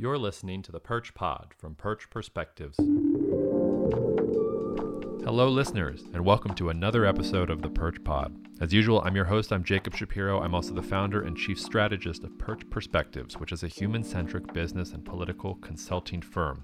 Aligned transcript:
You're 0.00 0.16
listening 0.16 0.62
to 0.62 0.70
the 0.70 0.78
Perch 0.78 1.12
Pod 1.12 1.52
from 1.58 1.74
Perch 1.74 2.08
Perspectives. 2.08 2.76
Hello, 5.24 5.48
listeners, 5.48 6.04
and 6.14 6.24
welcome 6.24 6.54
to 6.54 6.68
another 6.68 7.04
episode 7.04 7.50
of 7.50 7.62
the 7.62 7.68
Perch 7.68 8.04
Pod. 8.04 8.32
As 8.60 8.72
usual, 8.72 9.02
I'm 9.04 9.16
your 9.16 9.24
host. 9.24 9.52
I'm 9.52 9.64
Jacob 9.64 9.96
Shapiro. 9.96 10.40
I'm 10.40 10.54
also 10.54 10.72
the 10.72 10.84
founder 10.84 11.22
and 11.22 11.36
chief 11.36 11.60
strategist 11.60 12.22
of 12.22 12.38
Perch 12.38 12.62
Perspectives, 12.70 13.38
which 13.38 13.50
is 13.50 13.64
a 13.64 13.66
human 13.66 14.04
centric 14.04 14.52
business 14.52 14.92
and 14.92 15.04
political 15.04 15.56
consulting 15.56 16.22
firm. 16.22 16.62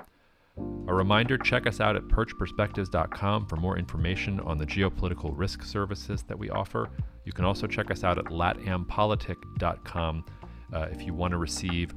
A 0.86 0.94
reminder 0.94 1.36
check 1.36 1.66
us 1.66 1.80
out 1.80 1.96
at 1.96 2.04
perchperspectives.com 2.04 3.46
for 3.46 3.56
more 3.56 3.76
information 3.76 4.38
on 4.38 4.58
the 4.58 4.66
geopolitical 4.66 5.32
risk 5.34 5.64
services 5.64 6.22
that 6.28 6.38
we 6.38 6.50
offer. 6.50 6.88
You 7.24 7.32
can 7.32 7.44
also 7.44 7.66
check 7.66 7.90
us 7.90 8.04
out 8.04 8.16
at 8.16 8.26
latampolitik.com 8.26 10.24
uh, 10.72 10.86
if 10.92 11.02
you 11.02 11.12
want 11.14 11.32
to 11.32 11.38
receive 11.38 11.92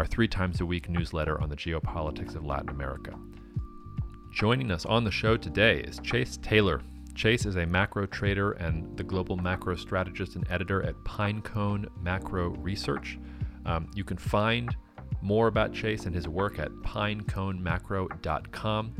our 0.00 0.06
three 0.06 0.26
times 0.26 0.62
a 0.62 0.64
week 0.64 0.88
newsletter 0.88 1.38
on 1.42 1.50
the 1.50 1.56
geopolitics 1.56 2.34
of 2.34 2.42
Latin 2.42 2.70
America. 2.70 3.12
Joining 4.32 4.70
us 4.70 4.86
on 4.86 5.04
the 5.04 5.10
show 5.10 5.36
today 5.36 5.80
is 5.80 5.98
Chase 5.98 6.38
Taylor. 6.38 6.80
Chase 7.14 7.44
is 7.44 7.56
a 7.56 7.66
macro 7.66 8.06
trader 8.06 8.52
and 8.52 8.96
the 8.96 9.04
global 9.04 9.36
macro 9.36 9.76
strategist 9.76 10.36
and 10.36 10.50
editor 10.50 10.82
at 10.82 10.94
Pinecone 11.04 11.86
Macro 12.00 12.48
Research. 12.48 13.18
Um, 13.66 13.90
you 13.94 14.02
can 14.02 14.16
find 14.16 14.74
more 15.20 15.48
about 15.48 15.74
Chase 15.74 16.06
and 16.06 16.14
his 16.14 16.26
work 16.26 16.58
at 16.58 16.70
pineconemacro.com. 16.82 18.94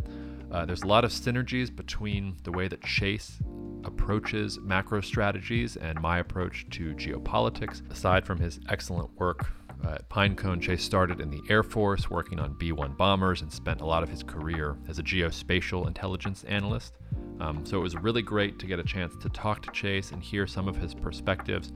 Uh, 0.53 0.67
there's 0.67 0.83
a 0.83 0.87
lot 0.87 1.07
of 1.07 1.13
synergies 1.13 1.75
between 1.75 2.37
the 2.43 2.53
way 2.53 2.69
that 2.69 2.83
Chase 2.83 3.39
approaches 3.85 4.59
macro 4.61 5.01
strategies 5.01 5.79
and 5.79 5.99
my 5.99 6.19
approach 6.19 6.67
to 6.73 6.93
geopolitics. 6.97 7.91
Aside 7.91 8.27
from 8.27 8.39
his 8.39 8.61
excellent 8.69 9.19
work 9.19 9.51
uh, 9.85 9.99
Pinecone, 10.11 10.61
Chase 10.61 10.85
started 10.85 11.21
in 11.21 11.31
the 11.31 11.41
Air 11.49 11.63
Force 11.63 12.11
working 12.11 12.39
on 12.39 12.55
B 12.59 12.73
1 12.73 12.93
bombers 12.93 13.43
and 13.43 13.53
spent 13.53 13.81
a 13.81 13.87
lot 13.87 14.03
of 14.03 14.09
his 14.09 14.23
career 14.23 14.77
as 14.89 14.99
a 14.99 15.03
geospatial 15.03 15.87
intelligence 15.87 16.45
analyst. 16.45 16.95
Um, 17.41 17.65
so 17.65 17.79
it 17.79 17.83
was 17.83 17.97
really 17.97 18.23
great 18.23 18.59
to 18.59 18.67
get 18.67 18.79
a 18.79 18.85
chance 18.85 19.15
to 19.23 19.29
talk 19.31 19.63
to 19.63 19.71
Chase 19.71 20.13
and 20.13 20.23
hear 20.23 20.47
some 20.47 20.69
of 20.69 20.77
his 20.77 20.95
perspectives 20.95 21.73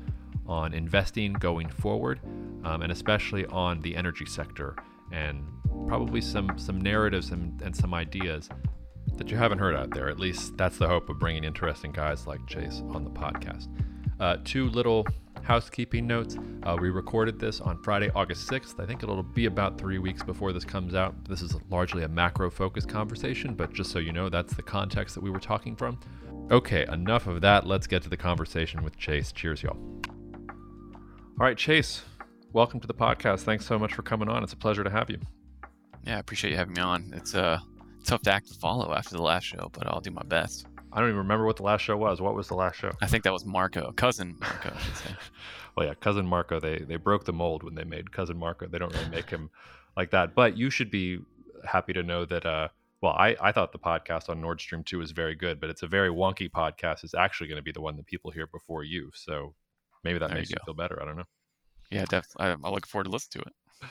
on 0.47 0.75
investing 0.75 1.33
going 1.33 1.71
forward, 1.71 2.21
um, 2.65 2.83
and 2.83 2.93
especially 2.93 3.47
on 3.47 3.81
the 3.81 3.97
energy 3.97 4.27
sector, 4.27 4.77
and 5.11 5.43
probably 5.89 6.21
some 6.21 6.59
some 6.59 6.81
narratives 6.81 7.31
and, 7.31 7.61
and 7.63 7.75
some 7.75 7.95
ideas 7.95 8.51
that 9.17 9.31
you 9.31 9.37
haven't 9.37 9.59
heard 9.59 9.75
out 9.75 9.91
there. 9.91 10.09
At 10.11 10.19
least 10.19 10.57
that's 10.59 10.77
the 10.77 10.89
hope 10.89 11.09
of 11.09 11.19
bringing 11.19 11.45
interesting 11.45 11.93
guys 11.93 12.27
like 12.27 12.47
Chase 12.47 12.83
on 12.91 13.05
the 13.05 13.11
podcast. 13.11 13.69
Uh, 14.21 14.37
two 14.45 14.69
little 14.69 15.07
housekeeping 15.45 16.07
notes. 16.07 16.37
Uh, 16.63 16.77
we 16.81 16.91
recorded 16.91 17.39
this 17.39 17.61
on 17.61 17.81
Friday, 17.83 18.11
August 18.15 18.51
6th. 18.51 18.81
I 18.81 18.87
think 18.87 19.03
it'll 19.03 19.23
be 19.23 19.47
about 19.47 19.79
three 19.79 19.99
weeks 19.99 20.23
before 20.23 20.53
this 20.53 20.65
comes 20.65 20.95
out. 20.95 21.15
This 21.29 21.43
is 21.43 21.55
largely 21.71 22.03
a 22.03 22.09
macro 22.09 22.51
focused 22.51 22.89
conversation, 22.89 23.55
but 23.55 23.73
just 23.73 23.91
so 23.91 23.99
you 23.99 24.13
know, 24.13 24.29
that's 24.29 24.55
the 24.55 24.63
context 24.63 25.15
that 25.15 25.23
we 25.23 25.31
were 25.31 25.41
talking 25.41 25.77
from. 25.77 26.01
Okay, 26.51 26.87
enough 26.91 27.27
of 27.27 27.41
that. 27.43 27.67
Let's 27.67 27.87
get 27.87 28.03
to 28.03 28.09
the 28.09 28.17
conversation 28.17 28.83
with 28.83 28.97
Chase. 28.97 29.33
Cheers, 29.33 29.63
y'all. 29.63 29.77
All 30.07 31.47
right, 31.47 31.57
Chase, 31.57 32.03
welcome 32.53 32.81
to 32.81 32.87
the 32.87 32.95
podcast. 32.95 33.41
Thanks 33.41 33.67
so 33.67 33.79
much 33.79 33.95
for 33.95 34.03
coming 34.03 34.29
on. 34.29 34.43
It's 34.43 34.53
a 34.53 34.57
pleasure 34.57 34.85
to 34.85 34.91
have 34.91 35.11
you. 35.11 35.19
Yeah, 36.07 36.17
I 36.17 36.19
appreciate 36.19 36.51
you 36.51 36.57
having 36.57 36.75
me 36.75 36.83
on. 36.83 37.13
It's 37.15 37.35
a 37.35 37.63
tough 38.05 38.27
act 38.27 38.49
to 38.49 38.55
follow 38.55 38.95
after 38.95 39.17
the 39.17 39.23
last 39.23 39.45
show, 39.45 39.71
but 39.73 39.87
I'll 39.87 40.01
do 40.01 40.11
my 40.11 40.23
best. 40.23 40.67
I 40.95 41.01
don't 41.01 41.09
even 41.09 41.19
remember 41.19 41.45
what 41.45 41.57
the 41.57 41.65
last 41.65 41.81
show 41.81 41.97
was. 41.97 42.21
What 42.21 42.37
was 42.37 42.47
the 42.47 42.55
last 42.55 42.77
show? 42.77 42.93
I 43.03 43.07
think 43.07 43.25
that 43.25 43.33
was 43.33 43.45
Marco, 43.45 43.93
cousin 43.93 44.37
Marco, 44.41 44.73
I 44.75 44.79
should 44.81 44.97
say. 44.97 45.11
well, 45.77 45.87
yeah, 45.87 45.95
cousin 45.95 46.25
Marco. 46.25 46.61
They 46.61 46.79
they 46.79 46.97
broke 46.97 47.25
the 47.25 47.33
mold 47.33 47.65
when 47.65 47.75
they 47.75 47.85
made 47.85 48.13
cousin 48.13 48.39
Marco. 48.39 48.69
They 48.69 48.79
don't 48.79 48.93
really 48.95 49.09
make 49.11 49.29
him 49.29 49.51
like 49.97 50.13
that. 50.13 50.37
But 50.37 50.57
you 50.57 50.71
should 50.71 50.91
be 50.91 51.19
happy 51.65 51.93
to 51.93 52.03
know 52.03 52.25
that. 52.27 52.47
Uh, 52.47 52.69
well, 53.01 53.13
I, 53.13 53.37
I 53.39 53.53
thought 53.53 53.73
the 53.73 53.79
podcast 53.79 54.31
on 54.31 54.41
Nord 54.41 54.63
Stream 54.63 54.83
2 54.83 54.97
was 54.97 55.11
very 55.11 55.35
good, 55.35 55.61
but 55.61 55.69
it's 55.69 55.83
a 55.83 55.87
very 55.87 56.09
wonky 56.09 56.51
podcast. 56.51 57.05
It's 57.05 57.13
actually 57.13 57.49
going 57.49 57.59
to 57.59 57.63
be 57.63 57.73
the 57.73 57.83
one 57.83 57.99
that 57.99 58.07
people 58.07 58.31
hear 58.31 58.47
before 58.47 58.83
you. 58.83 59.11
So 59.15 59.55
maybe 60.05 60.19
that 60.19 60.29
There 60.29 60.39
makes 60.39 60.49
you 60.49 60.57
you, 60.59 60.65
feel 60.65 60.75
better. 60.75 61.03
I 61.03 61.05
don't 61.05 61.19
know. 61.19 61.27
Yeah, 61.91 62.07
definitely. 62.09 62.47
I, 62.47 62.67
I 62.67 62.71
look 62.73 62.87
forward 62.87 63.05
to 63.05 63.11
listening 63.11 63.45
to 63.45 63.51
it. 63.51 63.91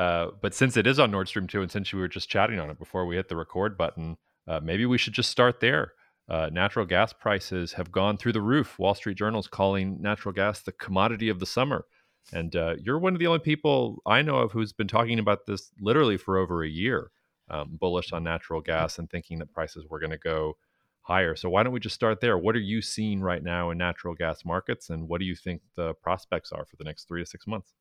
Uh, 0.00 0.30
but 0.40 0.54
since 0.54 0.78
it 0.78 0.86
is 0.86 0.98
on 0.98 1.10
Nord 1.10 1.28
Stream 1.28 1.46
2 1.46 1.60
and 1.60 1.70
since 1.70 1.92
we 1.92 2.00
were 2.00 2.08
just 2.08 2.30
chatting 2.30 2.58
on 2.58 2.70
it 2.70 2.78
before 2.78 3.04
we 3.04 3.16
hit 3.16 3.28
the 3.28 3.36
record 3.36 3.76
button, 3.76 4.16
uh, 4.48 4.60
maybe 4.60 4.86
we 4.86 4.96
should 4.96 5.12
just 5.12 5.30
start 5.30 5.60
there. 5.60 5.92
Uh, 6.28 6.48
natural 6.52 6.86
gas 6.86 7.12
prices 7.12 7.74
have 7.74 7.92
gone 7.92 8.16
through 8.16 8.32
the 8.32 8.40
roof. 8.40 8.78
Wall 8.78 8.94
Street 8.94 9.18
Journal's 9.18 9.48
calling 9.48 10.00
natural 10.00 10.32
gas 10.32 10.62
the 10.62 10.72
commodity 10.72 11.28
of 11.28 11.38
the 11.38 11.46
summer. 11.46 11.84
And 12.32 12.56
uh, 12.56 12.76
you're 12.78 12.98
one 12.98 13.12
of 13.12 13.18
the 13.18 13.26
only 13.26 13.40
people 13.40 14.02
I 14.06 14.22
know 14.22 14.36
of 14.36 14.52
who's 14.52 14.72
been 14.72 14.88
talking 14.88 15.18
about 15.18 15.46
this 15.46 15.70
literally 15.80 16.16
for 16.16 16.38
over 16.38 16.64
a 16.64 16.68
year, 16.68 17.10
um, 17.50 17.76
bullish 17.78 18.12
on 18.12 18.24
natural 18.24 18.62
gas 18.62 18.98
and 18.98 19.10
thinking 19.10 19.38
that 19.40 19.52
prices 19.52 19.84
were 19.88 20.00
going 20.00 20.10
to 20.10 20.18
go 20.18 20.56
higher. 21.02 21.36
So 21.36 21.50
why 21.50 21.62
don't 21.62 21.72
we 21.72 21.80
just 21.80 21.94
start 21.94 22.20
there? 22.20 22.38
What 22.38 22.56
are 22.56 22.60
you 22.60 22.80
seeing 22.80 23.20
right 23.20 23.42
now 23.42 23.70
in 23.70 23.78
natural 23.78 24.14
gas 24.14 24.44
markets, 24.44 24.88
and 24.88 25.06
what 25.06 25.20
do 25.20 25.26
you 25.26 25.36
think 25.36 25.60
the 25.76 25.94
prospects 25.94 26.50
are 26.50 26.64
for 26.64 26.76
the 26.76 26.84
next 26.84 27.06
three 27.06 27.22
to 27.22 27.26
six 27.26 27.46
months? 27.46 27.74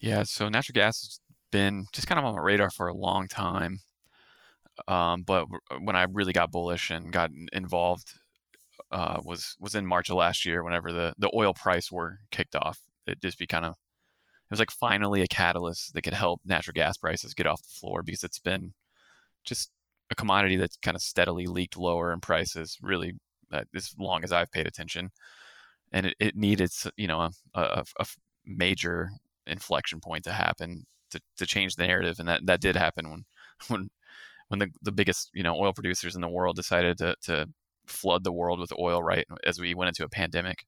Yeah, 0.00 0.24
so 0.24 0.48
natural 0.48 0.74
gas 0.74 1.00
has 1.02 1.20
been 1.52 1.86
just 1.92 2.08
kind 2.08 2.18
of 2.18 2.24
on 2.24 2.34
my 2.34 2.40
radar 2.40 2.70
for 2.70 2.88
a 2.88 2.94
long 2.94 3.28
time. 3.28 3.80
Um, 4.88 5.22
but 5.22 5.46
when 5.80 5.96
I 5.96 6.04
really 6.04 6.32
got 6.32 6.50
bullish 6.50 6.90
and 6.90 7.12
got 7.12 7.30
involved 7.52 8.14
uh, 8.90 9.20
was 9.24 9.56
was 9.60 9.74
in 9.74 9.86
March 9.86 10.10
of 10.10 10.16
last 10.16 10.44
year. 10.44 10.62
Whenever 10.62 10.92
the 10.92 11.14
the 11.18 11.30
oil 11.34 11.54
price 11.54 11.90
were 11.90 12.18
kicked 12.30 12.56
off, 12.56 12.80
it 13.06 13.20
just 13.20 13.38
be 13.38 13.46
kind 13.46 13.64
of 13.64 13.72
it 13.72 14.50
was 14.50 14.58
like 14.58 14.70
finally 14.70 15.22
a 15.22 15.26
catalyst 15.26 15.94
that 15.94 16.02
could 16.02 16.14
help 16.14 16.40
natural 16.44 16.74
gas 16.74 16.96
prices 16.96 17.34
get 17.34 17.46
off 17.46 17.62
the 17.62 17.68
floor 17.68 18.02
because 18.02 18.24
it's 18.24 18.38
been 18.38 18.74
just 19.44 19.70
a 20.10 20.14
commodity 20.14 20.56
that's 20.56 20.76
kind 20.76 20.94
of 20.96 21.02
steadily 21.02 21.46
leaked 21.46 21.76
lower 21.76 22.12
in 22.12 22.20
prices 22.20 22.78
really 22.82 23.14
uh, 23.52 23.62
as 23.74 23.94
long 23.98 24.24
as 24.24 24.32
I've 24.32 24.52
paid 24.52 24.66
attention, 24.66 25.10
and 25.92 26.06
it, 26.06 26.14
it 26.20 26.36
needed 26.36 26.70
you 26.96 27.06
know 27.08 27.30
a 27.54 27.84
a 27.98 28.06
major 28.44 29.10
inflection 29.46 30.00
point 30.00 30.24
to 30.24 30.32
happen 30.32 30.86
to, 31.10 31.20
to 31.38 31.46
change 31.46 31.76
the 31.76 31.86
narrative, 31.86 32.16
and 32.18 32.28
that 32.28 32.46
that 32.46 32.60
did 32.60 32.76
happen 32.76 33.10
when 33.10 33.24
when 33.68 33.90
when 34.52 34.58
the, 34.58 34.68
the 34.82 34.92
biggest 34.92 35.30
you 35.32 35.42
know 35.42 35.56
oil 35.56 35.72
producers 35.72 36.14
in 36.14 36.20
the 36.20 36.28
world 36.28 36.54
decided 36.56 36.98
to, 36.98 37.16
to 37.22 37.48
flood 37.86 38.22
the 38.22 38.32
world 38.32 38.60
with 38.60 38.70
oil 38.78 39.02
right 39.02 39.24
as 39.44 39.58
we 39.58 39.74
went 39.74 39.88
into 39.88 40.04
a 40.04 40.10
pandemic 40.10 40.66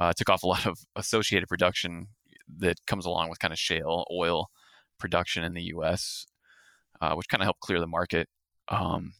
uh, 0.00 0.12
took 0.14 0.28
off 0.28 0.42
a 0.42 0.46
lot 0.54 0.66
of 0.66 0.80
associated 0.96 1.48
production 1.48 2.08
that 2.58 2.84
comes 2.86 3.06
along 3.06 3.30
with 3.30 3.38
kind 3.38 3.52
of 3.52 3.58
shale 3.58 4.04
oil 4.12 4.50
production 4.98 5.44
in 5.44 5.54
the 5.54 5.62
us 5.62 6.26
uh, 7.00 7.14
which 7.14 7.28
kind 7.28 7.40
of 7.40 7.46
helped 7.46 7.60
clear 7.60 7.78
the 7.78 7.86
market 7.86 8.28
um, 8.68 9.12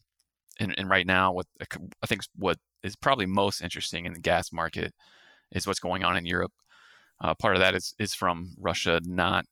and, 0.59 0.75
and 0.77 0.89
right 0.89 1.07
now 1.07 1.31
what 1.31 1.45
i 1.61 2.05
think 2.05 2.21
what 2.35 2.57
is 2.83 2.97
probably 2.97 3.25
most 3.25 3.61
interesting 3.61 4.05
in 4.05 4.11
the 4.11 4.19
gas 4.19 4.51
market 4.51 4.93
is 5.51 5.65
what's 5.65 5.79
going 5.79 6.03
on 6.03 6.17
in 6.17 6.25
europe. 6.25 6.51
Uh, 7.23 7.33
part 7.33 7.55
of 7.55 7.61
that 7.61 7.73
is 7.75 7.95
is 7.97 8.13
from 8.13 8.53
russia 8.59 8.99
not 9.05 9.45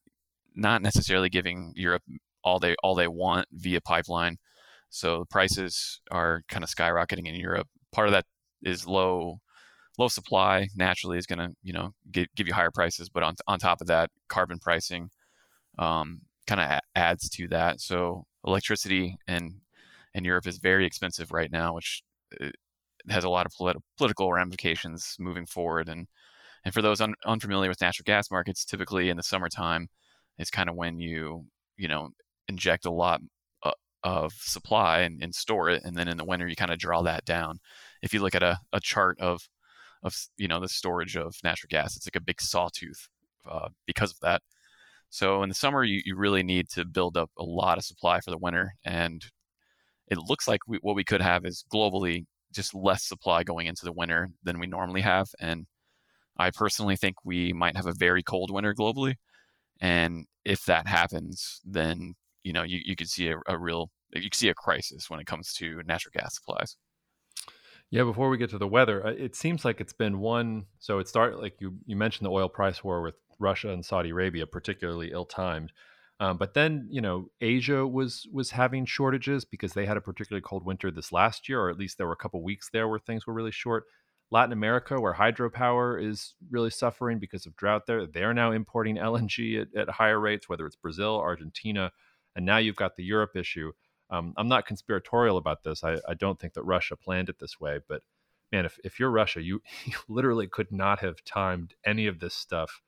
not 0.54 0.82
necessarily 0.82 1.30
giving 1.30 1.72
europe 1.78 2.04
all 2.44 2.60
they 2.60 2.76
all 2.84 2.96
they 2.96 3.08
want 3.08 3.48
via 3.52 3.82
pipeline. 3.82 4.38
So 4.90 5.20
the 5.20 5.26
prices 5.26 6.02
are 6.12 6.44
kind 6.50 6.64
of 6.64 6.70
skyrocketing 6.70 7.28
in 7.28 7.36
Europe. 7.36 7.68
Part 7.92 8.08
of 8.08 8.14
that 8.14 8.26
is 8.64 8.88
low 8.88 9.40
low 9.98 10.08
supply 10.08 10.68
naturally 10.76 11.18
is 11.18 11.26
going 11.28 11.40
to 11.40 11.56
you 11.64 11.74
know 11.74 11.94
give, 12.12 12.28
give 12.36 12.48
you 12.48 12.54
higher 12.54 12.72
prices, 12.72 13.10
but 13.10 13.24
on 13.24 13.36
on 13.48 13.60
top 13.60 13.82
of 13.82 13.88
that, 13.88 14.10
carbon 14.30 14.60
pricing 14.60 15.10
um, 15.80 16.22
kind 16.48 16.62
of 16.62 16.70
a- 16.70 16.98
adds 16.98 17.30
to 17.30 17.48
that. 17.50 17.82
So 17.82 18.26
electricity 18.46 19.18
in 19.28 19.62
in 20.14 20.24
Europe 20.26 20.48
is 20.48 20.58
very 20.60 20.86
expensive 20.86 21.32
right 21.32 21.52
now, 21.52 21.74
which 21.74 22.04
uh, 22.42 22.50
has 23.10 23.24
a 23.24 23.30
lot 23.30 23.46
of 23.46 23.54
polit- 23.58 23.78
political 23.98 24.32
ramifications 24.32 25.16
moving 25.20 25.46
forward. 25.46 25.90
And 25.90 26.08
and 26.66 26.74
for 26.74 26.82
those 26.82 27.02
un- 27.02 27.16
unfamiliar 27.26 27.70
with 27.70 27.82
natural 27.82 28.04
gas 28.06 28.32
markets, 28.32 28.66
typically 28.66 29.10
in 29.10 29.18
the 29.18 29.24
summertime 29.24 29.90
is 30.40 30.50
kind 30.52 30.70
of 30.70 30.76
when 30.76 31.00
you 31.00 31.46
you 31.78 31.88
know 31.88 32.10
inject 32.48 32.86
a 32.86 32.92
lot 32.92 33.22
uh, 33.64 33.72
of 34.04 34.34
supply 34.34 35.00
and, 35.02 35.22
and 35.24 35.34
store 35.34 35.70
it 35.70 35.84
and 35.84 35.96
then 35.96 36.08
in 36.08 36.18
the 36.18 36.26
winter 36.26 36.48
you 36.48 36.56
kind 36.56 36.72
of 36.72 36.80
draw 36.80 37.02
that 37.02 37.26
down. 37.26 37.60
If 38.02 38.14
you 38.14 38.22
look 38.22 38.36
at 38.36 38.44
a, 38.44 38.60
a 38.72 38.80
chart 38.80 39.20
of 39.20 39.42
of 40.04 40.16
you 40.38 40.48
know 40.48 40.60
the 40.60 40.70
storage 40.70 41.16
of 41.16 41.36
natural 41.44 41.70
gas 41.70 41.96
it's 41.96 42.08
like 42.08 42.16
a 42.16 42.22
big 42.22 42.42
sawtooth 42.42 43.08
uh, 43.50 43.70
because 43.86 44.12
of 44.12 44.20
that. 44.22 44.42
So 45.10 45.44
in 45.44 45.50
the 45.50 45.56
summer 45.56 45.84
you, 45.84 46.02
you 46.06 46.16
really 46.16 46.44
need 46.44 46.70
to 46.70 46.86
build 46.86 47.18
up 47.18 47.30
a 47.38 47.44
lot 47.44 47.78
of 47.78 47.86
supply 47.86 48.20
for 48.20 48.32
the 48.32 48.38
winter 48.38 48.74
and 48.86 49.24
it 50.08 50.18
looks 50.18 50.48
like 50.48 50.62
we, 50.68 50.78
what 50.82 50.96
we 50.96 51.04
could 51.04 51.22
have 51.22 51.46
is 51.46 51.64
globally 51.74 52.26
just 52.54 52.76
less 52.76 53.04
supply 53.04 53.44
going 53.44 53.68
into 53.68 53.86
the 53.86 53.92
winter 53.92 54.30
than 54.44 54.60
we 54.60 54.68
normally 54.68 55.02
have 55.02 55.28
and 55.40 55.66
i 56.38 56.52
personally 56.52 56.96
think 56.96 57.16
we 57.24 57.52
might 57.52 57.76
have 57.76 57.88
a 57.88 57.94
very 57.94 58.24
cold 58.24 58.52
winter 58.52 58.74
globally 58.74 59.16
and 59.82 60.26
if 60.46 60.64
that 60.66 60.88
happens 60.88 61.62
then 61.66 62.14
you 62.44 62.54
know 62.54 62.64
you, 62.64 62.80
you 62.84 62.96
could 62.96 63.10
see 63.10 63.30
a, 63.30 63.38
a 63.48 63.58
real 63.58 63.92
you 64.14 64.24
could 64.24 64.36
see 64.36 64.50
a 64.50 64.54
crisis 64.54 65.10
when 65.10 65.20
it 65.20 65.26
comes 65.26 65.54
to 65.54 65.82
natural 65.86 66.12
gas 66.14 66.36
supplies 66.36 66.78
Yeah, 67.90 68.04
before 68.04 68.30
we 68.30 68.38
get 68.38 68.50
to 68.52 68.58
the 68.58 68.68
weather, 68.68 69.06
uh, 69.06 69.12
it 69.12 69.36
seems 69.36 69.64
like 69.64 69.80
it's 69.80 69.94
been 69.94 70.20
one. 70.20 70.66
So 70.80 71.00
it 71.00 71.08
started 71.08 71.38
like 71.38 71.56
you 71.60 71.78
you 71.86 71.96
mentioned 71.96 72.26
the 72.26 72.32
oil 72.32 72.50
price 72.50 72.84
war 72.84 73.02
with 73.02 73.16
Russia 73.40 73.70
and 73.70 73.86
Saudi 73.86 74.10
Arabia, 74.10 74.48
particularly 74.48 75.12
ill 75.12 75.26
timed. 75.26 75.72
Um, 76.20 76.38
but 76.38 76.54
then, 76.54 76.88
you 76.90 77.02
know, 77.02 77.28
Asia 77.42 77.86
was 77.86 78.28
was 78.32 78.52
having 78.52 78.86
shortages 78.86 79.46
because 79.46 79.74
they 79.74 79.86
had 79.86 79.98
a 79.98 80.02
particularly 80.02 80.42
cold 80.42 80.66
winter 80.66 80.92
this 80.92 81.12
last 81.12 81.48
year, 81.50 81.62
or 81.62 81.70
at 81.70 81.78
least 81.78 81.98
there 81.98 82.08
were 82.08 82.14
a 82.14 82.18
couple 82.18 82.42
weeks 82.44 82.70
there 82.72 82.88
where 82.88 83.00
things 83.00 83.28
were 83.28 83.34
really 83.34 83.52
short. 83.52 83.86
Latin 84.32 84.54
America, 84.54 85.00
where 85.00 85.14
hydropower 85.14 86.04
is 86.04 86.34
really 86.50 86.72
suffering 86.72 87.20
because 87.20 87.46
of 87.46 87.56
drought 87.56 87.86
there, 87.86 88.08
they're 88.08 88.34
now 88.34 88.52
importing 88.52 88.98
LNG 88.98 89.62
at, 89.62 89.68
at 89.76 89.90
higher 89.90 90.20
rates, 90.20 90.50
whether 90.50 90.66
it's 90.66 90.76
Brazil, 90.76 91.18
Argentina, 91.20 91.92
and 92.36 92.46
now 92.46 92.58
you've 92.58 92.76
got 92.76 92.96
the 92.96 93.04
Europe 93.04 93.36
issue. 93.36 93.72
Um, 94.10 94.34
I'm 94.38 94.48
not 94.48 94.66
conspiratorial 94.66 95.38
about 95.38 95.64
this. 95.64 95.84
I, 95.84 95.98
I 96.08 96.14
don't 96.14 96.40
think 96.40 96.54
that 96.54 96.64
Russia 96.64 96.96
planned 96.96 97.30
it 97.30 97.40
this 97.40 97.60
way, 97.60 97.80
but 97.88 98.02
man, 98.52 98.66
if, 98.66 98.78
if 98.84 99.00
you're 99.00 99.10
Russia, 99.10 99.42
you, 99.42 99.62
you 99.86 99.96
literally 100.08 100.48
could 100.48 100.72
not 100.72 101.00
have 101.00 101.24
timed 101.24 101.74
any 101.86 102.08
of 102.08 102.20
this 102.20 102.36
stuff 102.36 102.82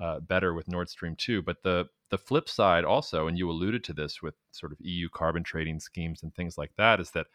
uh, 0.00 0.20
better 0.20 0.54
with 0.54 0.68
Nord 0.68 0.88
Stream 0.88 1.14
2. 1.16 1.42
But 1.42 1.62
the 1.62 1.88
the 2.10 2.18
flip 2.18 2.46
side 2.46 2.84
also, 2.84 3.26
and 3.26 3.38
you 3.38 3.50
alluded 3.50 3.82
to 3.84 3.94
this 3.94 4.20
with 4.20 4.34
sort 4.50 4.70
of 4.70 4.78
EU 4.82 5.08
carbon 5.08 5.42
trading 5.42 5.80
schemes 5.80 6.22
and 6.22 6.34
things 6.34 6.58
like 6.58 6.72
that, 6.76 7.00
is 7.00 7.12
that 7.12 7.28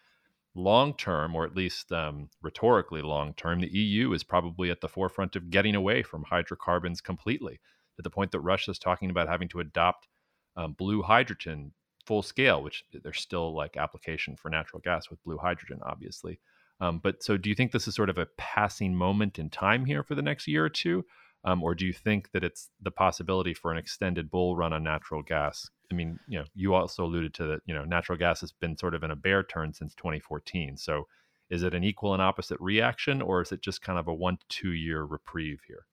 long 0.54 0.94
term, 0.94 1.36
or 1.36 1.46
at 1.46 1.56
least 1.56 1.92
um, 1.92 2.30
rhetorically 2.44 3.02
long 3.02 3.34
term, 3.34 3.60
the 3.60 3.76
EU 3.76 4.14
is 4.14 4.24
probably 4.24 4.70
at 4.70 4.82
the 4.82 4.88
forefront 4.88 5.36
of 5.36 5.50
getting 5.50 5.74
away 5.74 6.04
from 6.04 6.24
hydrocarbons 6.24 7.02
completely 7.02 7.60
to 7.96 8.04
the 8.04 8.10
point 8.12 8.32
that 8.32 8.40
Russia 8.42 8.70
is 8.70 8.78
talking 8.78 9.10
about 9.10 9.28
having 9.28 9.48
to 9.50 9.60
adopt 9.60 10.08
um, 10.58 10.74
blue 10.74 11.02
hydrogen 11.02 11.72
full 12.06 12.22
scale, 12.22 12.62
which 12.62 12.84
there's 13.04 13.20
still 13.20 13.56
like 13.56 13.78
application 13.78 14.36
for 14.36 14.50
natural 14.50 14.82
gas 14.84 15.10
with 15.10 15.24
blue 15.24 15.38
hydrogen, 15.38 15.80
obviously. 15.86 16.40
Um, 16.80 17.00
but 17.00 17.24
so, 17.24 17.38
do 17.38 17.50
you 17.50 17.56
think 17.56 17.72
this 17.72 17.88
is 17.88 17.96
sort 17.96 18.10
of 18.10 18.18
a 18.18 18.28
passing 18.38 18.96
moment 18.96 19.40
in 19.40 19.50
time 19.50 19.86
here 19.86 20.04
for 20.04 20.16
the 20.16 20.22
next 20.22 20.48
year 20.48 20.66
or 20.66 20.70
two? 20.70 21.06
Um, 21.44 21.64
or 21.64 21.76
do 21.76 21.86
you 21.86 21.94
think 21.94 22.32
that 22.32 22.44
it's 22.44 22.70
the 22.82 22.92
possibility 22.92 23.54
for 23.54 23.72
an 23.72 23.78
extended 23.78 24.30
bull 24.30 24.56
run 24.56 24.74
on 24.74 24.84
natural 24.84 25.22
gas? 25.22 25.70
I 25.92 25.96
mean, 25.96 26.20
you 26.28 26.40
know, 26.40 26.46
you 26.56 26.74
also 26.74 27.06
alluded 27.06 27.34
to 27.36 27.44
that, 27.48 27.62
you 27.66 27.74
know, 27.74 27.86
natural 27.86 28.18
gas 28.18 28.42
has 28.42 28.52
been 28.52 28.76
sort 28.78 28.96
of 28.96 29.04
in 29.04 29.12
a 29.12 29.16
bear 29.16 29.44
turn 29.44 29.74
since 29.74 29.94
2014. 29.96 30.76
So 30.78 31.08
is 31.50 31.64
it 31.64 31.74
an 31.74 31.84
equal 31.84 32.14
and 32.14 32.22
opposite 32.22 32.60
reaction, 32.60 33.22
or 33.22 33.42
is 33.42 33.52
it 33.52 33.62
just 33.62 33.82
kind 33.82 33.98
of 33.98 34.08
a 34.08 34.14
one 34.14 34.38
to 34.38 34.46
two 34.50 34.74
year 34.74 35.04
reprieve 35.04 35.62
here? 35.68 35.86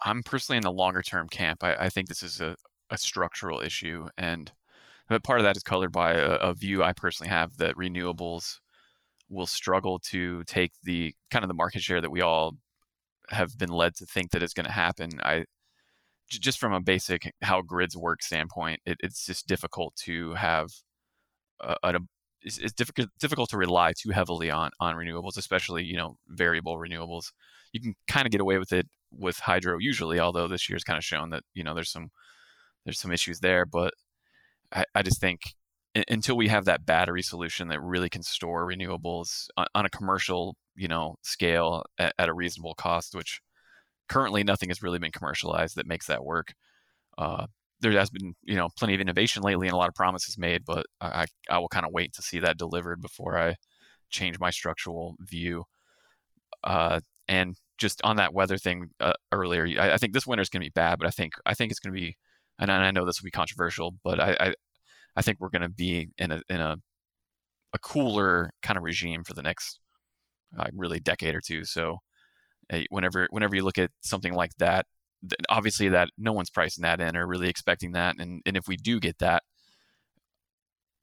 I'm 0.00 0.22
personally 0.22 0.56
in 0.56 0.62
the 0.62 0.72
longer 0.72 1.02
term 1.02 1.28
camp. 1.28 1.62
I, 1.62 1.74
I 1.74 1.88
think 1.88 2.08
this 2.08 2.22
is 2.22 2.40
a, 2.40 2.56
a, 2.90 2.98
structural 2.98 3.60
issue. 3.60 4.08
And 4.16 4.52
but 5.08 5.22
part 5.22 5.40
of 5.40 5.44
that 5.44 5.56
is 5.56 5.62
colored 5.62 5.92
by 5.92 6.14
a, 6.14 6.34
a 6.36 6.54
view 6.54 6.82
I 6.82 6.92
personally 6.92 7.30
have 7.30 7.56
that 7.58 7.76
renewables 7.76 8.58
will 9.28 9.46
struggle 9.46 9.98
to 9.98 10.44
take 10.44 10.72
the 10.82 11.14
kind 11.30 11.44
of 11.44 11.48
the 11.48 11.54
market 11.54 11.82
share 11.82 12.00
that 12.00 12.10
we 12.10 12.20
all 12.20 12.56
have 13.30 13.58
been 13.58 13.70
led 13.70 13.94
to 13.96 14.06
think 14.06 14.30
that 14.30 14.42
is 14.42 14.54
going 14.54 14.66
to 14.66 14.72
happen. 14.72 15.10
I 15.22 15.44
just 16.28 16.58
from 16.58 16.72
a 16.72 16.80
basic 16.80 17.32
how 17.42 17.62
grids 17.62 17.96
work 17.96 18.22
standpoint, 18.22 18.80
it, 18.84 18.98
it's 19.00 19.26
just 19.26 19.46
difficult 19.46 19.94
to 19.96 20.34
have 20.34 20.70
a, 21.60 21.76
a 21.82 22.00
it's, 22.42 22.58
it's, 22.58 22.72
difficult 22.72 23.08
difficult 23.18 23.50
to 23.50 23.56
rely 23.56 23.92
too 23.92 24.10
heavily 24.10 24.50
on 24.50 24.70
on 24.80 24.94
renewables, 24.94 25.36
especially 25.36 25.84
you 25.84 25.96
know 25.96 26.16
variable 26.28 26.76
renewables. 26.78 27.32
You 27.72 27.80
can 27.80 27.94
kind 28.08 28.26
of 28.26 28.32
get 28.32 28.40
away 28.40 28.58
with 28.58 28.72
it 28.72 28.86
with 29.10 29.38
hydro 29.38 29.78
usually, 29.78 30.20
although 30.20 30.48
this 30.48 30.68
year's 30.68 30.84
kind 30.84 30.98
of 30.98 31.04
shown 31.04 31.30
that 31.30 31.42
you 31.54 31.64
know 31.64 31.74
there's 31.74 31.90
some 31.90 32.10
there's 32.86 33.00
some 33.00 33.12
issues 33.12 33.40
there. 33.40 33.66
But 33.66 33.92
I, 34.72 34.84
I 34.94 35.02
just 35.02 35.20
think 35.20 35.40
until 36.08 36.36
we 36.36 36.48
have 36.48 36.64
that 36.64 36.86
battery 36.86 37.22
solution 37.22 37.68
that 37.68 37.80
really 37.80 38.08
can 38.08 38.22
store 38.22 38.66
renewables 38.66 39.48
on, 39.56 39.66
on 39.74 39.86
a 39.86 39.90
commercial 39.90 40.56
you 40.74 40.88
know 40.88 41.16
scale 41.22 41.84
at, 41.98 42.14
at, 42.18 42.28
a 42.28 42.34
reasonable 42.34 42.74
cost 42.74 43.14
which 43.14 43.40
currently 44.08 44.44
nothing 44.44 44.68
has 44.68 44.82
really 44.82 44.98
been 44.98 45.10
commercialized 45.10 45.76
that 45.76 45.86
makes 45.86 46.06
that 46.06 46.24
work 46.24 46.52
uh, 47.18 47.46
there 47.80 47.92
has 47.92 48.10
been 48.10 48.34
you 48.42 48.56
know 48.56 48.68
plenty 48.76 48.94
of 48.94 49.00
innovation 49.00 49.42
lately 49.42 49.66
and 49.66 49.74
a 49.74 49.76
lot 49.76 49.88
of 49.88 49.94
promises 49.94 50.36
made 50.36 50.64
but 50.64 50.86
i, 51.00 51.26
I 51.48 51.58
will 51.58 51.68
kind 51.68 51.86
of 51.86 51.92
wait 51.92 52.12
to 52.14 52.22
see 52.22 52.40
that 52.40 52.58
delivered 52.58 53.00
before 53.00 53.38
i 53.38 53.56
change 54.10 54.38
my 54.38 54.50
structural 54.50 55.16
view 55.20 55.64
uh, 56.64 57.00
and 57.28 57.56
just 57.78 58.00
on 58.04 58.16
that 58.16 58.32
weather 58.32 58.58
thing 58.58 58.90
uh, 59.00 59.12
earlier 59.32 59.66
I, 59.80 59.92
I, 59.94 59.96
think 59.96 60.12
this 60.12 60.26
winter 60.26 60.42
is 60.42 60.48
going 60.48 60.62
to 60.62 60.66
be 60.66 60.72
bad 60.74 60.98
but 60.98 61.08
i 61.08 61.10
think 61.10 61.32
i 61.44 61.54
think 61.54 61.70
it's 61.70 61.80
going 61.80 61.94
to 61.94 62.00
be 62.00 62.16
and 62.58 62.70
i 62.70 62.90
know 62.90 63.04
this 63.04 63.20
will 63.20 63.26
be 63.26 63.30
controversial 63.30 63.94
but 64.04 64.20
i 64.20 64.36
i, 64.40 64.54
I 65.16 65.22
think 65.22 65.38
we're 65.40 65.48
going 65.48 65.62
to 65.62 65.68
be 65.68 66.08
in 66.18 66.30
a 66.30 66.42
in 66.48 66.60
a 66.60 66.76
a 67.72 67.78
cooler 67.78 68.50
kind 68.62 68.76
of 68.76 68.84
regime 68.84 69.24
for 69.24 69.34
the 69.34 69.42
next 69.42 69.80
uh, 70.58 70.66
really 70.74 71.00
decade 71.00 71.34
or 71.34 71.40
two. 71.40 71.64
So 71.64 71.98
uh, 72.72 72.80
whenever 72.90 73.28
whenever 73.30 73.56
you 73.56 73.64
look 73.64 73.78
at 73.78 73.90
something 74.00 74.34
like 74.34 74.52
that, 74.58 74.86
obviously 75.48 75.88
that 75.90 76.08
no 76.18 76.32
one's 76.32 76.50
pricing 76.50 76.82
that 76.82 77.00
in 77.00 77.16
or 77.16 77.26
really 77.26 77.48
expecting 77.48 77.92
that, 77.92 78.16
and 78.18 78.42
and 78.46 78.56
if 78.56 78.68
we 78.68 78.76
do 78.76 79.00
get 79.00 79.18
that, 79.18 79.42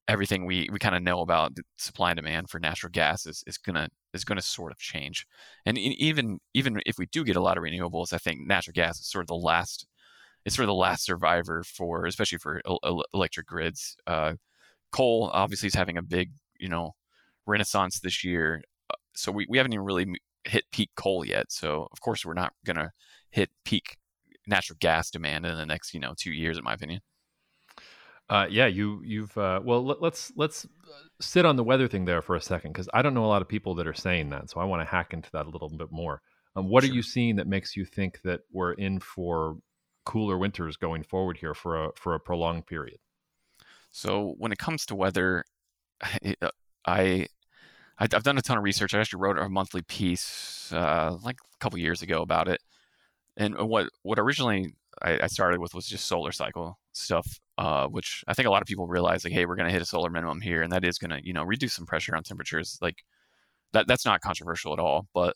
everything 0.08 0.46
we 0.46 0.70
we 0.72 0.80
kind 0.80 0.96
of 0.96 1.04
know 1.04 1.22
about 1.22 1.54
supply 1.78 2.12
and 2.12 2.18
demand 2.18 2.50
for 2.50 2.60
natural 2.60 2.92
gas 2.92 3.26
is, 3.26 3.44
is 3.48 3.58
gonna 3.58 3.88
is 4.14 4.26
gonna 4.26 4.42
sort 4.42 4.72
of 4.72 4.78
change. 4.78 5.26
And 5.66 5.78
even 5.78 6.40
even 6.54 6.82
if 6.86 6.98
we 6.98 7.08
do 7.08 7.24
get 7.24 7.36
a 7.36 7.42
lot 7.42 7.58
of 7.58 7.64
renewables, 7.64 8.14
I 8.14 8.18
think 8.18 8.42
natural 8.48 8.74
gas 8.74 9.00
is 9.00 9.10
sort 9.10 9.24
of 9.24 9.28
the 9.28 9.36
last 9.36 9.86
it's 10.45 10.56
sort 10.56 10.63
of 10.63 10.69
the 10.69 10.74
last 10.74 11.06
survivor 11.06 11.63
for 11.63 12.06
especially 12.06 12.38
for 12.38 12.62
electric 13.13 13.48
grids. 13.48 13.95
Uh, 14.07 14.34
coal 14.92 15.30
obviously 15.34 15.68
is 15.68 15.75
having 15.75 15.98
a 15.98 16.01
big 16.01 16.31
you 16.60 16.69
know 16.69 16.92
renaissance 17.45 18.00
this 18.00 18.24
year 18.24 18.62
so 19.16 19.31
we, 19.31 19.45
we 19.50 19.57
haven't 19.57 19.74
even 19.74 19.86
really 19.86 20.07
hit 20.45 20.66
peak 20.72 20.90
coal 20.95 21.25
yet. 21.25 21.51
So 21.51 21.88
of 21.92 22.01
course 22.01 22.25
we're 22.25 22.34
not 22.34 22.54
going 22.66 22.78
to 22.78 22.92
hit 23.31 23.50
peak 23.66 23.98
natural 24.45 24.78
gas 24.80 25.10
demand 25.10 25.45
in 25.45 25.56
the 25.56 25.66
next 25.66 25.94
you 25.94 26.00
know 26.00 26.13
two 26.18 26.31
years, 26.31 26.57
in 26.57 26.63
my 26.63 26.74
opinion. 26.74 27.01
Uh, 28.30 28.48
yeah, 28.50 28.68
you 28.68 29.01
you've 29.04 29.38
uh, 29.38 29.60
well 29.63 29.84
let, 29.84 29.98
us 29.98 30.31
let's, 30.36 30.66
let's 30.66 30.68
sit 31.19 31.45
on 31.45 31.56
the 31.56 31.63
weather 31.63 31.88
thing 31.88 32.06
there 32.06 32.22
for 32.22 32.36
a 32.36 32.42
second 32.42 32.72
because 32.72 32.90
I 32.94 33.01
don't 33.01 33.13
know 33.13 33.25
a 33.25 33.28
lot 33.28 33.42
of 33.42 33.48
people 33.48 33.75
that 33.75 33.88
are 33.88 33.94
saying 33.94 34.30
that, 34.30 34.50
so 34.50 34.60
I 34.60 34.66
want 34.66 34.81
to 34.81 34.90
hack 34.90 35.13
into 35.13 35.30
that 35.34 35.45
a 35.45 35.50
little 35.50 35.69
bit 35.69 35.92
more. 35.92 36.22
Um, 36.56 36.69
what 36.69 36.84
sure. 36.84 36.92
are 36.92 36.95
you 36.95 37.01
seeing 37.01 37.36
that 37.38 37.48
makes 37.48 37.75
you 37.75 37.84
think 37.86 38.22
that 38.24 38.42
we're 38.51 38.74
in 38.74 39.00
for 39.00 39.57
cooler 40.06 40.38
winters 40.38 40.78
going 40.78 41.04
forward 41.04 41.38
here 41.38 41.54
for 41.54 41.86
a 41.86 41.90
for 41.96 42.16
a 42.16 42.20
prolonged 42.20 42.68
period? 42.68 43.00
So 43.92 44.36
when 44.38 44.52
it 44.52 44.58
comes 44.58 44.86
to 44.88 44.96
weather, 44.96 45.46
I 46.86 47.28
I, 47.98 48.08
have 48.12 48.24
done 48.24 48.38
a 48.38 48.42
ton 48.42 48.58
of 48.58 48.64
research. 48.64 48.94
I 48.94 49.00
actually 49.00 49.22
wrote 49.22 49.38
a 49.38 49.48
monthly 49.50 49.84
piece 49.84 50.72
uh, 50.74 51.18
like 51.24 51.38
a 51.54 51.58
couple 51.60 51.80
years 51.80 52.02
ago 52.02 52.22
about 52.22 52.48
it. 52.48 52.62
And 53.38 53.56
what 53.58 53.90
what 54.04 54.20
originally 54.20 54.76
I, 55.02 55.20
I 55.24 55.28
started 55.28 55.60
with 55.60 55.74
was 55.74 55.88
just 55.88 56.06
solar 56.06 56.32
cycle 56.32 56.78
stuff, 56.94 57.40
uh, 57.58 57.88
which 57.88 58.24
I 58.28 58.34
think 58.34 58.48
a 58.48 58.52
lot 58.52 58.62
of 58.62 58.68
people 58.68 58.88
realize 58.88 59.24
like, 59.24 59.34
hey, 59.34 59.46
we're 59.46 59.56
going 59.56 59.68
to 59.68 59.74
hit 59.74 59.82
a 59.82 59.86
solar 59.86 60.10
minimum 60.10 60.42
here, 60.42 60.62
and 60.62 60.72
that 60.72 60.86
is 60.86 60.98
going 60.98 61.12
to 61.12 61.26
you 61.26 61.33
know 61.33 61.44
reduce 61.44 61.74
some 61.74 61.86
pressure 61.86 62.16
on 62.16 62.24
temperatures. 62.24 62.78
Like 62.81 63.04
that 63.74 63.88
that's 63.88 64.06
not 64.06 64.22
controversial 64.22 64.74
at 64.74 64.80
all. 64.80 65.07
But 65.14 65.36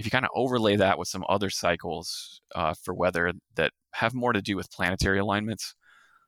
if 0.00 0.06
you 0.06 0.10
kind 0.10 0.24
of 0.24 0.30
overlay 0.34 0.76
that 0.76 0.98
with 0.98 1.08
some 1.08 1.26
other 1.28 1.50
cycles 1.50 2.40
uh, 2.54 2.72
for 2.82 2.94
weather 2.94 3.34
that 3.56 3.70
have 3.92 4.14
more 4.14 4.32
to 4.32 4.40
do 4.40 4.56
with 4.56 4.70
planetary 4.70 5.18
alignments, 5.18 5.74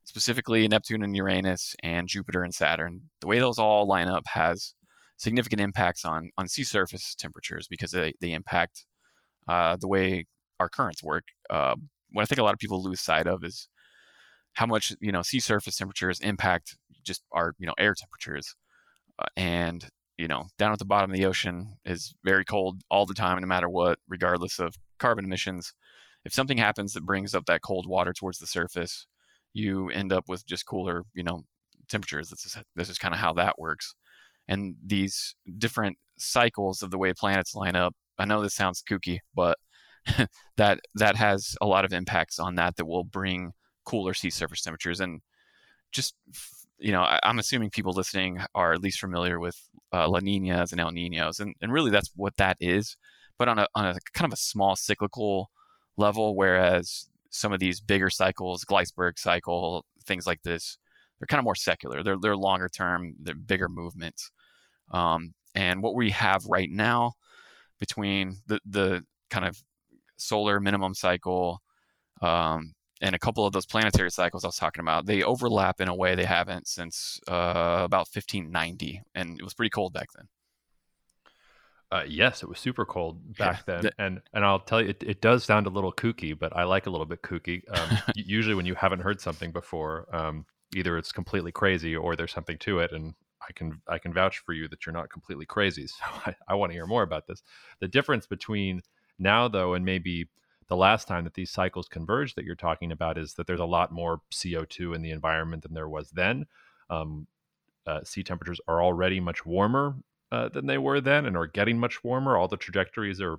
specifically 0.04 0.68
Neptune 0.68 1.02
and 1.02 1.16
Uranus 1.16 1.74
and 1.82 2.06
Jupiter 2.06 2.42
and 2.42 2.54
Saturn, 2.54 3.00
the 3.22 3.26
way 3.26 3.38
those 3.38 3.58
all 3.58 3.86
line 3.86 4.08
up 4.08 4.24
has 4.26 4.74
significant 5.16 5.62
impacts 5.62 6.04
on 6.04 6.28
on 6.36 6.48
sea 6.48 6.64
surface 6.64 7.14
temperatures 7.14 7.66
because 7.66 7.92
they, 7.92 8.12
they 8.20 8.34
impact 8.34 8.84
uh, 9.48 9.76
the 9.80 9.88
way 9.88 10.26
our 10.60 10.68
currents 10.68 11.02
work. 11.02 11.24
Uh, 11.48 11.74
what 12.10 12.20
I 12.20 12.26
think 12.26 12.40
a 12.40 12.44
lot 12.44 12.52
of 12.52 12.58
people 12.58 12.82
lose 12.82 13.00
sight 13.00 13.26
of 13.26 13.42
is 13.42 13.68
how 14.52 14.66
much 14.66 14.92
you 15.00 15.12
know 15.12 15.22
sea 15.22 15.40
surface 15.40 15.76
temperatures 15.76 16.20
impact 16.20 16.76
just 17.04 17.22
our 17.32 17.54
you 17.58 17.66
know 17.66 17.74
air 17.78 17.94
temperatures, 17.94 18.54
uh, 19.18 19.24
and 19.34 19.88
you 20.22 20.28
know 20.28 20.46
down 20.56 20.72
at 20.72 20.78
the 20.78 20.84
bottom 20.84 21.10
of 21.10 21.16
the 21.16 21.26
ocean 21.26 21.76
is 21.84 22.14
very 22.24 22.44
cold 22.44 22.82
all 22.88 23.06
the 23.06 23.12
time, 23.12 23.40
no 23.40 23.46
matter 23.48 23.68
what, 23.68 23.98
regardless 24.08 24.60
of 24.60 24.76
carbon 25.00 25.24
emissions. 25.24 25.72
If 26.24 26.32
something 26.32 26.58
happens 26.58 26.92
that 26.92 27.04
brings 27.04 27.34
up 27.34 27.46
that 27.46 27.62
cold 27.62 27.88
water 27.88 28.12
towards 28.12 28.38
the 28.38 28.46
surface, 28.46 29.08
you 29.52 29.90
end 29.90 30.12
up 30.12 30.28
with 30.28 30.46
just 30.46 30.64
cooler, 30.64 31.02
you 31.12 31.24
know, 31.24 31.42
temperatures. 31.88 32.30
This 32.30 32.46
is 32.46 32.56
this 32.76 32.88
is 32.88 32.98
kind 32.98 33.12
of 33.12 33.18
how 33.18 33.32
that 33.32 33.58
works 33.58 33.96
and 34.46 34.76
these 34.84 35.34
different 35.58 35.98
cycles 36.18 36.82
of 36.82 36.92
the 36.92 36.98
way 36.98 37.12
planets 37.12 37.56
line 37.56 37.74
up. 37.74 37.94
I 38.16 38.24
know 38.24 38.42
this 38.42 38.54
sounds 38.54 38.82
kooky, 38.88 39.18
but 39.34 39.58
that 40.56 40.78
that 40.94 41.16
has 41.16 41.56
a 41.60 41.66
lot 41.66 41.84
of 41.84 41.92
impacts 41.92 42.38
on 42.38 42.54
that 42.56 42.76
that 42.76 42.86
will 42.86 43.04
bring 43.04 43.52
cooler 43.84 44.14
sea 44.14 44.30
surface 44.30 44.62
temperatures 44.62 45.00
and 45.00 45.20
just 45.90 46.14
you 46.82 46.92
know 46.92 47.02
I, 47.02 47.18
am 47.24 47.38
assuming 47.38 47.70
people 47.70 47.92
listening 47.92 48.40
are 48.54 48.72
at 48.72 48.82
least 48.82 49.00
familiar 49.00 49.38
with 49.40 49.56
uh, 49.92 50.08
La 50.08 50.20
Ninas 50.20 50.72
and 50.72 50.80
El 50.80 50.90
Ninos 50.90 51.40
and, 51.40 51.54
and 51.60 51.72
really 51.72 51.90
that's 51.90 52.10
what 52.16 52.36
that 52.36 52.56
is 52.60 52.96
but 53.38 53.48
on 53.48 53.58
a, 53.58 53.66
on 53.74 53.86
a 53.86 53.96
kind 54.14 54.30
of 54.30 54.34
a 54.34 54.40
small 54.40 54.76
cyclical 54.76 55.50
level 55.96 56.36
whereas 56.36 57.08
some 57.30 57.52
of 57.52 57.60
these 57.60 57.80
bigger 57.80 58.10
cycles 58.10 58.64
Gleissberg 58.64 59.18
cycle 59.18 59.84
things 60.06 60.26
like 60.26 60.42
this 60.42 60.78
they're 61.22 61.28
kind 61.28 61.38
of 61.38 61.44
more 61.44 61.54
secular. 61.54 62.02
They're 62.02 62.18
they're 62.20 62.36
longer 62.36 62.68
term. 62.68 63.14
They're 63.20 63.36
bigger 63.36 63.68
movements. 63.68 64.32
Um, 64.90 65.34
and 65.54 65.80
what 65.80 65.94
we 65.94 66.10
have 66.10 66.44
right 66.46 66.68
now 66.68 67.12
between 67.78 68.38
the 68.48 68.58
the 68.66 69.04
kind 69.30 69.46
of 69.46 69.62
solar 70.16 70.58
minimum 70.58 70.94
cycle 70.94 71.62
um, 72.22 72.72
and 73.02 73.16
a 73.16 73.18
couple 73.18 73.44
of 73.44 73.52
those 73.52 73.66
planetary 73.66 74.10
cycles 74.10 74.44
I 74.44 74.48
was 74.48 74.56
talking 74.56 74.80
about, 74.80 75.06
they 75.06 75.22
overlap 75.24 75.80
in 75.80 75.88
a 75.88 75.94
way 75.94 76.14
they 76.14 76.24
haven't 76.24 76.68
since 76.68 77.20
uh, 77.28 77.82
about 77.84 78.06
1590, 78.12 79.02
and 79.14 79.38
it 79.38 79.42
was 79.42 79.54
pretty 79.54 79.70
cold 79.70 79.92
back 79.92 80.08
then. 80.14 80.28
Uh, 81.90 82.04
yes, 82.08 82.42
it 82.42 82.48
was 82.48 82.58
super 82.58 82.86
cold 82.86 83.36
back 83.36 83.64
yeah. 83.68 83.80
then, 83.80 83.90
and 83.98 84.20
and 84.32 84.44
I'll 84.46 84.60
tell 84.60 84.80
you, 84.80 84.90
it, 84.90 85.02
it 85.02 85.20
does 85.20 85.44
sound 85.44 85.66
a 85.66 85.70
little 85.70 85.92
kooky, 85.92 86.38
but 86.38 86.56
I 86.56 86.62
like 86.62 86.86
a 86.86 86.90
little 86.90 87.04
bit 87.04 87.20
kooky. 87.20 87.62
Um, 87.70 87.98
usually, 88.14 88.54
when 88.54 88.64
you 88.64 88.74
haven't 88.74 89.00
heard 89.00 89.20
something 89.20 89.52
before, 89.52 90.06
um, 90.14 90.46
either 90.74 90.96
it's 90.96 91.12
completely 91.12 91.52
crazy 91.52 91.94
or 91.94 92.16
there's 92.16 92.32
something 92.32 92.56
to 92.58 92.78
it, 92.78 92.92
and 92.92 93.14
I 93.46 93.52
can 93.52 93.82
I 93.88 93.98
can 93.98 94.14
vouch 94.14 94.38
for 94.38 94.54
you 94.54 94.68
that 94.68 94.86
you're 94.86 94.94
not 94.94 95.10
completely 95.10 95.44
crazy. 95.44 95.86
So 95.88 96.04
I, 96.24 96.34
I 96.48 96.54
want 96.54 96.70
to 96.70 96.74
hear 96.74 96.86
more 96.86 97.02
about 97.02 97.26
this. 97.26 97.42
The 97.80 97.88
difference 97.88 98.26
between 98.26 98.80
now, 99.18 99.48
though, 99.48 99.74
and 99.74 99.84
maybe 99.84 100.28
the 100.72 100.76
last 100.76 101.06
time 101.06 101.24
that 101.24 101.34
these 101.34 101.50
cycles 101.50 101.86
converge 101.86 102.34
that 102.34 102.46
you're 102.46 102.54
talking 102.54 102.92
about 102.92 103.18
is 103.18 103.34
that 103.34 103.46
there's 103.46 103.60
a 103.60 103.66
lot 103.66 103.92
more 103.92 104.22
CO2 104.32 104.96
in 104.96 105.02
the 105.02 105.10
environment 105.10 105.62
than 105.62 105.74
there 105.74 105.86
was 105.86 106.08
then. 106.12 106.46
Um, 106.88 107.26
uh, 107.86 108.02
sea 108.04 108.22
temperatures 108.22 108.58
are 108.66 108.82
already 108.82 109.20
much 109.20 109.44
warmer 109.44 109.96
uh, 110.30 110.48
than 110.48 110.64
they 110.64 110.78
were 110.78 111.02
then 111.02 111.26
and 111.26 111.36
are 111.36 111.46
getting 111.46 111.78
much 111.78 112.02
warmer. 112.02 112.38
All 112.38 112.48
the 112.48 112.56
trajectories 112.56 113.20
are 113.20 113.36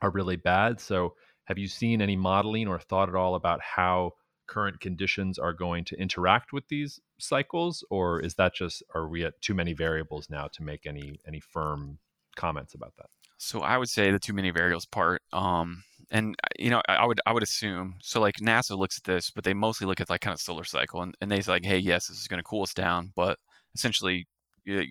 are 0.00 0.08
really 0.08 0.36
bad. 0.36 0.80
So, 0.80 1.16
have 1.44 1.58
you 1.58 1.68
seen 1.68 2.00
any 2.00 2.16
modeling 2.16 2.66
or 2.66 2.78
thought 2.78 3.10
at 3.10 3.14
all 3.14 3.34
about 3.34 3.60
how 3.60 4.12
current 4.46 4.80
conditions 4.80 5.38
are 5.38 5.52
going 5.52 5.84
to 5.84 6.00
interact 6.00 6.50
with 6.50 6.66
these 6.68 6.98
cycles, 7.18 7.84
or 7.90 8.20
is 8.20 8.36
that 8.36 8.54
just 8.54 8.82
are 8.94 9.06
we 9.06 9.22
at 9.22 9.38
too 9.42 9.52
many 9.52 9.74
variables 9.74 10.30
now 10.30 10.48
to 10.54 10.62
make 10.62 10.86
any 10.86 11.20
any 11.28 11.40
firm 11.40 11.98
comments 12.36 12.72
about 12.72 12.94
that? 12.96 13.10
So 13.36 13.60
I 13.60 13.76
would 13.76 13.90
say 13.90 14.10
the 14.10 14.18
too 14.18 14.32
many 14.32 14.50
variables 14.50 14.86
part. 14.86 15.20
Um, 15.30 15.84
and 16.10 16.34
uh, 16.44 16.48
you 16.58 16.70
know, 16.70 16.82
I, 16.88 16.96
I, 16.96 17.06
would 17.06 17.20
I 17.26 17.32
would 17.32 17.42
assume 17.42 17.96
so. 18.00 18.20
Like 18.20 18.36
NASA 18.36 18.76
looks 18.76 18.98
at 18.98 19.04
this, 19.04 19.30
but 19.30 19.44
they 19.44 19.54
mostly 19.54 19.86
look 19.86 20.00
at 20.00 20.10
like 20.10 20.20
kind 20.20 20.34
of 20.34 20.40
solar 20.40 20.64
cycle, 20.64 21.02
and, 21.02 21.14
and 21.20 21.30
they 21.30 21.40
say 21.40 21.52
like, 21.52 21.64
hey, 21.64 21.78
yes, 21.78 22.08
this 22.08 22.20
is 22.20 22.28
going 22.28 22.38
to 22.38 22.44
cool 22.44 22.62
us 22.62 22.74
down, 22.74 23.12
but 23.14 23.38
essentially, 23.74 24.26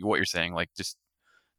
what 0.02 0.18
you're 0.18 0.26
saying, 0.26 0.54
like 0.54 0.70
just 0.76 0.98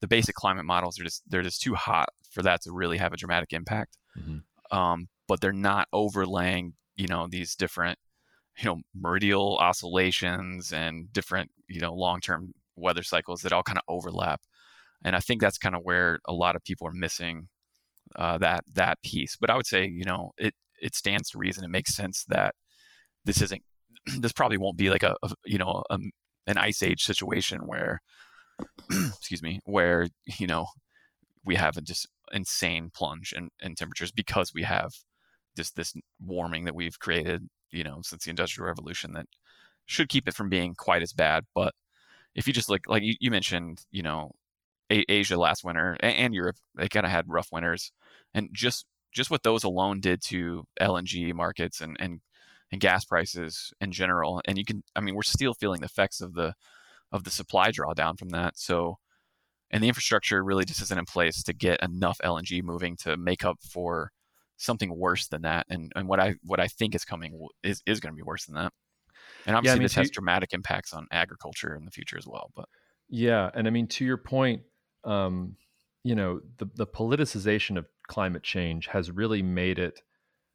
the 0.01 0.09
basic 0.09 0.35
climate 0.35 0.65
models 0.65 1.01
are 1.01 1.05
just 1.05 1.23
they're 1.29 1.43
just 1.43 1.63
too 1.63 1.75
hot 1.75 2.09
for 2.31 2.43
that 2.43 2.63
to 2.63 2.73
really 2.73 2.99
have 2.99 3.13
a 3.13 3.17
dramatic 3.17 3.53
impact. 3.53 3.97
Mm-hmm. 4.19 4.77
Um, 4.77 5.09
but 5.29 5.41
they're 5.41 5.53
not 5.53 5.89
overlaying, 5.93 6.75
you 6.97 7.07
know, 7.07 7.27
these 7.29 7.55
different, 7.55 7.99
you 8.59 8.67
know, 8.67 8.81
meridional 8.95 9.57
oscillations 9.59 10.73
and 10.73 11.13
different, 11.13 11.51
you 11.69 11.81
know, 11.81 11.95
long-term 11.95 12.53
weather 12.77 13.03
cycles 13.03 13.43
that 13.43 13.53
all 13.53 13.63
kind 13.63 13.79
of 13.79 13.85
overlap. 13.89 14.41
And 15.05 15.15
I 15.15 15.21
think 15.21 15.41
that's 15.41 15.59
kind 15.59 15.75
of 15.75 15.83
where 15.85 16.19
a 16.27 16.33
lot 16.33 16.57
of 16.57 16.65
people 16.65 16.87
are 16.87 16.93
missing 16.93 17.49
uh, 18.17 18.39
that 18.39 18.65
that 18.75 18.99
piece. 19.03 19.37
But 19.41 19.51
I 19.51 19.57
would 19.57 19.67
say, 19.67 19.87
you 19.87 20.05
know, 20.05 20.33
it 20.39 20.55
it 20.81 20.95
stands 20.95 21.31
to 21.31 21.39
reason. 21.39 21.65
It 21.65 21.71
makes 21.71 21.95
sense 21.95 22.25
that 22.29 22.55
this 23.25 23.43
isn't. 23.43 23.63
This 24.21 24.33
probably 24.33 24.59
won't 24.59 24.77
be 24.77 24.91
like 24.91 25.03
a, 25.03 25.17
a 25.23 25.31
you 25.47 25.59
know 25.59 25.83
a, 25.89 25.99
an 26.47 26.59
ice 26.59 26.83
age 26.83 27.03
situation 27.03 27.61
where 27.67 28.01
excuse 28.91 29.43
me, 29.43 29.61
where 29.65 30.09
you 30.39 30.47
know 30.47 30.67
we 31.45 31.55
have 31.57 31.77
a 31.77 31.81
just 31.81 32.09
insane 32.33 32.91
plunge 32.95 33.33
in, 33.37 33.49
in 33.63 33.75
temperatures 33.75 34.13
because 34.13 34.53
we 34.55 34.63
have 34.63 34.91
this 35.57 35.71
this 35.71 35.95
warming 36.21 36.65
that 36.65 36.75
we've 36.75 36.99
created, 36.99 37.49
you 37.71 37.85
know, 37.85 38.01
since 38.03 38.25
the 38.25 38.31
Industrial 38.31 38.67
Revolution 38.67 39.13
that 39.15 39.27
should 39.87 40.09
keep 40.09 40.29
it 40.29 40.35
from 40.35 40.49
being 40.49 40.75
quite 40.75 41.03
as 41.03 41.13
bad. 41.13 41.45
But 41.55 41.73
if 42.35 42.47
you 42.47 42.53
just 42.53 42.69
look, 42.69 42.83
like 42.89 43.03
you, 43.03 43.15
you 43.21 43.31
mentioned, 43.31 43.81
you 43.91 44.03
know, 44.03 44.33
a- 44.91 45.11
Asia 45.11 45.37
last 45.37 45.65
winter 45.65 45.97
and, 46.01 46.17
and 46.17 46.35
Europe, 46.35 46.57
they 46.75 46.89
kind 46.89 47.07
of 47.07 47.13
had 47.13 47.27
rough 47.29 47.49
winters, 47.53 47.93
and 48.33 48.49
just 48.53 48.87
just 49.13 49.31
what 49.31 49.43
those 49.43 49.65
alone 49.65 50.01
did 50.01 50.21
to 50.23 50.65
LNG 50.81 51.33
markets 51.35 51.81
and 51.81 51.97
and 52.01 52.21
and 52.73 52.81
gas 52.81 53.05
prices 53.05 53.73
in 53.81 53.93
general. 53.93 54.43
And 54.47 54.59
you 54.59 54.65
can, 54.65 54.83
I 54.97 55.01
mean, 55.01 55.15
we're 55.15 55.23
still 55.23 55.55
feeling 55.55 55.81
the 55.81 55.87
effects 55.87 56.21
of 56.21 56.35
the 56.35 56.55
of 57.13 57.25
the 57.25 57.31
supply 57.31 57.71
drawdown 57.71 58.19
from 58.19 58.31
that. 58.31 58.59
So, 58.59 58.99
and 59.71 59.83
the 59.83 59.89
infrastructure 59.89 60.43
really 60.43 60.65
just 60.65 60.83
isn't 60.83 60.99
in 60.99 61.05
place 61.05 61.43
to 61.45 61.53
get 61.53 61.83
enough 61.83 62.19
LNG 62.25 62.63
moving 62.63 62.97
to 62.99 63.17
make 63.17 63.45
up 63.45 63.59
for 63.63 64.11
something 64.57 64.97
worse 64.97 65.29
than 65.29 65.43
that. 65.43 65.67
And 65.71 65.93
and 65.95 66.09
what 66.09 66.21
I 66.21 66.35
what 66.43 66.61
I 66.61 66.69
think 66.69 66.95
is 66.95 67.05
coming 67.05 67.47
is 67.63 67.83
is 67.87 68.01
going 68.01 68.13
to 68.13 68.17
be 68.17 68.23
worse 68.23 68.47
than 68.47 68.57
that. 68.57 68.73
And 69.47 69.57
obviously, 69.57 69.77
yeah, 69.77 69.77
I 69.77 69.79
mean, 69.79 69.85
this 69.85 69.95
has 69.95 70.09
you, 70.09 70.13
dramatic 70.13 70.53
impacts 70.53 70.93
on 70.93 71.07
agriculture 71.11 71.75
in 71.75 71.85
the 71.85 71.91
future 71.91 72.19
as 72.19 72.27
well. 72.27 72.51
But 72.55 72.67
yeah, 73.09 73.51
and 73.55 73.67
I 73.67 73.71
mean, 73.71 73.87
to 73.89 74.05
your 74.05 74.17
point, 74.17 74.63
um, 75.05 75.57
you 76.03 76.15
know, 76.15 76.41
the 76.59 76.69
the 76.75 76.87
politicization 76.87 77.77
of 77.77 77.87
climate 78.07 78.43
change 78.43 78.87
has 78.89 79.11
really 79.11 79.43
made 79.43 79.79
it 79.79 80.03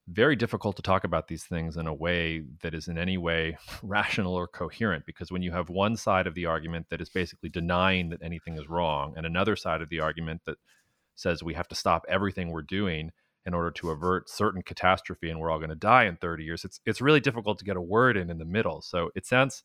very 0.07 0.35
difficult 0.35 0.75
to 0.75 0.81
talk 0.81 1.03
about 1.03 1.27
these 1.27 1.43
things 1.43 1.77
in 1.77 1.85
a 1.85 1.93
way 1.93 2.43
that 2.61 2.73
is 2.73 2.87
in 2.87 2.97
any 2.97 3.17
way 3.17 3.57
rational 3.83 4.33
or 4.33 4.47
coherent 4.47 5.05
because 5.05 5.31
when 5.31 5.43
you 5.43 5.51
have 5.51 5.69
one 5.69 5.95
side 5.95 6.25
of 6.25 6.33
the 6.33 6.45
argument 6.45 6.87
that 6.89 7.01
is 7.01 7.09
basically 7.09 7.49
denying 7.49 8.09
that 8.09 8.21
anything 8.23 8.57
is 8.57 8.67
wrong 8.67 9.13
and 9.15 9.25
another 9.25 9.55
side 9.55 9.81
of 9.81 9.89
the 9.89 9.99
argument 9.99 10.41
that 10.45 10.57
says 11.15 11.43
we 11.43 11.53
have 11.53 11.67
to 11.67 11.75
stop 11.75 12.05
everything 12.09 12.49
we're 12.49 12.61
doing 12.63 13.11
in 13.45 13.53
order 13.53 13.69
to 13.69 13.91
avert 13.91 14.29
certain 14.29 14.63
catastrophe 14.63 15.29
and 15.29 15.39
we're 15.39 15.51
all 15.51 15.59
going 15.59 15.69
to 15.69 15.75
die 15.75 16.05
in 16.05 16.15
30 16.15 16.43
years 16.43 16.65
it's 16.65 16.79
it's 16.85 17.01
really 17.01 17.19
difficult 17.19 17.59
to 17.59 17.65
get 17.65 17.77
a 17.77 17.81
word 17.81 18.17
in 18.17 18.29
in 18.31 18.39
the 18.39 18.45
middle. 18.45 18.81
So 18.81 19.11
it 19.15 19.25
sounds 19.27 19.63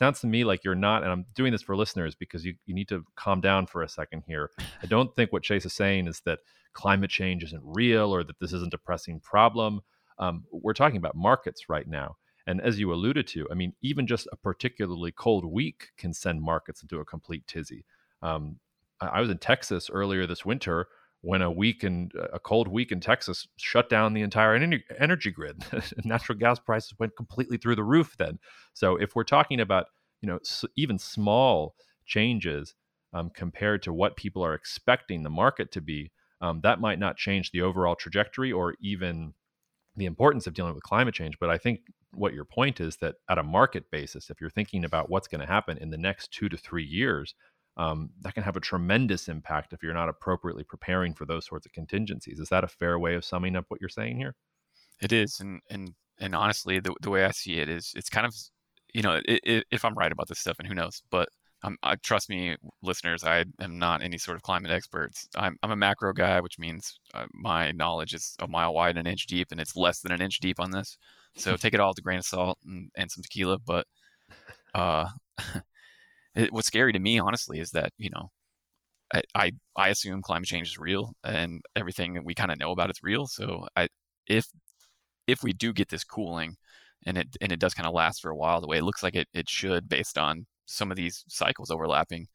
sounds 0.00 0.20
to 0.20 0.26
me 0.26 0.42
like 0.42 0.64
you're 0.64 0.74
not 0.74 1.02
and 1.02 1.12
i'm 1.12 1.24
doing 1.34 1.52
this 1.52 1.62
for 1.62 1.76
listeners 1.76 2.14
because 2.16 2.44
you, 2.44 2.54
you 2.66 2.74
need 2.74 2.88
to 2.88 3.04
calm 3.16 3.40
down 3.40 3.66
for 3.66 3.82
a 3.82 3.88
second 3.88 4.22
here 4.26 4.50
i 4.82 4.86
don't 4.86 5.14
think 5.14 5.32
what 5.32 5.42
chase 5.42 5.64
is 5.64 5.72
saying 5.72 6.08
is 6.08 6.20
that 6.24 6.40
climate 6.72 7.10
change 7.10 7.42
isn't 7.44 7.62
real 7.64 8.14
or 8.14 8.24
that 8.24 8.38
this 8.40 8.52
isn't 8.52 8.74
a 8.74 8.78
pressing 8.78 9.20
problem. 9.20 9.80
Um, 10.18 10.44
we're 10.52 10.74
talking 10.74 10.98
about 10.98 11.16
markets 11.16 11.68
right 11.68 11.86
now. 11.86 12.16
And 12.46 12.60
as 12.60 12.78
you 12.78 12.92
alluded 12.92 13.26
to, 13.28 13.46
I 13.50 13.54
mean, 13.54 13.74
even 13.82 14.06
just 14.06 14.28
a 14.32 14.36
particularly 14.36 15.12
cold 15.12 15.44
week 15.44 15.88
can 15.96 16.12
send 16.12 16.42
markets 16.42 16.82
into 16.82 16.98
a 16.98 17.04
complete 17.04 17.46
tizzy. 17.46 17.84
Um, 18.22 18.56
I 19.00 19.20
was 19.20 19.30
in 19.30 19.38
Texas 19.38 19.88
earlier 19.90 20.26
this 20.26 20.44
winter 20.44 20.88
when 21.22 21.42
a 21.42 21.50
week 21.50 21.82
and 21.82 22.12
a 22.32 22.38
cold 22.38 22.66
week 22.66 22.92
in 22.92 23.00
Texas 23.00 23.46
shut 23.56 23.90
down 23.90 24.14
the 24.14 24.22
entire 24.22 24.54
energy 24.54 25.30
grid. 25.30 25.62
Natural 26.04 26.38
gas 26.38 26.58
prices 26.58 26.94
went 26.98 27.16
completely 27.16 27.58
through 27.58 27.76
the 27.76 27.84
roof 27.84 28.16
then. 28.18 28.38
So 28.72 28.96
if 28.96 29.14
we're 29.14 29.24
talking 29.24 29.60
about 29.60 29.86
you 30.22 30.28
know 30.28 30.38
even 30.76 30.98
small 30.98 31.74
changes 32.06 32.74
um, 33.12 33.30
compared 33.30 33.82
to 33.82 33.92
what 33.92 34.16
people 34.16 34.44
are 34.44 34.54
expecting 34.54 35.22
the 35.22 35.30
market 35.30 35.72
to 35.72 35.80
be, 35.80 36.10
um, 36.40 36.60
that 36.62 36.80
might 36.80 36.98
not 36.98 37.16
change 37.16 37.50
the 37.50 37.62
overall 37.62 37.94
trajectory 37.94 38.52
or 38.52 38.74
even 38.80 39.34
the 39.96 40.06
importance 40.06 40.46
of 40.46 40.54
dealing 40.54 40.74
with 40.74 40.82
climate 40.82 41.14
change. 41.14 41.38
But 41.38 41.50
I 41.50 41.58
think 41.58 41.80
what 42.12 42.32
your 42.32 42.44
point 42.44 42.80
is 42.80 42.96
that 42.96 43.16
at 43.28 43.38
a 43.38 43.42
market 43.42 43.90
basis, 43.90 44.30
if 44.30 44.40
you're 44.40 44.50
thinking 44.50 44.84
about 44.84 45.10
what's 45.10 45.28
going 45.28 45.40
to 45.40 45.46
happen 45.46 45.78
in 45.78 45.90
the 45.90 45.98
next 45.98 46.32
two 46.32 46.48
to 46.48 46.56
three 46.56 46.84
years, 46.84 47.34
um, 47.76 48.10
that 48.20 48.34
can 48.34 48.42
have 48.42 48.56
a 48.56 48.60
tremendous 48.60 49.28
impact 49.28 49.72
if 49.72 49.82
you're 49.82 49.94
not 49.94 50.08
appropriately 50.08 50.64
preparing 50.64 51.14
for 51.14 51.24
those 51.24 51.46
sorts 51.46 51.66
of 51.66 51.72
contingencies. 51.72 52.38
Is 52.38 52.48
that 52.48 52.64
a 52.64 52.68
fair 52.68 52.98
way 52.98 53.14
of 53.14 53.24
summing 53.24 53.56
up 53.56 53.66
what 53.68 53.80
you're 53.80 53.88
saying 53.88 54.16
here? 54.16 54.34
It 55.00 55.12
is, 55.12 55.40
and 55.40 55.60
and 55.70 55.94
and 56.18 56.34
honestly, 56.34 56.80
the 56.80 56.94
the 57.00 57.10
way 57.10 57.24
I 57.24 57.30
see 57.30 57.58
it 57.58 57.68
is, 57.68 57.92
it's 57.96 58.10
kind 58.10 58.26
of, 58.26 58.34
you 58.92 59.02
know, 59.02 59.20
it, 59.24 59.40
it, 59.44 59.64
if 59.70 59.84
I'm 59.84 59.94
right 59.94 60.12
about 60.12 60.28
this 60.28 60.38
stuff, 60.38 60.56
and 60.58 60.68
who 60.68 60.74
knows, 60.74 61.02
but 61.10 61.28
I'm, 61.62 61.76
I, 61.82 61.96
trust 61.96 62.28
me, 62.30 62.56
listeners, 62.82 63.24
I 63.24 63.44
am 63.60 63.78
not 63.78 64.02
any 64.02 64.18
sort 64.18 64.36
of 64.36 64.42
climate 64.42 64.70
expert. 64.70 65.12
I'm, 65.34 65.56
I'm 65.62 65.70
a 65.70 65.76
macro 65.76 66.12
guy, 66.12 66.40
which 66.40 66.58
means 66.58 66.98
uh, 67.12 67.26
my 67.34 67.72
knowledge 67.72 68.14
is 68.14 68.34
a 68.40 68.48
mile 68.48 68.72
wide 68.72 68.96
and 68.96 69.06
an 69.06 69.12
inch 69.12 69.26
deep, 69.26 69.48
and 69.50 69.60
it's 69.60 69.76
less 69.76 70.00
than 70.00 70.12
an 70.12 70.22
inch 70.22 70.40
deep 70.40 70.58
on 70.58 70.70
this. 70.70 70.96
So 71.36 71.56
take 71.56 71.74
it 71.74 71.80
all 71.80 71.90
with 71.90 71.98
a 71.98 72.02
grain 72.02 72.18
of 72.18 72.24
salt 72.24 72.58
and, 72.64 72.90
and 72.96 73.10
some 73.10 73.22
tequila. 73.22 73.58
But 73.58 73.86
uh, 74.74 75.08
it, 76.34 76.52
what's 76.52 76.68
scary 76.68 76.92
to 76.92 76.98
me, 76.98 77.18
honestly, 77.18 77.60
is 77.60 77.70
that 77.72 77.92
you 77.98 78.10
know, 78.10 78.30
I, 79.12 79.22
I, 79.34 79.52
I 79.76 79.88
assume 79.88 80.22
climate 80.22 80.48
change 80.48 80.68
is 80.68 80.78
real, 80.78 81.12
and 81.24 81.62
everything 81.76 82.22
we 82.24 82.34
kind 82.34 82.52
of 82.52 82.58
know 82.58 82.72
about 82.72 82.90
it's 82.90 83.02
real. 83.02 83.26
So 83.26 83.66
I, 83.76 83.88
if 84.26 84.46
if 85.26 85.42
we 85.42 85.52
do 85.52 85.72
get 85.72 85.88
this 85.88 86.04
cooling, 86.04 86.56
and 87.06 87.18
it 87.18 87.36
and 87.40 87.52
it 87.52 87.60
does 87.60 87.74
kind 87.74 87.86
of 87.86 87.94
last 87.94 88.22
for 88.22 88.30
a 88.30 88.36
while, 88.36 88.60
the 88.60 88.68
way 88.68 88.78
it 88.78 88.84
looks 88.84 89.02
like 89.02 89.16
it 89.16 89.28
it 89.34 89.48
should, 89.48 89.88
based 89.88 90.18
on 90.18 90.46
some 90.66 90.90
of 90.90 90.96
these 90.96 91.24
cycles 91.28 91.70
overlapping. 91.70 92.28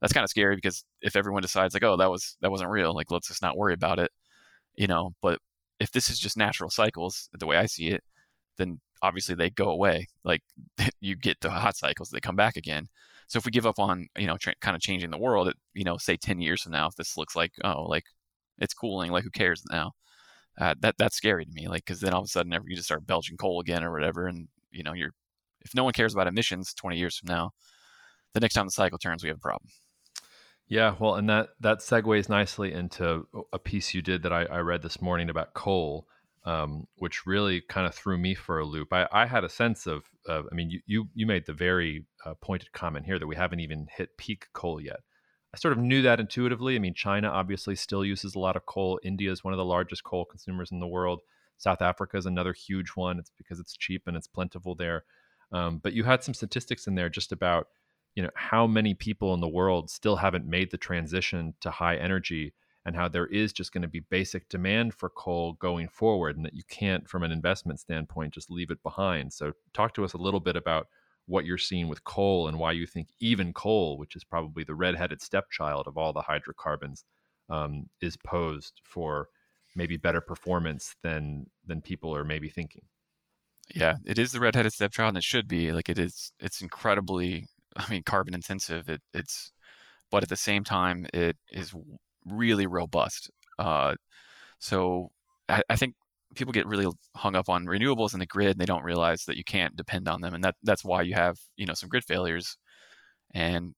That's 0.00 0.12
kind 0.12 0.24
of 0.24 0.30
scary 0.30 0.56
because 0.56 0.84
if 1.02 1.16
everyone 1.16 1.42
decides 1.42 1.74
like, 1.74 1.84
oh, 1.84 1.96
that 1.96 2.10
was 2.10 2.36
that 2.42 2.50
wasn't 2.50 2.70
real, 2.70 2.94
like 2.94 3.10
let's 3.10 3.28
just 3.28 3.42
not 3.42 3.56
worry 3.56 3.74
about 3.74 3.98
it, 3.98 4.10
you 4.76 4.86
know. 4.88 5.14
But 5.22 5.40
if 5.80 5.92
this 5.92 6.10
is 6.10 6.18
just 6.18 6.36
natural 6.36 6.70
cycles, 6.70 7.28
the 7.38 7.46
way 7.46 7.56
I 7.56 7.66
see 7.66 7.88
it, 7.90 8.02
then 8.58 8.80
obviously 9.02 9.34
they 9.34 9.50
go 9.50 9.70
away. 9.70 10.08
Like 10.24 10.42
you 11.00 11.16
get 11.16 11.40
the 11.40 11.50
hot 11.50 11.76
cycles, 11.76 12.10
they 12.10 12.20
come 12.20 12.36
back 12.36 12.56
again. 12.56 12.88
So 13.28 13.38
if 13.38 13.44
we 13.44 13.50
give 13.50 13.66
up 13.66 13.78
on 13.78 14.08
you 14.16 14.26
know 14.26 14.36
tra- 14.36 14.54
kind 14.60 14.76
of 14.76 14.82
changing 14.82 15.10
the 15.10 15.18
world, 15.18 15.52
you 15.74 15.84
know, 15.84 15.96
say 15.98 16.16
ten 16.16 16.40
years 16.40 16.62
from 16.62 16.72
now, 16.72 16.86
if 16.88 16.96
this 16.96 17.16
looks 17.16 17.36
like 17.36 17.52
oh 17.64 17.82
like 17.84 18.04
it's 18.58 18.74
cooling, 18.74 19.10
like 19.12 19.24
who 19.24 19.30
cares 19.30 19.62
now? 19.70 19.92
Uh, 20.58 20.74
that 20.80 20.96
that's 20.98 21.16
scary 21.16 21.44
to 21.44 21.52
me, 21.52 21.68
like 21.68 21.84
because 21.84 22.00
then 22.00 22.14
all 22.14 22.20
of 22.20 22.26
a 22.26 22.28
sudden 22.28 22.52
you 22.66 22.76
just 22.76 22.86
start 22.88 23.06
belching 23.06 23.36
coal 23.36 23.60
again 23.60 23.84
or 23.84 23.92
whatever, 23.92 24.26
and 24.26 24.48
you 24.70 24.82
know 24.82 24.92
you're 24.94 25.12
if 25.62 25.74
no 25.74 25.84
one 25.84 25.92
cares 25.92 26.14
about 26.14 26.28
emissions 26.28 26.72
20 26.74 26.96
years 26.96 27.18
from 27.18 27.28
now, 27.28 27.50
the 28.34 28.40
next 28.40 28.54
time 28.54 28.66
the 28.66 28.72
cycle 28.72 28.98
turns, 28.98 29.22
we 29.22 29.28
have 29.28 29.38
a 29.38 29.40
problem. 29.40 29.68
Yeah, 30.68 30.96
well, 30.98 31.14
and 31.14 31.28
that 31.28 31.50
that 31.60 31.78
segues 31.78 32.28
nicely 32.28 32.72
into 32.72 33.26
a 33.52 33.58
piece 33.58 33.94
you 33.94 34.02
did 34.02 34.22
that 34.22 34.32
I, 34.32 34.44
I 34.44 34.58
read 34.58 34.82
this 34.82 35.00
morning 35.00 35.30
about 35.30 35.54
coal. 35.54 36.08
Um, 36.46 36.86
which 36.96 37.26
really 37.26 37.60
kind 37.60 37.86
of 37.86 37.94
threw 37.94 38.16
me 38.16 38.34
for 38.34 38.60
a 38.60 38.64
loop. 38.64 38.92
I, 38.92 39.08
I 39.12 39.26
had 39.26 39.42
a 39.42 39.48
sense 39.48 39.86
of, 39.86 40.04
of, 40.26 40.46
I 40.50 40.54
mean, 40.54 40.70
you, 40.70 40.80
you, 40.86 41.08
you 41.12 41.26
made 41.26 41.44
the 41.44 41.52
very 41.52 42.06
uh, 42.24 42.34
pointed 42.40 42.72
comment 42.72 43.04
here 43.04 43.18
that 43.18 43.26
we 43.26 43.34
haven't 43.34 43.60
even 43.60 43.88
hit 43.94 44.16
peak 44.16 44.46
coal 44.52 44.80
yet. 44.80 45.00
I 45.52 45.58
sort 45.58 45.72
of 45.72 45.78
knew 45.78 46.02
that 46.02 46.20
intuitively. 46.20 46.76
I 46.76 46.78
mean, 46.78 46.94
China 46.94 47.28
obviously 47.28 47.74
still 47.74 48.04
uses 48.04 48.34
a 48.34 48.38
lot 48.38 48.56
of 48.56 48.64
coal. 48.64 49.00
India 49.02 49.32
is 49.32 49.42
one 49.42 49.54
of 49.54 49.58
the 49.58 49.64
largest 49.64 50.04
coal 50.04 50.24
consumers 50.24 50.70
in 50.70 50.78
the 50.78 50.86
world. 50.86 51.20
South 51.58 51.82
Africa 51.82 52.16
is 52.16 52.26
another 52.26 52.52
huge 52.52 52.90
one. 52.90 53.18
It's 53.18 53.32
because 53.36 53.58
it's 53.58 53.76
cheap 53.76 54.02
and 54.06 54.16
it's 54.16 54.28
plentiful 54.28 54.76
there. 54.76 55.04
Um, 55.52 55.78
but 55.78 55.94
you 55.94 56.04
had 56.04 56.22
some 56.22 56.34
statistics 56.34 56.86
in 56.86 56.94
there 56.94 57.08
just 57.08 57.32
about, 57.32 57.68
you 58.14 58.22
know, 58.22 58.30
how 58.34 58.66
many 58.66 58.94
people 58.94 59.34
in 59.34 59.40
the 59.40 59.48
world 59.48 59.90
still 59.90 60.16
haven't 60.16 60.46
made 60.46 60.70
the 60.70 60.78
transition 60.78 61.54
to 61.60 61.70
high 61.70 61.96
energy 61.96 62.52
and 62.86 62.94
how 62.94 63.08
there 63.08 63.26
is 63.26 63.52
just 63.52 63.72
going 63.72 63.82
to 63.82 63.88
be 63.88 64.00
basic 64.08 64.48
demand 64.48 64.94
for 64.94 65.10
coal 65.10 65.54
going 65.54 65.88
forward 65.88 66.36
and 66.36 66.46
that 66.46 66.54
you 66.54 66.62
can't 66.70 67.10
from 67.10 67.24
an 67.24 67.32
investment 67.32 67.80
standpoint 67.80 68.32
just 68.32 68.48
leave 68.48 68.70
it 68.70 68.80
behind. 68.84 69.32
So 69.32 69.52
talk 69.74 69.92
to 69.94 70.04
us 70.04 70.12
a 70.12 70.18
little 70.18 70.38
bit 70.38 70.54
about 70.54 70.86
what 71.26 71.44
you're 71.44 71.58
seeing 71.58 71.88
with 71.88 72.04
coal 72.04 72.46
and 72.46 72.60
why 72.60 72.70
you 72.70 72.86
think 72.86 73.08
even 73.18 73.52
coal 73.52 73.98
which 73.98 74.14
is 74.14 74.22
probably 74.22 74.62
the 74.62 74.76
redheaded 74.76 75.20
stepchild 75.20 75.88
of 75.88 75.98
all 75.98 76.12
the 76.12 76.22
hydrocarbons 76.22 77.04
um, 77.50 77.86
is 78.00 78.16
posed 78.16 78.80
for 78.84 79.28
maybe 79.74 79.96
better 79.96 80.20
performance 80.20 80.94
than 81.02 81.46
than 81.66 81.80
people 81.82 82.14
are 82.14 82.24
maybe 82.24 82.48
thinking. 82.48 82.82
Yeah 83.74 83.96
it 84.06 84.16
is 84.16 84.30
the 84.30 84.38
redheaded 84.38 84.72
stepchild 84.72 85.08
and 85.08 85.18
it 85.18 85.24
should 85.24 85.48
be. 85.48 85.72
Like 85.72 85.88
it 85.88 85.98
is 85.98 86.30
it's 86.38 86.62
incredibly 86.62 87.48
i 87.74 87.90
mean 87.90 88.04
carbon 88.04 88.32
intensive. 88.32 88.88
It, 88.88 89.02
it's 89.12 89.50
but 90.12 90.22
at 90.22 90.28
the 90.28 90.36
same 90.36 90.62
time 90.62 91.04
it 91.12 91.36
is 91.50 91.74
really 92.26 92.66
robust. 92.66 93.30
Uh, 93.58 93.94
so 94.58 95.10
I, 95.48 95.62
I, 95.68 95.76
think 95.76 95.94
people 96.34 96.52
get 96.52 96.66
really 96.66 96.86
hung 97.14 97.36
up 97.36 97.48
on 97.48 97.66
renewables 97.66 98.14
in 98.14 98.20
the 98.20 98.26
grid 98.26 98.50
and 98.50 98.60
they 98.60 98.66
don't 98.66 98.84
realize 98.84 99.24
that 99.24 99.36
you 99.36 99.44
can't 99.44 99.76
depend 99.76 100.08
on 100.08 100.20
them. 100.20 100.34
And 100.34 100.44
that 100.44 100.56
that's 100.62 100.84
why 100.84 101.02
you 101.02 101.14
have, 101.14 101.38
you 101.56 101.66
know, 101.66 101.74
some 101.74 101.88
grid 101.88 102.04
failures. 102.04 102.56
And 103.34 103.74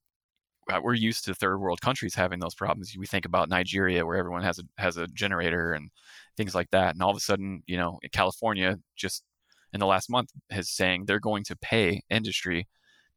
uh, 0.71 0.81
we're 0.83 0.95
used 0.95 1.25
to 1.25 1.35
third 1.35 1.59
world 1.59 1.81
countries 1.81 2.15
having 2.15 2.41
those 2.41 2.55
problems. 2.55 2.95
We 2.99 3.07
think 3.07 3.25
about 3.25 3.49
Nigeria 3.49 4.05
where 4.05 4.17
everyone 4.17 4.43
has 4.43 4.59
a 4.59 4.63
has 4.79 4.97
a 4.97 5.07
generator 5.09 5.73
and 5.73 5.91
things 6.37 6.55
like 6.55 6.71
that. 6.71 6.95
And 6.95 7.03
all 7.03 7.11
of 7.11 7.17
a 7.17 7.21
sudden, 7.21 7.63
you 7.67 7.77
know, 7.77 7.99
California 8.13 8.79
just 8.97 9.23
in 9.73 9.81
the 9.81 9.87
last 9.87 10.11
month 10.11 10.31
has 10.51 10.71
saying 10.71 11.05
they're 11.05 11.21
going 11.21 11.45
to 11.45 11.57
pay 11.57 12.03
industry 12.11 12.69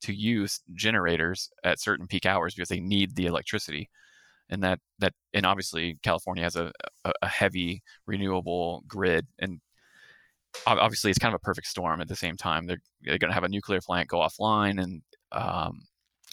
to 0.02 0.14
use 0.14 0.62
generators 0.74 1.50
at 1.64 1.80
certain 1.80 2.08
peak 2.08 2.26
hours 2.26 2.56
because 2.56 2.70
they 2.70 2.80
need 2.80 3.16
the 3.16 3.26
electricity 3.28 3.90
and 4.52 4.64
that 4.64 4.80
that 5.00 5.14
and 5.34 5.46
obviously 5.46 5.98
California 6.04 6.44
has 6.44 6.56
a, 6.56 6.72
a, 7.06 7.12
a 7.22 7.28
heavy 7.28 7.82
renewable 8.06 8.84
grid 8.88 9.26
and 9.40 9.60
obviously 10.68 11.10
it's 11.10 11.20
kind 11.20 11.34
of 11.34 11.40
a 11.42 11.46
perfect 11.46 11.68
storm 11.68 12.02
at 12.02 12.10
the 12.10 12.16
same 12.16 12.36
time. 12.36 12.68
They're, 12.68 12.82
they're 13.02 13.18
going 13.18 13.30
to 13.30 13.34
have 13.34 13.46
a 13.46 13.50
nuclear 13.50 13.80
plant 13.80 14.10
go 14.10 14.20
offline 14.20 14.82
and 14.84 15.02
um, 15.32 15.84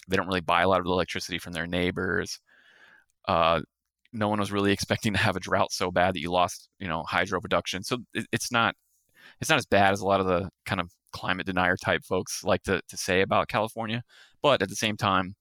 they 0.09 0.17
don't 0.17 0.27
really 0.27 0.41
buy 0.41 0.63
a 0.63 0.67
lot 0.67 0.81
of 0.81 0.85
electricity 0.85 1.39
from 1.39 1.53
their 1.53 1.65
neighbors. 1.65 2.39
Uh, 3.27 3.61
no 4.11 4.27
one 4.27 4.39
was 4.39 4.51
really 4.51 4.71
expecting 4.73 5.13
to 5.13 5.19
have 5.19 5.37
a 5.37 5.39
drought 5.39 5.71
so 5.71 5.89
bad 5.89 6.13
that 6.13 6.21
you 6.21 6.31
lost 6.31 6.69
you 6.79 6.87
know 6.87 7.03
hydro 7.03 7.39
production. 7.39 7.83
So 7.83 7.99
it, 8.13 8.27
it's 8.31 8.51
not 8.51 8.75
it's 9.39 9.49
not 9.49 9.59
as 9.59 9.65
bad 9.65 9.93
as 9.93 10.01
a 10.01 10.05
lot 10.05 10.19
of 10.19 10.27
the 10.27 10.49
kind 10.65 10.81
of 10.81 10.91
climate 11.11 11.45
denier 11.45 11.77
type 11.77 12.03
folks 12.03 12.43
like 12.43 12.61
to, 12.63 12.81
to 12.87 12.97
say 12.97 13.21
about 13.21 13.47
california 13.47 14.03
but 14.41 14.61
at 14.61 14.69
the 14.69 14.75
same 14.75 14.95
time 14.95 15.35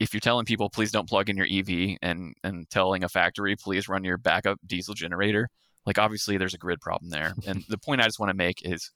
if 0.00 0.12
you're 0.12 0.20
telling 0.20 0.46
people 0.46 0.68
please 0.68 0.90
don't 0.90 1.08
plug 1.08 1.28
in 1.28 1.36
your 1.36 1.46
EV 1.48 1.98
and 2.02 2.34
and 2.42 2.68
telling 2.70 3.04
a 3.04 3.08
factory 3.08 3.54
please 3.54 3.88
run 3.88 4.02
your 4.02 4.18
backup 4.18 4.58
diesel 4.66 4.94
generator, 4.94 5.48
like 5.86 5.98
obviously 5.98 6.36
there's 6.36 6.54
a 6.54 6.58
grid 6.58 6.80
problem 6.80 7.10
there. 7.10 7.34
and 7.46 7.62
the 7.68 7.78
point 7.78 8.00
I 8.00 8.04
just 8.06 8.18
want 8.18 8.30
to 8.30 8.36
make 8.36 8.62
is 8.64 8.90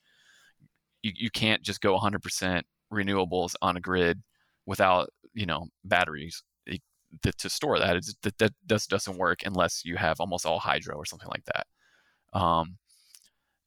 you, 1.02 1.12
you 1.14 1.30
can't 1.30 1.62
just 1.62 1.80
go 1.80 1.98
100% 1.98 2.62
renewables 2.92 3.54
on 3.62 3.76
a 3.76 3.80
grid 3.80 4.22
without 4.66 5.10
you 5.34 5.46
know 5.46 5.66
batteries 5.84 6.42
to, 7.22 7.32
to 7.32 7.50
store 7.50 7.78
that. 7.78 7.96
It's, 7.96 8.14
that 8.22 8.38
that 8.38 8.52
just 8.68 8.90
doesn't 8.90 9.18
work 9.18 9.40
unless 9.44 9.84
you 9.84 9.96
have 9.96 10.20
almost 10.20 10.46
all 10.46 10.58
hydro 10.58 10.96
or 10.96 11.04
something 11.04 11.28
like 11.28 11.44
that. 11.46 12.38
Um, 12.38 12.76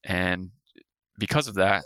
and 0.03 0.51
because 1.17 1.47
of 1.47 1.55
that, 1.55 1.85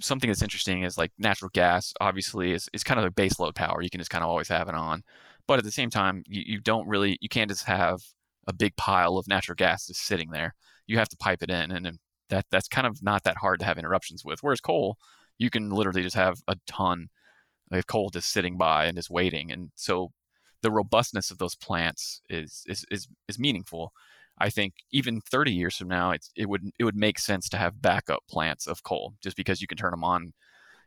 something 0.00 0.28
that's 0.28 0.42
interesting 0.42 0.84
is 0.84 0.96
like 0.96 1.10
natural 1.18 1.50
gas 1.52 1.92
obviously 2.00 2.52
is, 2.52 2.68
is 2.72 2.84
kind 2.84 3.00
of 3.00 3.06
a 3.06 3.10
base 3.10 3.40
load 3.40 3.54
power 3.54 3.82
you 3.82 3.90
can 3.90 4.00
just 4.00 4.10
kind 4.10 4.22
of 4.22 4.30
always 4.30 4.48
have 4.48 4.68
it 4.68 4.74
on 4.74 5.02
but 5.46 5.58
at 5.58 5.64
the 5.64 5.72
same 5.72 5.90
time 5.90 6.22
you, 6.26 6.42
you 6.46 6.60
don't 6.60 6.86
really 6.86 7.18
you 7.20 7.28
can't 7.28 7.50
just 7.50 7.64
have 7.64 8.00
a 8.46 8.52
big 8.52 8.76
pile 8.76 9.16
of 9.16 9.28
natural 9.28 9.56
gas 9.56 9.86
just 9.86 10.04
sitting 10.04 10.30
there. 10.30 10.54
You 10.86 10.98
have 10.98 11.08
to 11.08 11.16
pipe 11.16 11.42
it 11.42 11.50
in 11.50 11.70
and 11.70 11.98
that 12.30 12.46
that's 12.50 12.68
kind 12.68 12.86
of 12.86 13.02
not 13.02 13.24
that 13.24 13.38
hard 13.38 13.60
to 13.60 13.66
have 13.66 13.78
interruptions 13.78 14.24
with 14.24 14.42
whereas 14.42 14.60
coal 14.60 14.96
you 15.38 15.50
can 15.50 15.70
literally 15.70 16.02
just 16.02 16.16
have 16.16 16.38
a 16.48 16.56
ton 16.66 17.08
of 17.70 17.86
coal 17.86 18.08
just 18.10 18.32
sitting 18.32 18.56
by 18.56 18.86
and 18.86 18.96
just 18.96 19.10
waiting 19.10 19.52
and 19.52 19.70
so 19.74 20.10
the 20.62 20.70
robustness 20.70 21.30
of 21.30 21.38
those 21.38 21.54
plants 21.54 22.22
is 22.30 22.64
is 22.66 22.84
is, 22.90 23.06
is 23.28 23.38
meaningful 23.38 23.92
I 24.38 24.50
think 24.50 24.74
even 24.90 25.20
30 25.20 25.52
years 25.52 25.76
from 25.76 25.88
now, 25.88 26.12
it 26.12 26.48
would 26.48 26.70
it 26.78 26.84
would 26.84 26.96
make 26.96 27.18
sense 27.18 27.48
to 27.50 27.56
have 27.56 27.80
backup 27.80 28.22
plants 28.28 28.66
of 28.66 28.82
coal, 28.82 29.14
just 29.22 29.36
because 29.36 29.60
you 29.60 29.66
can 29.66 29.78
turn 29.78 29.92
them 29.92 30.04
on, 30.04 30.32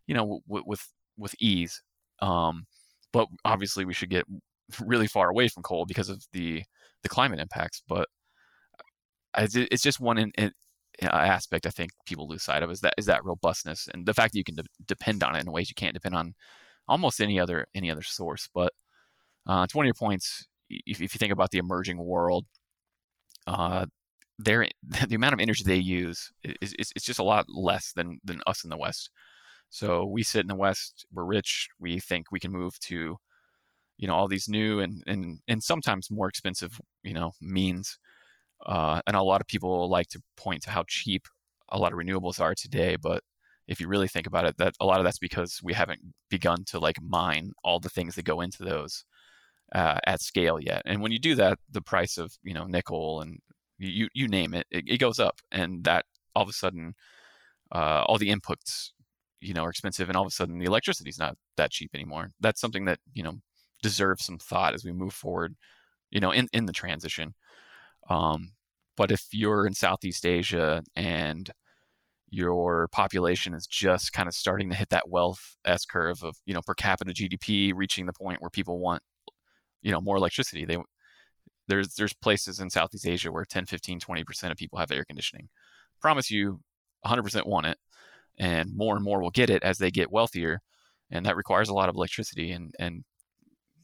you 0.05 0.15
know, 0.15 0.41
w- 0.47 0.63
with 0.65 0.85
with 1.17 1.35
ease. 1.39 1.81
Um, 2.21 2.65
but 3.13 3.27
obviously, 3.45 3.85
we 3.85 3.93
should 3.93 4.09
get 4.09 4.25
really 4.81 5.07
far 5.07 5.29
away 5.29 5.47
from 5.47 5.63
coal 5.63 5.85
because 5.85 6.09
of 6.09 6.25
the 6.33 6.63
the 7.03 7.09
climate 7.09 7.39
impacts. 7.39 7.81
But 7.87 8.09
uh, 9.33 9.47
it's 9.53 9.83
just 9.83 9.99
one 9.99 10.17
in, 10.17 10.31
in, 10.37 10.51
aspect 11.01 11.65
I 11.67 11.69
think 11.69 11.91
people 12.05 12.27
lose 12.27 12.43
sight 12.43 12.63
of 12.63 12.71
is 12.71 12.81
that 12.81 12.95
is 12.97 13.05
that 13.05 13.23
robustness 13.23 13.87
and 13.93 14.05
the 14.05 14.13
fact 14.13 14.33
that 14.33 14.39
you 14.39 14.43
can 14.43 14.55
de- 14.55 14.63
depend 14.87 15.23
on 15.23 15.35
it 15.35 15.41
in 15.41 15.51
ways 15.51 15.69
you 15.69 15.75
can't 15.75 15.93
depend 15.93 16.15
on 16.15 16.33
almost 16.87 17.21
any 17.21 17.39
other 17.39 17.67
any 17.75 17.91
other 17.91 18.03
source. 18.03 18.49
But 18.53 18.73
uh, 19.47 19.63
it's 19.63 19.75
one 19.75 19.85
of 19.85 19.87
your 19.87 19.93
points. 19.93 20.45
If, 20.69 21.01
if 21.01 21.13
you 21.13 21.19
think 21.19 21.31
about 21.31 21.51
the 21.51 21.59
emerging 21.59 21.97
world, 21.97 22.45
uh, 23.47 23.85
their 24.37 24.67
the 25.07 25.15
amount 25.15 25.33
of 25.33 25.39
energy 25.39 25.63
they 25.65 25.77
use 25.77 26.31
is, 26.43 26.73
is 26.73 26.91
it's 26.95 27.05
just 27.05 27.19
a 27.19 27.23
lot 27.23 27.45
less 27.49 27.93
than 27.93 28.19
than 28.23 28.41
us 28.45 28.63
in 28.63 28.69
the 28.69 28.77
West. 28.77 29.09
So 29.69 30.05
we 30.05 30.23
sit 30.23 30.41
in 30.41 30.47
the 30.47 30.55
West, 30.55 31.05
we're 31.11 31.25
rich, 31.25 31.69
we 31.79 31.99
think 31.99 32.27
we 32.31 32.39
can 32.39 32.51
move 32.51 32.79
to, 32.81 33.17
you 33.97 34.07
know, 34.07 34.15
all 34.15 34.27
these 34.27 34.47
new 34.47 34.79
and 34.79 35.03
and 35.07 35.39
and 35.47 35.63
sometimes 35.63 36.11
more 36.11 36.27
expensive, 36.29 36.79
you 37.03 37.13
know, 37.13 37.31
means. 37.41 37.97
Uh, 38.65 39.01
and 39.07 39.15
a 39.15 39.21
lot 39.21 39.41
of 39.41 39.47
people 39.47 39.89
like 39.89 40.07
to 40.09 40.21
point 40.35 40.63
to 40.63 40.71
how 40.71 40.83
cheap 40.87 41.27
a 41.69 41.77
lot 41.77 41.93
of 41.93 41.99
renewables 41.99 42.39
are 42.39 42.55
today, 42.55 42.95
but 42.95 43.23
if 43.67 43.79
you 43.81 43.87
really 43.87 44.07
think 44.07 44.25
about 44.27 44.45
it, 44.45 44.57
that 44.57 44.73
a 44.79 44.85
lot 44.85 44.99
of 44.99 45.03
that's 45.03 45.19
because 45.19 45.59
we 45.63 45.73
haven't 45.73 45.99
begun 46.29 46.63
to 46.65 46.79
like 46.79 46.97
mine 47.01 47.51
all 47.63 47.79
the 47.79 47.89
things 47.89 48.15
that 48.15 48.25
go 48.25 48.41
into 48.41 48.63
those 48.63 49.05
uh, 49.73 49.99
at 50.05 50.21
scale 50.21 50.59
yet. 50.59 50.81
And 50.85 51.01
when 51.01 51.11
you 51.11 51.19
do 51.19 51.35
that, 51.35 51.59
the 51.69 51.81
price 51.81 52.17
of 52.17 52.33
you 52.43 52.53
know 52.53 52.65
nickel 52.65 53.21
and 53.21 53.39
you 53.77 54.07
you 54.13 54.27
name 54.27 54.53
it, 54.53 54.67
it, 54.71 54.85
it 54.87 54.97
goes 54.97 55.19
up, 55.19 55.39
and 55.51 55.83
that 55.83 56.05
all 56.35 56.43
of 56.43 56.49
a 56.49 56.53
sudden, 56.53 56.93
uh, 57.71 58.03
all 58.07 58.17
the 58.17 58.29
inputs 58.29 58.89
you 59.41 59.53
know 59.53 59.63
are 59.63 59.69
expensive, 59.69 60.09
and 60.09 60.17
all 60.17 60.23
of 60.23 60.27
a 60.27 60.31
sudden 60.31 60.59
the 60.59 60.65
electricity 60.65 61.09
is 61.09 61.19
not 61.19 61.37
that 61.57 61.71
cheap 61.71 61.91
anymore. 61.93 62.31
That's 62.39 62.61
something 62.61 62.85
that 62.85 62.99
you 63.13 63.23
know 63.23 63.35
deserves 63.83 64.25
some 64.25 64.39
thought 64.39 64.73
as 64.73 64.83
we 64.83 64.91
move 64.91 65.13
forward, 65.13 65.55
you 66.11 66.19
know, 66.19 66.31
in 66.31 66.47
in 66.53 66.65
the 66.65 66.73
transition. 66.73 67.33
Um, 68.09 68.53
but 68.95 69.11
if 69.11 69.25
you're 69.31 69.67
in 69.67 69.73
Southeast 69.73 70.25
Asia 70.25 70.83
and 70.95 71.51
your 72.29 72.87
population 72.89 73.53
is 73.53 73.67
just 73.67 74.11
kind 74.11 74.27
of 74.27 74.33
starting 74.33 74.69
to 74.69 74.75
hit 74.75 74.89
that 74.89 75.09
wealth 75.09 75.55
S 75.65 75.85
curve 75.85 76.23
of 76.23 76.37
you 76.45 76.53
know 76.53 76.61
per 76.65 76.73
capita 76.73 77.13
GDP 77.13 77.73
reaching 77.75 78.05
the 78.05 78.13
point 78.13 78.41
where 78.41 78.49
people 78.49 78.79
want 78.79 79.01
you 79.81 79.91
know 79.91 80.01
more 80.01 80.17
electricity. 80.17 80.65
They 80.65 80.77
there's 81.67 81.95
there's 81.95 82.13
places 82.13 82.59
in 82.59 82.69
Southeast 82.69 83.07
Asia 83.07 83.31
where 83.31 83.45
10, 83.45 83.65
15, 83.65 83.99
20% 83.99 84.51
of 84.51 84.57
people 84.57 84.79
have 84.79 84.91
air 84.91 85.05
conditioning. 85.05 85.49
Promise 86.01 86.31
you 86.31 86.61
100% 87.05 87.45
want 87.45 87.65
it 87.65 87.77
and 88.39 88.75
more 88.75 88.95
and 88.95 89.03
more 89.03 89.21
will 89.21 89.31
get 89.31 89.49
it 89.49 89.63
as 89.63 89.77
they 89.77 89.91
get 89.91 90.11
wealthier 90.11 90.61
and 91.11 91.25
that 91.25 91.35
requires 91.35 91.69
a 91.69 91.73
lot 91.73 91.89
of 91.89 91.95
electricity 91.95 92.51
and 92.51 92.73
and 92.79 93.03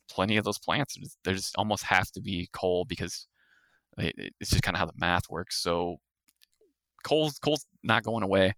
plenty 0.10 0.38
of 0.38 0.43
those 0.43 0.60
plants 0.60 0.97
there's 1.23 1.51
almost 1.58 1.84
have 1.84 2.12
to 2.12 2.21
be 2.21 2.49
coal 2.53 2.86
because 2.86 3.27
it's 3.97 4.49
just 4.49 4.63
kind 4.63 4.75
of 4.75 4.79
how 4.79 4.86
the 4.86 4.93
math 4.97 5.29
works. 5.29 5.62
So 5.62 5.97
coal's 7.03 7.38
coal's 7.39 7.65
not 7.84 8.03
going 8.03 8.23
away. 8.23 8.53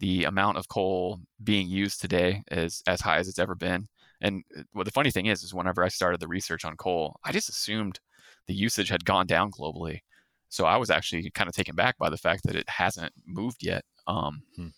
The 0.00 0.24
amount 0.24 0.58
of 0.58 0.68
coal 0.68 1.20
being 1.42 1.68
used 1.68 2.00
today 2.00 2.42
is 2.50 2.82
as 2.86 3.00
high 3.00 3.18
as 3.18 3.28
it's 3.28 3.38
ever 3.38 3.54
been. 3.54 3.86
And 4.22 4.44
uh, 4.58 4.62
well, 4.72 4.84
the 4.84 4.90
funny 4.90 5.10
thing 5.10 5.26
is, 5.26 5.42
is 5.42 5.52
whenever 5.52 5.84
I 5.84 5.88
started 5.88 6.20
the 6.20 6.28
research 6.28 6.64
on 6.64 6.76
coal, 6.76 7.16
I 7.24 7.32
just 7.32 7.50
assumed 7.50 8.00
the 8.46 8.54
usage 8.54 8.88
had 8.88 9.04
gone 9.04 9.26
down 9.26 9.50
globally. 9.50 10.00
So 10.48 10.64
I 10.64 10.76
was 10.76 10.90
actually 10.90 11.30
kind 11.30 11.48
of 11.48 11.54
taken 11.54 11.74
back 11.74 11.98
by 11.98 12.08
the 12.08 12.16
fact 12.16 12.44
that 12.44 12.56
it 12.56 12.68
hasn't 12.68 13.12
moved 13.26 13.62
yet. 13.62 13.84
Um, 14.06 14.42
hmm. 14.56 14.68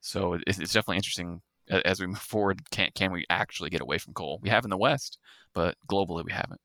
So 0.00 0.34
it's, 0.46 0.58
it's 0.58 0.72
definitely 0.72 0.96
interesting 0.96 1.40
as 1.70 2.00
we 2.00 2.06
move 2.06 2.18
forward. 2.18 2.68
Can 2.70 2.90
can 2.94 3.12
we 3.12 3.24
actually 3.30 3.70
get 3.70 3.80
away 3.80 3.98
from 3.98 4.14
coal? 4.14 4.40
We 4.42 4.48
have 4.48 4.64
in 4.64 4.70
the 4.70 4.76
West, 4.76 5.18
but 5.54 5.76
globally 5.88 6.24
we 6.24 6.32
haven't. 6.32 6.60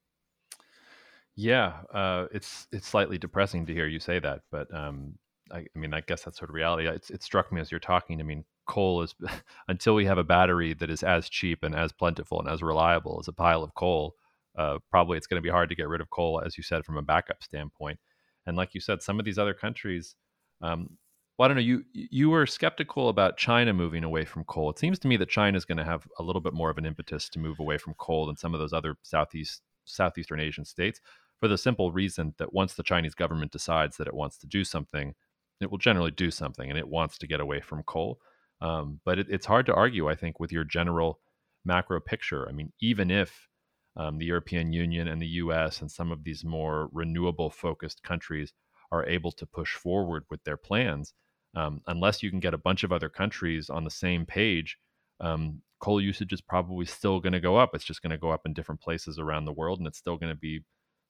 Yeah, 1.36 1.74
uh, 1.94 2.28
it's 2.32 2.68
it's 2.72 2.88
slightly 2.88 3.18
depressing 3.18 3.66
to 3.66 3.74
hear 3.74 3.88
you 3.88 4.00
say 4.00 4.20
that, 4.20 4.42
but 4.52 4.74
um, 4.74 5.16
I, 5.52 5.60
I, 5.76 5.80
mean, 5.80 5.94
I 5.94 6.02
guess 6.02 6.24
that's 6.24 6.40
sort 6.40 6.50
of 6.50 6.56
reality. 6.56 6.88
It 6.88 7.24
struck 7.24 7.52
me 7.52 7.60
as 7.60 7.72
you're 7.72 7.80
talking. 7.80 8.20
I 8.22 8.24
mean, 8.24 8.46
coal 8.66 9.02
is 9.02 9.16
until 9.68 9.96
we 9.96 10.06
have 10.06 10.18
a 10.18 10.24
battery 10.24 10.74
that 10.74 10.90
is 10.90 11.04
as 11.04 11.30
cheap 11.30 11.64
and 11.64 11.76
as 11.76 11.92
plentiful 11.92 12.40
and 12.40 12.50
as 12.50 12.62
reliable 12.62 13.18
as 13.20 13.28
a 13.28 13.34
pile 13.34 13.64
of 13.64 13.74
coal. 13.76 14.16
Uh, 14.58 14.80
probably 14.90 15.18
it's 15.18 15.28
going 15.28 15.42
to 15.42 15.46
be 15.46 15.52
hard 15.52 15.68
to 15.70 15.76
get 15.76 15.90
rid 15.90 16.00
of 16.00 16.10
coal, 16.10 16.42
as 16.46 16.58
you 16.58 16.64
said, 16.64 16.86
from 16.86 16.98
a 16.98 17.02
backup 17.02 17.44
standpoint. 17.44 18.00
And 18.46 18.56
like 18.56 18.74
you 18.74 18.80
said, 18.80 19.02
some 19.02 19.20
of 19.20 19.26
these 19.26 19.38
other 19.38 19.54
countries, 19.54 20.16
um, 20.62 20.98
well, 21.38 21.46
I 21.46 21.48
don't 21.50 21.58
know. 21.58 21.64
You 21.64 21.84
you 21.94 22.30
were 22.30 22.46
skeptical 22.46 23.10
about 23.10 23.36
China 23.36 23.74
moving 23.74 24.06
away 24.06 24.24
from 24.24 24.46
coal. 24.46 24.70
It 24.70 24.80
seems 24.80 24.98
to 25.00 25.10
me 25.10 25.18
that 25.18 25.28
China 25.28 25.58
is 25.58 25.66
going 25.66 25.78
to 25.78 25.84
have 25.84 26.08
a 26.18 26.24
little 26.24 26.42
bit 26.42 26.54
more 26.54 26.70
of 26.70 26.78
an 26.78 26.86
impetus 26.86 27.28
to 27.30 27.40
move 27.40 27.60
away 27.60 27.78
from 27.78 27.94
coal 27.96 28.28
than 28.28 28.38
some 28.38 28.54
of 28.54 28.62
those 28.62 28.72
other 28.72 28.96
southeast 29.04 29.62
southeastern 29.84 30.40
Asian 30.40 30.64
states 30.64 31.02
for 31.40 31.48
the 31.48 31.58
simple 31.58 31.92
reason 31.92 32.34
that 32.38 32.54
once 32.54 32.74
the 32.74 32.84
Chinese 32.84 33.14
government 33.14 33.52
decides 33.52 33.98
that 33.98 34.08
it 34.08 34.14
wants 34.14 34.38
to 34.38 34.48
do 34.48 34.64
something, 34.64 35.14
it 35.62 35.70
will 35.70 35.78
generally 35.78 36.12
do 36.12 36.32
something 36.32 36.70
and 36.70 36.80
it 36.80 36.88
wants 36.88 37.18
to 37.18 37.28
get 37.28 37.40
away 37.40 37.60
from 37.60 37.84
coal. 37.84 38.20
Um, 38.66 39.00
but 39.06 39.20
it, 39.20 39.28
it's 39.30 39.46
hard 39.46 39.68
to 39.68 39.76
argue, 39.76 40.10
I 40.10 40.16
think, 40.16 40.40
with 40.40 40.52
your 40.52 40.64
general 40.64 41.20
macro 41.64 42.00
picture. 42.00 42.48
I 42.50 42.52
mean, 42.52 42.74
even 42.82 43.12
if 43.12 43.48
um, 43.96 44.18
the 44.18 44.26
European 44.26 44.74
Union 44.74 45.08
and 45.08 45.22
the 45.22 45.28
US 45.44 45.82
and 45.82 45.92
some 45.92 46.12
of 46.12 46.24
these 46.24 46.44
more 46.44 46.90
renewable 46.92 47.52
focused 47.52 48.02
countries 48.02 48.54
are 48.92 49.06
able 49.06 49.32
to 49.34 49.46
push 49.46 49.76
forward 49.76 50.24
with 50.32 50.44
their 50.44 50.58
plans, 50.58 51.14
um, 51.56 51.82
unless 51.88 52.24
you 52.24 52.32
can 52.32 52.40
get 52.40 52.56
a 52.56 52.66
bunch 52.68 52.84
of 52.84 52.92
other 52.92 53.10
countries 53.10 53.70
on 53.70 53.84
the 53.84 53.92
same 53.92 54.26
page, 54.26 54.78
um, 55.20 55.62
coal 55.80 56.02
usage 56.02 56.34
is 56.34 56.42
probably 56.42 56.86
still 56.86 57.20
going 57.20 57.34
to 57.34 57.40
go 57.40 57.58
up. 57.58 57.76
It's 57.76 57.86
just 57.86 58.02
going 58.02 58.12
to 58.12 58.18
go 58.18 58.32
up 58.32 58.42
in 58.46 58.54
different 58.54 58.82
places 58.82 59.20
around 59.20 59.46
the 59.46 59.54
world, 59.54 59.78
and 59.80 59.88
it's 59.88 60.00
still 60.00 60.18
going 60.18 60.34
to 60.34 60.40
be 60.40 60.62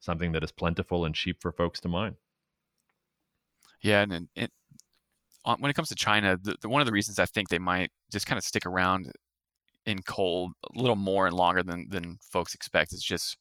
something 0.02 0.34
that 0.34 0.44
is 0.44 0.52
plentiful 0.52 1.06
and 1.06 1.16
cheap 1.16 1.42
for 1.42 1.54
folks 1.54 1.80
to 1.82 1.88
mine. 1.88 2.16
Yeah, 3.82 4.02
and, 4.02 4.28
it, 4.36 4.52
when 5.46 5.70
it 5.70 5.76
comes 5.76 5.90
to 5.90 5.96
China, 5.96 6.38
the, 6.42 6.56
the, 6.62 6.70
one 6.70 6.82
of 6.82 6.88
the 6.88 6.94
reasons 6.94 7.20
I 7.20 7.26
think 7.26 7.50
they 7.50 7.60
might 7.60 7.92
just 8.12 8.28
kind 8.28 8.38
of 8.38 8.44
stick 8.44 8.66
around 8.66 9.12
in 9.86 10.02
coal 10.02 10.52
a 10.76 10.80
little 10.80 10.96
more 10.96 11.28
and 11.28 11.36
longer 11.36 11.62
than 11.62 11.88
than 11.90 12.18
folks 12.32 12.56
expect 12.56 12.94
is 12.94 13.04
just 13.04 13.38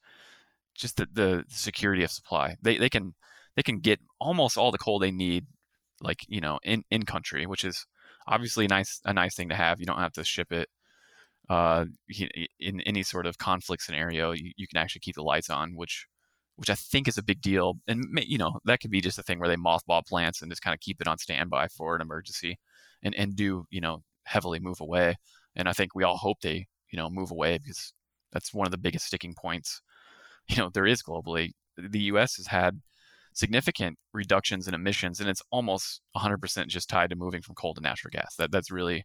just 0.75 0.97
the, 0.97 1.09
the 1.13 1.45
security 1.49 2.03
of 2.03 2.11
supply. 2.11 2.57
They 2.63 2.77
they 2.77 2.91
can 2.91 3.15
they 3.57 3.63
can 3.63 3.79
get 3.79 4.01
almost 4.21 4.59
all 4.59 4.71
the 4.71 4.79
coal 4.79 4.99
they 4.99 5.11
need, 5.11 5.47
like 6.01 6.21
you 6.29 6.41
know, 6.41 6.59
in 6.63 6.85
in 6.91 7.05
country, 7.05 7.47
which 7.47 7.65
is 7.65 7.87
obviously 8.27 8.67
a 8.67 8.69
nice 8.69 9.01
a 9.05 9.13
nice 9.13 9.35
thing 9.35 9.49
to 9.49 9.55
have. 9.55 9.81
You 9.81 9.87
don't 9.87 9.99
have 9.99 10.13
to 10.13 10.25
ship 10.25 10.53
it. 10.53 10.69
Uh, 11.49 11.85
in 12.59 12.81
any 12.83 13.03
sort 13.03 13.27
of 13.27 13.37
conflict 13.37 13.83
scenario, 13.83 14.33
you, 14.33 14.53
you 14.57 14.67
can 14.67 14.79
actually 14.79 15.01
keep 15.01 15.15
the 15.15 15.23
lights 15.23 15.51
on, 15.51 15.77
which 15.77 16.07
which 16.57 16.71
I 16.71 16.75
think 16.75 17.09
is 17.09 17.19
a 17.19 17.23
big 17.23 17.41
deal. 17.41 17.75
And 17.89 18.05
you 18.27 18.39
know 18.39 18.61
that 18.65 18.81
could 18.81 18.91
be 18.91 19.01
just 19.01 19.19
a 19.19 19.23
thing 19.23 19.39
where 19.39 19.49
they 19.49 19.57
mothball 19.57 20.07
plants 20.07 20.43
and 20.43 20.51
just 20.51 20.63
kind 20.63 20.75
of 20.75 20.81
keep 20.81 21.01
it 21.01 21.09
on 21.09 21.19
standby 21.19 21.69
for 21.69 21.95
an 21.95 22.03
emergency, 22.03 22.59
and 23.03 23.15
and 23.15 23.37
do 23.37 23.67
you 23.71 23.81
know 23.81 24.03
heavily 24.25 24.61
move 24.61 24.81
away. 24.81 25.17
And 25.57 25.69
I 25.69 25.73
think 25.73 25.95
we 25.95 26.05
all 26.05 26.17
hope 26.17 26.39
they 26.43 26.67
you 26.91 26.97
know 26.97 27.11
move 27.11 27.31
away 27.31 27.59
because 27.59 27.93
that's 28.33 28.55
one 28.55 28.67
of 28.67 28.73
the 28.73 28.79
biggest 28.79 29.07
sticking 29.07 29.35
points. 29.35 29.81
You 30.47 30.59
know 30.59 30.69
there 30.69 30.85
is 30.85 31.03
globally. 31.03 31.53
The 31.79 32.01
U.S. 32.01 32.37
has 32.37 32.49
had 32.49 32.83
significant 33.33 33.99
reductions 34.13 34.69
in 34.69 34.75
emissions, 34.75 35.19
and 35.19 35.29
it's 35.31 35.41
almost 35.51 36.03
100% 36.17 36.67
just 36.69 36.91
tied 36.91 37.09
to 37.09 37.17
moving 37.17 37.41
from 37.41 37.55
coal 37.55 37.73
to 37.73 37.81
natural 37.81 38.11
gas. 38.13 38.37
That 38.37 38.53
that's 38.53 38.71
really 38.71 39.05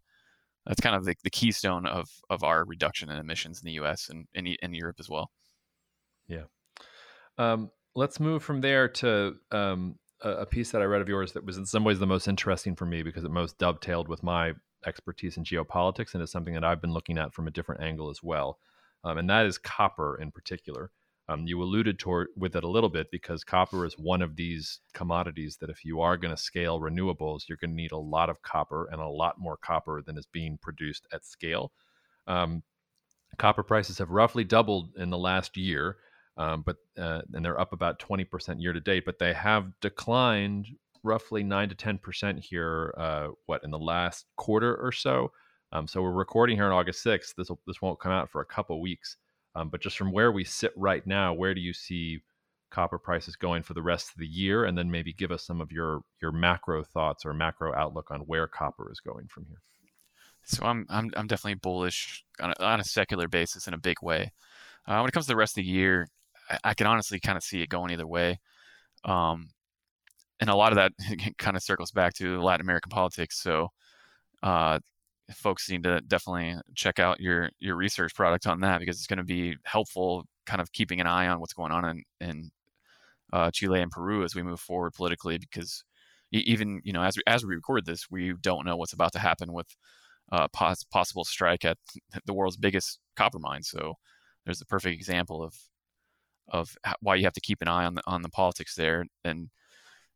that's 0.65 0.81
kind 0.81 0.95
of 0.95 1.05
the, 1.05 1.15
the 1.23 1.29
keystone 1.29 1.85
of 1.85 2.09
of 2.29 2.43
our 2.43 2.65
reduction 2.65 3.09
in 3.09 3.17
emissions 3.17 3.62
in 3.62 3.67
the 3.67 3.73
U.S. 3.73 4.09
and 4.09 4.27
in, 4.33 4.47
in 4.62 4.73
Europe 4.73 4.97
as 4.99 5.09
well. 5.09 5.29
Yeah. 6.27 6.43
Um, 7.39 7.71
let's 7.95 8.19
move 8.19 8.43
from 8.43 8.60
there 8.60 8.89
to 8.89 9.36
um, 9.52 9.95
a, 10.21 10.30
a, 10.30 10.45
piece 10.45 10.71
that 10.71 10.82
I 10.82 10.86
read 10.86 11.02
of 11.02 11.08
yours 11.08 11.32
that 11.32 11.45
was 11.45 11.58
in 11.58 11.65
some 11.65 11.86
ways 11.86 11.97
the 11.97 12.06
most 12.06 12.28
interesting 12.28 12.75
for 12.75 12.86
me 12.86 13.02
because 13.02 13.23
it 13.23 13.32
most 13.32 13.58
dovetailed 13.58 14.10
with 14.10 14.21
my 14.21 14.54
expertise 14.86 15.38
in 15.38 15.45
geopolitics 15.45 16.13
and 16.13 16.21
is 16.21 16.32
something 16.32 16.54
that 16.54 16.65
I've 16.65 16.82
been 16.82 16.93
looking 16.93 17.17
at 17.17 17.34
from 17.34 17.47
a 17.47 17.52
different 17.52 17.82
angle 17.82 18.10
as 18.10 18.21
well. 18.21 18.60
Um, 19.06 19.17
and 19.17 19.30
that 19.30 19.45
is 19.45 19.58
copper 19.58 20.19
in 20.21 20.32
particular. 20.32 20.91
Um, 21.30 21.47
you 21.47 21.62
alluded 21.62 21.97
toward 21.97 22.28
with 22.36 22.58
it 22.58 22.63
a 22.65 22.69
little 22.69 22.89
bit 22.89 23.08
because 23.10 23.45
copper 23.45 23.86
is 23.86 23.93
one 23.97 24.21
of 24.21 24.36
these 24.36 24.82
commodities 24.93 25.58
that 25.62 25.69
if 25.69 25.86
you 25.86 26.02
are 26.02 26.17
going 26.17 26.36
to 26.36 26.41
scale 26.41 26.82
renewables, 26.82 27.43
you're 27.47 27.58
going 27.62 27.71
to 27.71 27.75
need 27.75 27.93
a 27.93 27.97
lot 27.97 28.30
of 28.30 28.41
copper 28.41 28.89
and 28.91 28.99
a 28.99 29.08
lot 29.08 29.36
more 29.39 29.56
copper 29.56 30.02
than 30.06 30.17
is 30.17 30.25
being 30.25 30.58
produced 30.62 31.08
at 31.13 31.23
scale. 31.23 31.71
Um, 32.28 32.63
copper 33.38 33.63
prices 33.63 33.99
have 33.99 34.10
roughly 34.10 34.43
doubled 34.43 34.89
in 34.97 35.10
the 35.10 35.17
last 35.17 35.56
year 35.56 35.97
um, 36.39 36.63
but 36.65 36.78
uh, 36.97 37.21
and 37.34 37.43
they're 37.43 37.60
up 37.60 37.73
about 37.73 37.99
20% 37.99 38.62
year 38.62 38.71
to 38.71 38.80
date, 38.80 39.04
but 39.06 39.19
they 39.19 39.34
have 39.34 39.78
declined 39.82 40.67
roughly 41.04 41.43
9 41.43 41.69
to 41.69 41.75
10% 41.75 42.39
here, 42.39 42.93
uh, 42.97 43.28
what, 43.45 43.63
in 43.63 43.71
the 43.71 43.78
last 43.80 44.25
quarter 44.38 44.75
or 44.75 44.93
so. 44.93 45.32
Um, 45.73 45.86
so 45.86 46.02
we're 46.02 46.12
recording 46.12 46.56
here 46.56 46.65
on 46.65 46.71
August 46.71 47.06
6th. 47.06 47.36
This 47.36 47.52
this 47.67 47.82
won't 47.82 47.99
come 47.99 48.13
out 48.13 48.30
for 48.30 48.41
a 48.41 48.45
couple 48.45 48.82
weeks. 48.82 49.17
Um, 49.54 49.69
but 49.69 49.82
just 49.82 49.97
from 49.97 50.12
where 50.13 50.32
we 50.32 50.45
sit 50.45 50.71
right 50.78 51.06
now, 51.06 51.34
where 51.34 51.54
do 51.54 51.60
you 51.60 51.73
see 51.73 52.21
copper 52.71 52.97
prices 52.97 53.36
going 53.36 53.62
for 53.62 53.73
the 53.73 53.82
rest 53.82 54.10
of 54.12 54.17
the 54.17 54.28
year? 54.28 54.63
And 54.63 54.78
then 54.78 54.89
maybe 54.89 55.12
give 55.12 55.32
us 55.32 55.43
some 55.43 55.60
of 55.60 55.71
your 55.71 56.02
your 56.21 56.32
macro 56.32 56.84
thoughts 56.84 57.25
or 57.25 57.34
macro 57.34 57.75
outlook 57.75 58.12
on 58.12 58.21
where 58.21 58.47
copper 58.47 58.89
is 58.91 59.02
going 59.02 59.28
from 59.28 59.45
here. 59.45 59.62
So 60.45 60.65
I'm 60.65 60.88
I'm, 60.89 61.12
I'm 61.17 61.28
definitely 61.28 61.56
bullish 61.56 62.23
on 62.39 62.54
a, 62.58 62.63
on 62.63 62.80
a 62.80 62.84
secular 62.84 63.28
basis 63.28 63.67
in 63.67 63.73
a 63.73 63.78
big 63.78 63.97
way. 64.02 64.32
Uh, 64.88 64.99
when 64.99 65.10
it 65.10 65.12
comes 65.12 65.25
to 65.25 65.34
the 65.34 65.36
rest 65.36 65.52
of 65.52 65.63
the 65.63 65.69
year, 65.69 66.08
I, 66.63 66.73
can 66.73 66.88
honestly 66.88 67.19
kind 67.19 67.38
of 67.38 67.43
see 67.43 67.62
it 67.62 67.69
going 67.69 67.91
either 67.91 68.07
way. 68.07 68.39
Um, 69.05 69.49
and 70.39 70.49
a 70.49 70.55
lot 70.55 70.71
of 70.71 70.77
that 70.77 70.93
kind 71.38 71.55
of 71.55 71.63
circles 71.63 71.91
back 71.91 72.13
to 72.15 72.41
Latin 72.41 72.65
American 72.65 72.89
politics. 72.89 73.41
So, 73.41 73.69
uh, 74.43 74.79
folks 75.33 75.69
need 75.69 75.83
to 75.83 76.01
definitely 76.01 76.55
check 76.75 76.99
out 76.99 77.19
your 77.19 77.49
your 77.59 77.75
research 77.75 78.15
product 78.15 78.47
on 78.47 78.62
that 78.62 78.79
because 78.79 78.97
it's 78.97 79.07
going 79.07 79.17
to 79.17 79.23
be 79.23 79.57
helpful, 79.63 80.25
kind 80.45 80.62
of 80.62 80.71
keeping 80.71 80.99
an 80.99 81.07
eye 81.07 81.27
on 81.27 81.39
what's 81.39 81.53
going 81.53 81.71
on 81.71 81.85
in 81.85 82.03
in 82.21 82.51
uh, 83.33 83.51
Chile 83.51 83.81
and 83.81 83.91
Peru 83.91 84.23
as 84.23 84.35
we 84.35 84.43
move 84.43 84.59
forward 84.59 84.93
politically. 84.93 85.38
Because 85.38 85.83
even 86.31 86.81
you 86.83 86.93
know 86.93 87.03
as 87.03 87.17
we, 87.17 87.23
as 87.27 87.45
we 87.45 87.55
record 87.55 87.85
this, 87.85 88.09
we 88.09 88.33
don't 88.41 88.65
know 88.65 88.77
what's 88.77 88.93
about 88.93 89.13
to 89.13 89.19
happen 89.19 89.53
with 89.53 89.67
uh, 90.31 90.47
pos- 90.49 90.83
possible 90.85 91.25
strike 91.25 91.65
at 91.65 91.77
the 92.25 92.33
world's 92.33 92.57
biggest 92.57 92.99
copper 93.15 93.39
mine. 93.39 93.63
So 93.63 93.95
there's 94.45 94.62
a 94.62 94.65
perfect 94.65 94.95
example 94.95 95.43
of 95.43 95.55
of 96.49 96.75
why 97.01 97.15
you 97.15 97.23
have 97.23 97.33
to 97.33 97.41
keep 97.41 97.62
an 97.62 97.67
eye 97.67 97.85
on 97.85 97.95
the 97.95 98.01
on 98.07 98.21
the 98.21 98.29
politics 98.29 98.75
there. 98.75 99.05
And 99.23 99.49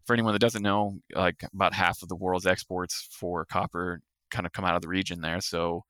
for 0.05 0.13
anyone 0.13 0.33
that 0.33 0.39
doesn't 0.39 0.63
know, 0.63 0.99
like 1.15 1.43
about 1.53 1.73
half 1.73 2.01
of 2.01 2.09
the 2.09 2.15
world's 2.15 2.45
exports 2.47 3.07
for 3.11 3.45
copper 3.45 4.01
kind 4.31 4.45
of 4.45 4.51
come 4.51 4.65
out 4.65 4.75
of 4.75 4.81
the 4.81 4.87
region 4.87 5.21
there. 5.21 5.41
So 5.41 5.83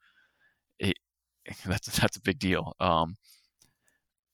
it 0.80 0.98
that's 1.66 2.00
that's 2.00 2.18
a 2.18 2.22
big 2.22 2.40
deal. 2.40 2.74
Um, 2.80 3.16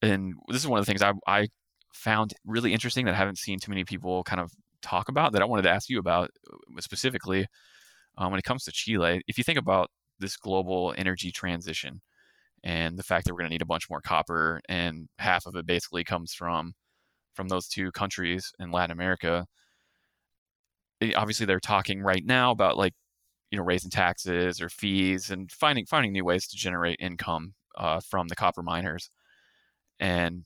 and 0.02 0.34
this 0.48 0.58
is 0.62 0.68
one 0.68 0.78
of 0.78 0.86
the 0.86 0.90
things 0.90 1.02
I 1.02 1.12
I 1.26 1.48
found 1.94 2.34
really 2.44 2.72
interesting 2.72 3.06
that 3.06 3.14
I 3.14 3.18
haven't 3.18 3.38
seen 3.38 3.58
too 3.58 3.70
many 3.70 3.84
people 3.84 4.22
kind 4.24 4.40
of 4.40 4.52
talk 4.82 5.08
about 5.08 5.32
that 5.32 5.42
I 5.42 5.46
wanted 5.46 5.62
to 5.62 5.70
ask 5.70 5.88
you 5.88 5.98
about 5.98 6.30
uh, 6.50 6.80
specifically 6.80 7.46
um, 8.18 8.30
when 8.30 8.38
it 8.38 8.44
comes 8.44 8.64
to 8.64 8.72
Chile. 8.72 9.22
If 9.26 9.38
you 9.38 9.44
think 9.44 9.58
about 9.58 9.90
this 10.18 10.36
global 10.36 10.94
energy 10.96 11.32
transition, 11.32 12.00
and 12.64 12.98
the 12.98 13.02
fact 13.02 13.26
that 13.26 13.32
we're 13.32 13.40
going 13.40 13.50
to 13.50 13.54
need 13.54 13.62
a 13.62 13.66
bunch 13.66 13.88
more 13.88 14.00
copper 14.00 14.60
and 14.68 15.08
half 15.18 15.46
of 15.46 15.56
it 15.56 15.66
basically 15.66 16.04
comes 16.04 16.34
from 16.34 16.74
from 17.34 17.48
those 17.48 17.68
two 17.68 17.90
countries 17.92 18.52
in 18.58 18.70
Latin 18.70 18.92
America. 18.92 19.46
It, 21.00 21.14
obviously, 21.16 21.46
they're 21.46 21.60
talking 21.60 22.02
right 22.02 22.24
now 22.24 22.50
about 22.50 22.76
like 22.76 22.92
you 23.50 23.58
know 23.58 23.64
raising 23.64 23.90
taxes 23.90 24.60
or 24.60 24.68
fees 24.68 25.30
and 25.30 25.50
finding 25.52 25.86
finding 25.86 26.12
new 26.12 26.24
ways 26.24 26.46
to 26.48 26.56
generate 26.56 26.98
income 27.00 27.54
uh, 27.76 28.00
from 28.00 28.28
the 28.28 28.36
copper 28.36 28.62
miners. 28.62 29.10
And 30.00 30.44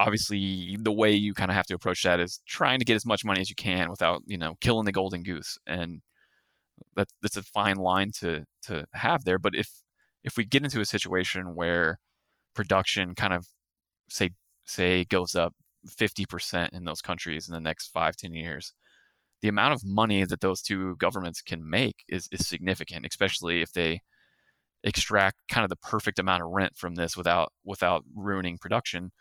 obviously, 0.00 0.76
the 0.80 0.92
way 0.92 1.12
you 1.12 1.34
kind 1.34 1.50
of 1.50 1.56
have 1.56 1.66
to 1.66 1.74
approach 1.74 2.02
that 2.04 2.20
is 2.20 2.40
trying 2.46 2.78
to 2.80 2.84
get 2.84 2.96
as 2.96 3.06
much 3.06 3.24
money 3.24 3.40
as 3.40 3.50
you 3.50 3.56
can 3.56 3.90
without 3.90 4.22
you 4.26 4.38
know 4.38 4.56
killing 4.60 4.86
the 4.86 4.92
golden 4.92 5.22
goose. 5.22 5.58
And 5.66 6.02
that 6.96 7.08
that's 7.22 7.36
a 7.36 7.42
fine 7.42 7.76
line 7.76 8.12
to 8.20 8.44
to 8.64 8.86
have 8.94 9.24
there. 9.24 9.38
But 9.38 9.54
if 9.54 9.68
if 10.24 10.36
we 10.36 10.44
get 10.44 10.64
into 10.64 10.80
a 10.80 10.84
situation 10.84 11.54
where 11.54 11.98
production 12.54 13.14
kind 13.14 13.32
of 13.32 13.46
say 14.08 14.30
say 14.64 15.04
goes 15.04 15.34
up 15.34 15.54
50% 15.88 16.68
in 16.72 16.84
those 16.84 17.02
countries 17.02 17.48
in 17.48 17.54
the 17.54 17.60
next 17.60 17.88
five 17.88 18.16
ten 18.16 18.34
years 18.34 18.72
the 19.40 19.48
amount 19.48 19.74
of 19.74 19.84
money 19.84 20.24
that 20.24 20.40
those 20.40 20.62
two 20.62 20.94
governments 20.96 21.42
can 21.42 21.68
make 21.68 22.04
is, 22.08 22.28
is 22.30 22.46
significant 22.46 23.04
especially 23.04 23.62
if 23.62 23.72
they 23.72 24.00
extract 24.84 25.36
kind 25.48 25.64
of 25.64 25.70
the 25.70 25.76
perfect 25.76 26.18
amount 26.18 26.42
of 26.42 26.50
rent 26.50 26.76
from 26.76 26.94
this 26.94 27.16
without 27.16 27.52
without 27.64 28.04
ruining 28.14 28.58
production. 28.58 29.12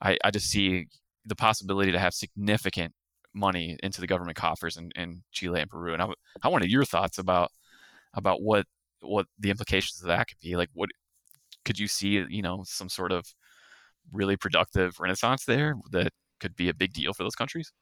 I, 0.00 0.16
I 0.24 0.30
just 0.30 0.50
see 0.50 0.86
the 1.24 1.36
possibility 1.36 1.92
to 1.92 1.98
have 1.98 2.14
significant 2.14 2.94
money 3.34 3.76
into 3.82 4.00
the 4.00 4.06
government 4.06 4.36
coffers 4.36 4.76
in, 4.76 4.90
in 4.96 5.22
chile 5.32 5.60
and 5.60 5.70
peru 5.70 5.92
and 5.92 6.02
I, 6.02 6.08
I 6.42 6.48
wanted 6.48 6.70
your 6.70 6.84
thoughts 6.84 7.18
about 7.18 7.50
about 8.14 8.40
what 8.42 8.66
what 9.00 9.26
the 9.38 9.50
implications 9.50 10.00
of 10.02 10.08
that 10.08 10.28
could 10.28 10.38
be. 10.40 10.56
Like, 10.56 10.70
what 10.72 10.90
could 11.64 11.78
you 11.78 11.88
see? 11.88 12.24
You 12.28 12.42
know, 12.42 12.64
some 12.66 12.88
sort 12.88 13.12
of 13.12 13.26
really 14.12 14.36
productive 14.36 14.98
renaissance 15.00 15.44
there 15.44 15.74
that 15.92 16.12
could 16.40 16.56
be 16.56 16.68
a 16.68 16.74
big 16.74 16.92
deal 16.92 17.12
for 17.12 17.22
those 17.22 17.34
countries? 17.34 17.72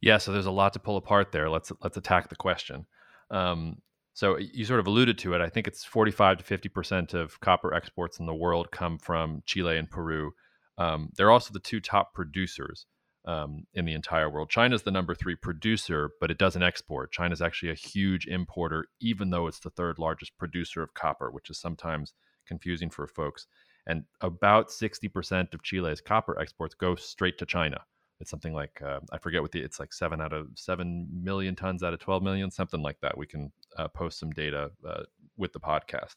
Yeah, 0.00 0.18
so 0.18 0.32
there's 0.32 0.46
a 0.46 0.50
lot 0.50 0.72
to 0.74 0.78
pull 0.78 0.96
apart 0.96 1.32
there. 1.32 1.48
Let's 1.48 1.72
let's 1.82 1.96
attack 1.96 2.28
the 2.28 2.36
question. 2.36 2.86
Um, 3.30 3.76
so 4.12 4.38
you 4.38 4.64
sort 4.64 4.80
of 4.80 4.86
alluded 4.86 5.18
to 5.18 5.34
it. 5.34 5.40
I 5.40 5.48
think 5.48 5.66
it's 5.66 5.84
45 5.84 6.38
to 6.38 6.44
50 6.44 6.68
percent 6.68 7.14
of 7.14 7.40
copper 7.40 7.74
exports 7.74 8.18
in 8.18 8.26
the 8.26 8.34
world 8.34 8.70
come 8.70 8.98
from 8.98 9.42
Chile 9.46 9.76
and 9.76 9.90
Peru. 9.90 10.32
Um, 10.78 11.10
they're 11.16 11.30
also 11.30 11.52
the 11.52 11.60
two 11.60 11.80
top 11.80 12.14
producers 12.14 12.86
um, 13.26 13.66
in 13.74 13.84
the 13.84 13.94
entire 13.94 14.28
world. 14.28 14.50
China's 14.50 14.82
the 14.82 14.90
number 14.90 15.14
three 15.14 15.34
producer, 15.34 16.10
but 16.20 16.30
it 16.30 16.38
doesn't 16.38 16.62
export. 16.62 17.12
China's 17.12 17.40
actually 17.40 17.70
a 17.70 17.74
huge 17.74 18.26
importer, 18.26 18.86
even 19.00 19.30
though 19.30 19.46
it's 19.46 19.60
the 19.60 19.70
third 19.70 19.98
largest 19.98 20.36
producer 20.38 20.82
of 20.82 20.94
copper, 20.94 21.30
which 21.30 21.50
is 21.50 21.58
sometimes 21.58 22.12
confusing 22.46 22.90
for 22.90 23.06
folks. 23.06 23.46
And 23.86 24.04
about 24.20 24.68
60% 24.68 25.54
of 25.54 25.62
Chile's 25.62 26.00
copper 26.00 26.38
exports 26.38 26.74
go 26.74 26.94
straight 26.94 27.38
to 27.38 27.46
China. 27.46 27.80
It's 28.20 28.30
something 28.30 28.54
like 28.54 28.80
uh, 28.82 29.00
I 29.12 29.18
forget 29.18 29.42
what 29.42 29.52
the 29.52 29.60
it's 29.60 29.80
like 29.80 29.92
seven 29.92 30.20
out 30.20 30.32
of 30.32 30.46
seven 30.54 31.08
million 31.12 31.56
tons 31.56 31.82
out 31.82 31.92
of 31.92 32.00
12 32.00 32.22
million, 32.22 32.50
something 32.50 32.80
like 32.80 33.00
that. 33.02 33.18
We 33.18 33.26
can 33.26 33.52
uh, 33.76 33.88
post 33.88 34.20
some 34.20 34.30
data 34.30 34.70
uh, 34.88 35.02
with 35.36 35.52
the 35.52 35.60
podcast. 35.60 36.14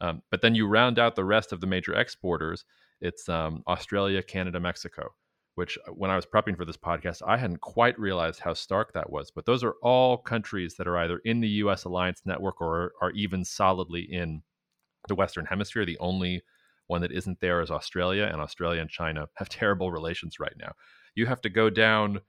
Um, 0.00 0.22
but 0.30 0.42
then 0.42 0.54
you 0.54 0.68
round 0.68 0.98
out 0.98 1.16
the 1.16 1.24
rest 1.24 1.52
of 1.52 1.60
the 1.60 1.66
major 1.66 1.94
exporters. 1.94 2.64
It's 3.00 3.28
um, 3.28 3.62
Australia, 3.66 4.22
Canada, 4.22 4.60
Mexico 4.60 5.14
which 5.58 5.76
uh, 5.88 5.90
when 5.90 6.08
I 6.08 6.14
was 6.14 6.24
prepping 6.24 6.56
for 6.56 6.64
this 6.64 6.76
podcast, 6.76 7.20
I 7.26 7.36
hadn't 7.36 7.60
quite 7.60 7.98
realized 7.98 8.38
how 8.38 8.54
stark 8.54 8.92
that 8.92 9.10
was. 9.10 9.32
But 9.32 9.44
those 9.44 9.64
are 9.64 9.74
all 9.82 10.16
countries 10.16 10.76
that 10.76 10.86
are 10.86 10.96
either 10.96 11.18
in 11.24 11.40
the 11.40 11.48
US 11.64 11.82
alliance 11.82 12.22
network 12.24 12.60
or 12.60 12.92
are 13.02 13.10
even 13.10 13.44
solidly 13.44 14.02
in 14.02 14.42
the 15.08 15.16
Western 15.16 15.46
Hemisphere. 15.46 15.84
The 15.84 15.98
only 15.98 16.42
one 16.86 17.00
that 17.00 17.10
isn't 17.10 17.40
there 17.40 17.60
is 17.60 17.72
Australia, 17.72 18.28
and 18.30 18.40
Australia 18.40 18.80
and 18.80 18.88
China 18.88 19.26
have 19.34 19.48
terrible 19.48 19.90
relations 19.90 20.38
right 20.38 20.54
now. 20.56 20.72
You 21.16 21.26
have 21.26 21.40
to 21.40 21.48
go 21.48 21.70
down, 21.70 22.20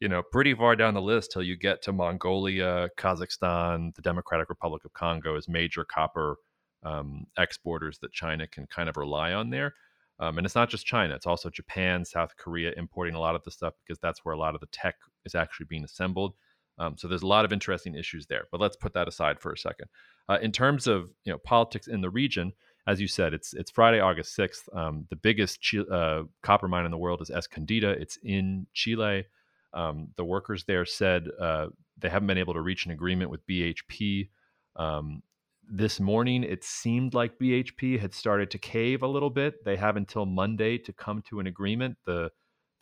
you 0.00 0.08
know, 0.08 0.22
pretty 0.22 0.54
far 0.54 0.74
down 0.74 0.94
the 0.94 1.02
list 1.02 1.30
till 1.30 1.42
you 1.42 1.56
get 1.56 1.82
to 1.82 1.92
Mongolia, 1.92 2.88
Kazakhstan, 2.96 3.94
the 3.96 4.02
Democratic 4.02 4.48
Republic 4.48 4.86
of 4.86 4.94
Congo 4.94 5.36
as 5.36 5.46
major 5.46 5.84
copper 5.84 6.36
um, 6.82 7.26
exporters 7.36 7.98
that 7.98 8.12
China 8.12 8.46
can 8.46 8.66
kind 8.66 8.88
of 8.88 8.96
rely 8.96 9.34
on 9.34 9.50
there. 9.50 9.74
Um, 10.20 10.38
and 10.38 10.44
it's 10.44 10.54
not 10.54 10.68
just 10.68 10.86
China, 10.86 11.14
it's 11.14 11.26
also 11.26 11.48
Japan, 11.48 12.04
South 12.04 12.36
Korea 12.36 12.72
importing 12.76 13.14
a 13.14 13.20
lot 13.20 13.36
of 13.36 13.44
the 13.44 13.50
stuff 13.50 13.74
because 13.84 14.00
that's 14.00 14.24
where 14.24 14.34
a 14.34 14.38
lot 14.38 14.54
of 14.54 14.60
the 14.60 14.66
tech 14.72 14.96
is 15.24 15.34
actually 15.34 15.66
being 15.68 15.84
assembled. 15.84 16.34
Um, 16.78 16.96
so 16.96 17.08
there's 17.08 17.22
a 17.22 17.26
lot 17.26 17.44
of 17.44 17.52
interesting 17.52 17.94
issues 17.94 18.26
there. 18.26 18.44
But 18.50 18.60
let's 18.60 18.76
put 18.76 18.94
that 18.94 19.08
aside 19.08 19.40
for 19.40 19.52
a 19.52 19.58
second. 19.58 19.88
Uh, 20.28 20.38
in 20.40 20.52
terms 20.52 20.86
of 20.86 21.10
you 21.24 21.32
know 21.32 21.38
politics 21.38 21.88
in 21.88 22.00
the 22.00 22.10
region, 22.10 22.52
as 22.86 23.00
you 23.00 23.08
said, 23.08 23.34
it's 23.34 23.52
it's 23.54 23.70
Friday, 23.70 24.00
August 24.00 24.36
6th. 24.36 24.74
Um, 24.76 25.06
the 25.10 25.16
biggest 25.16 25.58
uh, 25.90 26.22
copper 26.42 26.68
mine 26.68 26.84
in 26.84 26.90
the 26.90 26.98
world 26.98 27.20
is 27.20 27.30
Escondida. 27.30 28.00
It's 28.00 28.18
in 28.22 28.66
Chile. 28.72 29.26
Um, 29.74 30.08
the 30.16 30.24
workers 30.24 30.64
there 30.64 30.86
said 30.86 31.26
uh, 31.40 31.66
they 31.98 32.08
haven't 32.08 32.28
been 32.28 32.38
able 32.38 32.54
to 32.54 32.62
reach 32.62 32.86
an 32.86 32.92
agreement 32.92 33.30
with 33.30 33.46
BHP. 33.46 34.30
Um, 34.76 35.22
this 35.70 36.00
morning 36.00 36.44
it 36.44 36.64
seemed 36.64 37.14
like 37.14 37.38
BHP 37.38 38.00
had 38.00 38.14
started 38.14 38.50
to 38.52 38.58
cave 38.58 39.02
a 39.02 39.08
little 39.08 39.30
bit. 39.30 39.64
They 39.64 39.76
have 39.76 39.96
until 39.96 40.26
Monday 40.26 40.78
to 40.78 40.92
come 40.92 41.22
to 41.28 41.40
an 41.40 41.46
agreement. 41.46 41.96
The 42.06 42.30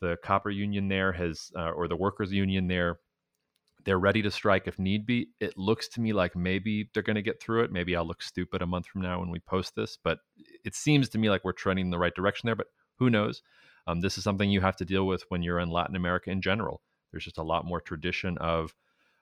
the 0.01 0.17
copper 0.23 0.51
union 0.51 0.89
there 0.89 1.13
has, 1.13 1.51
uh, 1.57 1.71
or 1.71 1.89
the 1.89 1.97
workers 1.97 2.31
union 2.31 2.69
there, 2.69 2.99
they're 3.87 3.99
ready 3.99 4.21
to 4.23 4.31
strike 4.31 4.67
if 4.67 4.79
need 4.79 5.07
be. 5.07 5.29
It 5.41 5.57
looks 5.57 5.89
to 5.89 6.01
me 6.01 6.13
like 6.13 6.37
maybe 6.37 6.91
they're 6.93 7.03
going 7.03 7.17
to 7.17 7.23
get 7.23 7.41
through 7.41 7.65
it. 7.65 7.73
Maybe 7.73 7.97
I'll 7.97 8.07
look 8.07 8.23
stupid 8.23 8.61
a 8.61 8.67
month 8.67 8.87
from 8.87 9.01
now 9.01 9.21
when 9.21 9.31
we 9.31 9.41
post 9.41 9.75
this, 9.75 9.97
but 10.03 10.19
it 10.65 10.75
seems 10.75 11.09
to 11.11 11.19
me 11.19 11.31
like 11.31 11.45
we're 11.45 11.53
trending 11.53 11.87
in 11.87 11.91
the 11.91 11.99
right 11.99 12.15
direction 12.15 12.47
there. 12.47 12.57
But 12.57 12.67
who 12.99 13.09
knows? 13.09 13.43
Um, 13.87 14.01
this 14.01 14.19
is 14.19 14.25
something 14.25 14.51
you 14.51 14.61
have 14.61 14.77
to 14.77 14.85
deal 14.85 15.07
with 15.07 15.25
when 15.29 15.43
you're 15.43 15.61
in 15.61 15.71
Latin 15.71 15.97
America 15.97 16.31
in 16.31 16.43
general. 16.43 16.83
There's 17.11 17.25
just 17.25 17.39
a 17.39 17.43
lot 17.43 17.65
more 17.65 17.81
tradition 17.81 18.37
of 18.39 18.75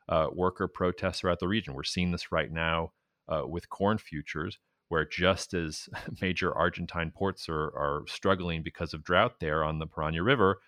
uh, 0.09 0.27
worker 0.33 0.67
protests 0.67 1.21
throughout 1.21 1.39
the 1.39 1.49
region. 1.49 1.75
We're 1.75 1.85
seeing 1.85 2.11
this 2.11 2.33
right 2.33 2.51
now 2.51 2.93
uh, 3.29 3.47
with 3.47 3.69
corn 3.69 3.99
futures, 3.99 4.59
where 4.89 5.05
just 5.05 5.55
as 5.55 5.89
major 6.21 6.55
Argentine 6.55 7.13
ports 7.15 7.49
are, 7.49 7.67
are 7.77 8.05
struggling 8.07 8.63
because 8.63 8.95
of 8.95 9.05
drought 9.05 9.41
there 9.41 9.65
on 9.65 9.79
the 9.79 9.87
Paraná 9.87 10.25
River, 10.25 10.61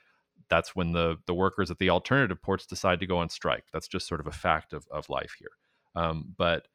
that's 0.49 0.77
when 0.77 0.93
the, 0.93 1.17
the 1.27 1.35
workers 1.35 1.71
at 1.71 1.79
the 1.79 1.91
alternative 1.91 2.41
ports 2.41 2.67
decide 2.67 3.01
to 3.01 3.07
go 3.07 3.19
on 3.19 3.29
strike. 3.29 3.65
That's 3.73 3.89
just 3.89 4.07
sort 4.07 4.21
of 4.21 4.27
a 4.27 4.33
fact 4.33 4.73
of, 4.73 4.87
of 4.91 5.09
life 5.09 5.35
here. 5.39 5.51
Um, 5.95 6.35
but 6.37 6.69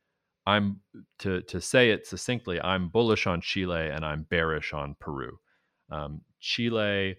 I'm 0.46 0.80
to 1.20 1.42
to 1.44 1.62
say 1.62 1.92
it 1.92 2.08
succinctly, 2.08 2.60
I'm 2.60 2.90
bullish 2.90 3.28
on 3.28 3.42
Chile 3.42 3.90
and 3.90 4.04
I'm 4.04 4.24
bearish 4.24 4.74
on 4.74 4.96
Peru. 5.00 5.38
Um, 5.92 6.22
Chile, 6.40 7.18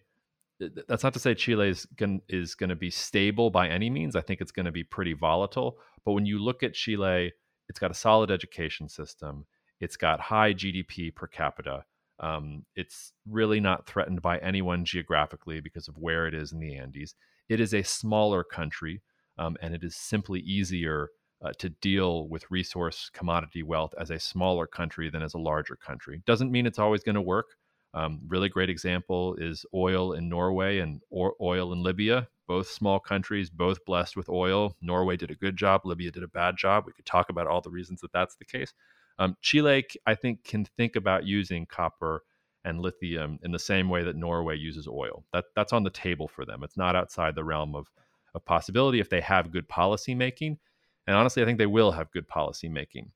that's 0.89 1.05
not 1.05 1.15
to 1.15 1.21
say 1.21 1.35
Chile 1.35 1.69
is 1.69 1.87
going 1.97 2.21
is 2.29 2.55
going 2.55 2.71
to 2.71 2.77
be 2.77 2.91
stable 2.91 3.51
by 3.51 3.69
any 3.69 3.91
means. 3.91 4.17
I 4.17 4.23
think 4.23 4.41
it's 4.41 4.51
going 4.51 4.67
to 4.67 4.73
be 4.73 4.83
pretty 4.83 5.13
volatile. 5.13 5.79
But 6.05 6.13
when 6.13 6.27
you 6.27 6.41
look 6.41 6.65
at 6.65 6.75
Chile 6.75 7.33
it's 7.73 7.79
got 7.79 7.91
a 7.91 7.95
solid 7.95 8.31
education 8.31 8.87
system. 8.87 9.47
It's 9.81 9.97
got 9.97 10.21
high 10.21 10.53
GDP 10.53 11.15
per 11.15 11.27
capita. 11.27 11.87
Um, 12.21 12.67
it's 12.77 13.15
really 13.27 13.61
not 13.61 13.87
threatened 13.87 14.21
by 14.21 14.37
anyone 14.41 14.85
geographically 14.85 15.61
because 15.61 15.89
of 15.89 15.97
where 15.97 16.27
it 16.27 16.35
is 16.35 16.53
in 16.53 16.61
the 16.61 16.77
Andes. 16.77 17.15
It 17.49 17.61
is 17.61 17.73
a 17.73 17.83
smaller 17.83 18.45
country, 18.45 19.01
um, 19.39 19.57
and 19.63 19.75
it 19.75 19.83
is 19.83 19.97
simply 19.97 20.41
easier 20.41 21.09
uh, 21.43 21.53
to 21.61 21.71
deal 21.71 22.29
with 22.29 22.51
resource 22.51 23.11
commodity 23.15 23.63
wealth 23.63 23.95
as 23.99 24.11
a 24.11 24.21
smaller 24.21 24.67
country 24.67 25.09
than 25.09 25.23
as 25.23 25.33
a 25.33 25.39
larger 25.39 25.77
country. 25.77 26.23
Doesn't 26.27 26.53
mean 26.53 26.67
it's 26.67 26.79
always 26.79 27.03
going 27.03 27.15
to 27.15 27.23
work. 27.23 27.47
Um, 27.95 28.21
really 28.29 28.51
great 28.51 28.69
example 28.69 29.35
is 29.37 29.65
oil 29.73 30.13
in 30.13 30.29
Norway 30.29 30.81
and 30.81 31.01
oil 31.11 31.73
in 31.73 31.83
Libya 31.83 32.29
both 32.53 32.69
small 32.69 33.01
countries, 33.01 33.49
both 33.49 33.83
blessed 33.87 34.15
with 34.15 34.29
oil. 34.29 34.77
Norway 34.83 35.17
did 35.17 35.31
a 35.31 35.35
good 35.35 35.57
job, 35.57 35.87
Libya 35.87 36.11
did 36.11 36.23
a 36.23 36.29
bad 36.29 36.55
job. 36.55 36.85
We 36.87 36.93
could 36.93 37.07
talk 37.07 37.31
about 37.31 37.47
all 37.47 37.63
the 37.63 37.71
reasons 37.71 38.03
that 38.03 38.13
that's 38.13 38.37
the 38.37 38.45
case. 38.45 38.75
Um, 39.19 39.39
Chile, 39.41 39.87
I 40.05 40.15
think, 40.15 40.45
can 40.45 40.67
think 40.67 40.95
about 40.95 41.25
using 41.25 41.65
copper 41.65 42.25
and 42.63 42.79
lithium 42.79 43.39
in 43.43 43.53
the 43.53 43.59
same 43.59 43.89
way 43.89 44.05
that 44.05 44.17
Norway 44.17 44.59
uses 44.59 44.87
oil. 44.87 45.25
That 45.33 45.47
that's 45.57 45.73
on 45.73 45.83
the 45.83 45.89
table 45.89 46.29
for 46.29 46.45
them. 46.45 46.63
It's 46.63 46.77
not 46.77 46.95
outside 46.95 47.35
the 47.35 47.43
realm 47.43 47.75
of 47.75 47.91
of 48.35 48.45
possibility 48.45 49.01
if 49.01 49.09
they 49.09 49.23
have 49.23 49.51
good 49.51 49.67
policy 49.67 50.15
making. 50.15 50.59
And 51.07 51.17
honestly, 51.17 51.43
I 51.43 51.47
think 51.47 51.57
they 51.57 51.65
will 51.65 51.93
have 51.93 52.13
good 52.13 52.29
policy 52.29 52.69
making. 52.69 53.13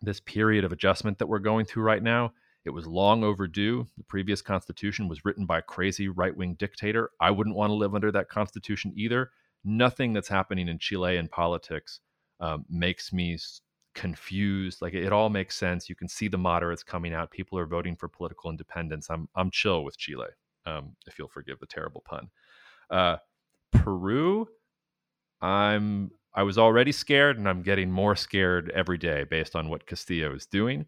This 0.00 0.20
period 0.20 0.64
of 0.64 0.72
adjustment 0.72 1.18
that 1.18 1.26
we're 1.26 1.38
going 1.38 1.66
through 1.66 1.82
right 1.82 2.02
now 2.02 2.32
it 2.64 2.70
was 2.70 2.86
long 2.86 3.24
overdue. 3.24 3.86
The 3.96 4.04
previous 4.04 4.42
constitution 4.42 5.08
was 5.08 5.24
written 5.24 5.46
by 5.46 5.58
a 5.58 5.62
crazy 5.62 6.08
right 6.08 6.36
wing 6.36 6.54
dictator. 6.58 7.10
I 7.20 7.30
wouldn't 7.30 7.56
want 7.56 7.70
to 7.70 7.74
live 7.74 7.94
under 7.94 8.12
that 8.12 8.28
constitution 8.28 8.92
either. 8.96 9.30
Nothing 9.64 10.12
that's 10.12 10.28
happening 10.28 10.68
in 10.68 10.78
Chile 10.78 11.12
Chilean 11.12 11.28
politics 11.28 12.00
um, 12.40 12.64
makes 12.68 13.12
me 13.12 13.38
confused. 13.94 14.82
Like 14.82 14.94
it 14.94 15.12
all 15.12 15.28
makes 15.28 15.56
sense. 15.56 15.88
You 15.88 15.94
can 15.94 16.08
see 16.08 16.28
the 16.28 16.38
moderates 16.38 16.82
coming 16.82 17.14
out. 17.14 17.30
People 17.30 17.58
are 17.58 17.66
voting 17.66 17.96
for 17.96 18.08
political 18.08 18.50
independence. 18.50 19.08
I'm 19.10 19.28
I'm 19.34 19.50
chill 19.50 19.84
with 19.84 19.98
Chile. 19.98 20.28
Um, 20.66 20.96
if 21.06 21.18
you'll 21.18 21.28
forgive 21.28 21.58
the 21.58 21.66
terrible 21.66 22.02
pun. 22.02 22.28
Uh, 22.90 23.16
Peru, 23.72 24.46
I'm 25.40 26.10
I 26.34 26.42
was 26.42 26.58
already 26.58 26.92
scared, 26.92 27.38
and 27.38 27.48
I'm 27.48 27.62
getting 27.62 27.90
more 27.90 28.14
scared 28.14 28.70
every 28.70 28.98
day 28.98 29.24
based 29.24 29.56
on 29.56 29.68
what 29.68 29.86
Castillo 29.86 30.34
is 30.34 30.46
doing. 30.46 30.86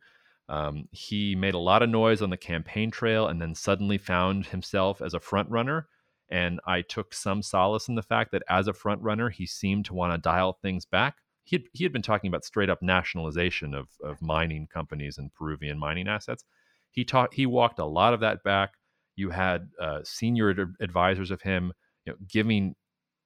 Um, 0.49 0.89
he 0.91 1.35
made 1.35 1.55
a 1.55 1.59
lot 1.59 1.83
of 1.83 1.89
noise 1.89 2.21
on 2.21 2.31
the 2.31 2.37
campaign 2.37 2.91
trail 2.91 3.27
and 3.27 3.41
then 3.41 3.55
suddenly 3.55 3.99
found 3.99 4.47
himself 4.47 5.01
as 5.01 5.15
a 5.15 5.21
front 5.21 5.51
runner. 5.51 5.89
And 6.31 6.61
I 6.67 6.83
took 6.83 7.15
some 7.15 7.43
solace 7.43 7.89
in 7.89 7.95
the 7.95 8.03
fact 8.03 8.33
that 8.33 8.43
as 8.49 8.67
a 8.67 8.73
front 8.73 9.03
runner, 9.03 9.29
he 9.31 9.47
seemed 9.47 9.85
to 9.87 9.95
want 9.95 10.13
to 10.13 10.19
dial 10.19 10.59
things 10.63 10.85
back. 10.85 11.17
He 11.45 11.57
had, 11.57 11.65
he 11.73 11.85
had 11.85 11.93
been 11.93 12.03
talking 12.03 12.29
about 12.29 12.45
straight 12.45 12.71
up 12.71 12.83
nationalization 12.83 13.75
of, 13.75 13.89
of 14.03 14.23
mining 14.23 14.67
companies 14.73 15.19
and 15.19 15.33
Peruvian 15.35 15.79
mining 15.79 16.09
assets. 16.09 16.45
He 16.91 17.05
taught 17.05 17.35
he 17.35 17.47
walked 17.47 17.79
a 17.79 17.85
lot 17.85 18.15
of 18.15 18.21
that 18.21 18.43
back. 18.45 18.75
You 19.17 19.31
had 19.31 19.69
uh, 19.81 20.01
senior 20.05 20.51
ad- 20.51 20.75
advisors 20.81 21.31
of 21.31 21.43
him 21.43 21.73
you 22.07 22.13
know, 22.13 22.19
giving 22.29 22.75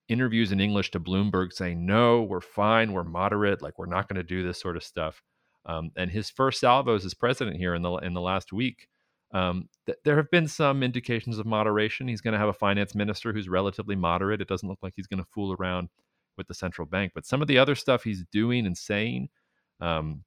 interviews 0.09 0.53
in 0.53 0.61
English 0.61 0.91
to 0.93 1.01
Bloomberg 1.01 1.53
saying, 1.53 1.85
no, 1.85 2.23
we're 2.23 2.41
fine, 2.41 2.93
we're 2.93 3.05
moderate, 3.05 3.63
like 3.63 3.79
we're 3.79 3.87
not 3.87 4.09
going 4.09 4.17
to 4.17 4.23
do 4.23 4.45
this 4.45 4.61
sort 4.61 4.77
of 4.77 4.85
stuff. 4.85 5.23
Um, 5.67 5.91
and 5.97 6.11
his 6.11 6.31
first 6.31 6.61
salvos 6.61 7.05
as 7.05 7.15
president 7.15 7.57
here 7.57 7.75
in 7.75 7.83
the 7.83 7.93
in 7.97 8.15
the 8.15 8.21
last 8.21 8.53
week, 8.53 8.89
um, 9.33 9.69
th- 9.87 9.99
there 10.05 10.17
have 10.17 10.31
been 10.31 10.47
some 10.47 10.83
indications 10.83 11.39
of 11.39 11.47
moderation. 11.47 12.09
He's 12.09 12.21
going 12.21 12.33
to 12.33 12.39
have 12.39 12.49
a 12.49 12.53
finance 12.55 12.95
minister 12.95 13.33
who's 13.33 13.49
relatively 13.49 13.97
moderate. 13.97 14.41
It 14.41 14.49
doesn't 14.49 14.69
look 14.69 14.79
like 14.83 14.95
he's 14.97 15.09
going 15.09 15.23
to 15.23 15.29
fool 15.31 15.57
around 15.59 15.89
with 16.37 16.47
the 16.47 16.55
central 16.55 16.87
bank. 16.87 17.13
But 17.15 17.27
some 17.27 17.43
of 17.43 17.49
the 17.49 17.59
other 17.59 17.75
stuff 17.75 18.05
he's 18.05 18.25
doing 18.31 18.67
and 18.67 18.77
saying 18.77 19.29
um, 19.81 20.23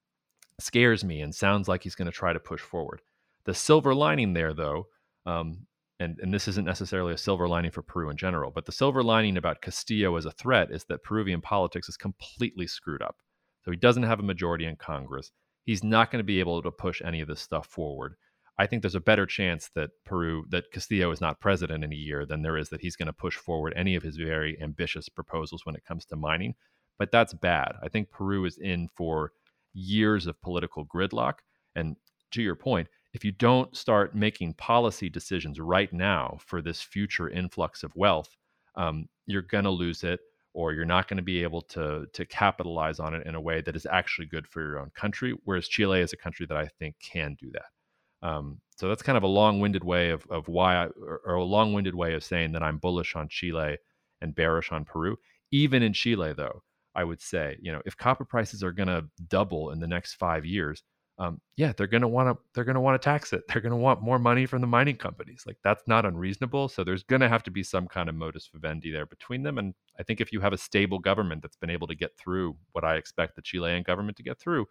scares 0.59 1.03
me 1.03 1.21
and 1.21 1.33
sounds 1.33 1.67
like 1.67 1.83
he's 1.83 1.95
going 1.95 2.07
to 2.07 2.11
try 2.11 2.33
to 2.33 2.39
push 2.39 2.61
forward. 2.61 3.01
The 3.45 3.53
silver 3.53 3.95
lining 3.95 4.33
there, 4.33 4.53
though, 4.53 4.87
um, 5.25 5.65
and, 5.99 6.17
and 6.19 6.33
this 6.33 6.47
isn't 6.47 6.65
necessarily 6.65 7.13
a 7.13 7.17
silver 7.17 7.47
lining 7.47 7.71
for 7.71 7.81
Peru 7.81 8.09
in 8.09 8.17
general, 8.17 8.51
but 8.51 8.65
the 8.65 8.71
silver 8.71 9.03
lining 9.03 9.37
about 9.37 9.61
Castillo 9.61 10.15
as 10.15 10.25
a 10.25 10.31
threat 10.31 10.71
is 10.71 10.85
that 10.85 11.03
Peruvian 11.03 11.41
politics 11.41 11.89
is 11.89 11.97
completely 11.97 12.67
screwed 12.67 13.01
up. 13.01 13.17
So 13.63 13.71
he 13.71 13.77
doesn't 13.77 14.03
have 14.03 14.19
a 14.19 14.23
majority 14.23 14.65
in 14.65 14.75
Congress. 14.75 15.31
He's 15.65 15.83
not 15.83 16.11
going 16.11 16.19
to 16.19 16.25
be 16.25 16.39
able 16.39 16.61
to 16.61 16.71
push 16.71 17.01
any 17.03 17.21
of 17.21 17.27
this 17.27 17.41
stuff 17.41 17.67
forward. 17.67 18.15
I 18.57 18.67
think 18.67 18.81
there's 18.81 18.95
a 18.95 18.99
better 18.99 19.25
chance 19.25 19.69
that 19.75 19.91
Peru, 20.05 20.45
that 20.49 20.71
Castillo 20.71 21.11
is 21.11 21.21
not 21.21 21.39
president 21.39 21.83
in 21.83 21.93
a 21.93 21.95
year 21.95 22.25
than 22.25 22.41
there 22.41 22.57
is 22.57 22.69
that 22.69 22.81
he's 22.81 22.97
going 22.97 23.07
to 23.07 23.13
push 23.13 23.37
forward 23.37 23.73
any 23.75 23.95
of 23.95 24.03
his 24.03 24.17
very 24.17 24.61
ambitious 24.61 25.07
proposals 25.07 25.65
when 25.65 25.75
it 25.75 25.85
comes 25.85 26.05
to 26.05 26.17
mining. 26.17 26.55
But 26.97 27.11
that's 27.11 27.33
bad. 27.33 27.75
I 27.81 27.87
think 27.87 28.11
Peru 28.11 28.43
is 28.43 28.57
in 28.57 28.89
for 28.95 29.31
years 29.73 30.27
of 30.27 30.41
political 30.41 30.85
gridlock. 30.85 31.35
And 31.75 31.95
to 32.31 32.41
your 32.41 32.55
point, 32.55 32.89
if 33.13 33.23
you 33.23 33.31
don't 33.31 33.75
start 33.75 34.13
making 34.13 34.55
policy 34.55 35.09
decisions 35.09 35.59
right 35.59 35.91
now 35.93 36.37
for 36.45 36.61
this 36.61 36.81
future 36.81 37.29
influx 37.29 37.83
of 37.83 37.95
wealth, 37.95 38.35
um, 38.75 39.07
you're 39.25 39.41
going 39.41 39.63
to 39.63 39.69
lose 39.69 40.03
it 40.03 40.19
or 40.59 40.73
you're 40.73 40.93
not 40.95 41.07
going 41.07 41.21
to 41.23 41.23
be 41.23 41.41
able 41.41 41.61
to 41.61 42.05
to 42.11 42.25
capitalize 42.25 42.99
on 42.99 43.13
it 43.13 43.25
in 43.25 43.33
a 43.35 43.45
way 43.49 43.61
that 43.61 43.77
is 43.77 43.87
actually 43.99 44.27
good 44.27 44.45
for 44.45 44.61
your 44.61 44.77
own 44.81 44.91
country. 44.93 45.31
Whereas 45.45 45.69
Chile 45.69 46.01
is 46.01 46.11
a 46.11 46.17
country 46.25 46.45
that 46.47 46.57
I 46.57 46.67
think 46.79 46.95
can 46.99 47.37
do 47.39 47.49
that. 47.57 48.27
Um, 48.27 48.59
so 48.77 48.89
that's 48.89 49.01
kind 49.01 49.17
of 49.17 49.23
a 49.23 49.35
long-winded 49.41 49.85
way 49.85 50.09
of 50.09 50.25
of 50.29 50.49
why, 50.49 50.75
I, 50.75 50.85
or, 51.11 51.21
or 51.25 51.35
a 51.35 51.43
long-winded 51.57 51.95
way 51.95 52.13
of 52.13 52.25
saying 52.25 52.51
that 52.51 52.63
I'm 52.63 52.77
bullish 52.77 53.15
on 53.15 53.29
Chile 53.29 53.77
and 54.19 54.35
bearish 54.35 54.73
on 54.73 54.83
Peru. 54.83 55.15
Even 55.51 55.81
in 55.81 55.93
Chile, 55.93 56.33
though, 56.33 56.61
I 56.93 57.05
would 57.05 57.21
say, 57.21 57.57
you 57.61 57.71
know, 57.71 57.81
if 57.85 57.95
copper 57.95 58.25
prices 58.25 58.61
are 58.61 58.73
going 58.73 58.89
to 58.89 59.05
double 59.29 59.71
in 59.71 59.79
the 59.79 59.87
next 59.95 60.15
five 60.15 60.45
years, 60.45 60.83
um, 61.19 61.41
yeah, 61.57 61.73
they're 61.75 61.85
to 62.01 62.07
want 62.07 62.29
to 62.29 62.41
they're 62.53 62.63
to 62.75 62.79
want 62.79 62.99
to 62.99 63.05
tax 63.05 63.33
it. 63.33 63.43
They're 63.49 63.61
to 63.61 63.75
want 63.75 64.01
more 64.01 64.17
money 64.17 64.45
from 64.45 64.61
the 64.61 64.67
mining 64.67 64.95
companies. 64.95 65.43
Like 65.45 65.57
that's 65.63 65.83
not 65.85 66.05
unreasonable. 66.05 66.69
So 66.69 66.83
there's 66.85 67.03
to 67.03 67.27
have 67.27 67.43
to 67.43 67.51
be 67.51 67.61
some 67.61 67.87
kind 67.87 68.07
of 68.07 68.15
modus 68.15 68.49
vivendi 68.51 68.89
there 68.89 69.05
between 69.05 69.43
them. 69.43 69.57
And 69.57 69.73
I 69.99 70.03
think 70.03 70.21
if 70.21 70.31
you 70.31 70.39
have 70.39 70.53
a 70.53 70.57
stable 70.57 70.97
government 70.97 71.41
that's 71.41 71.57
been 71.57 71.69
able 71.69 71.87
to 71.87 71.95
get 71.95 72.17
through 72.17 72.55
what 72.71 72.85
I 72.85 72.95
expect 72.95 73.35
the 73.35 73.41
Chilean 73.41 73.83
government 73.83 74.15
to 74.17 74.23
get 74.23 74.39
through, 74.39 74.65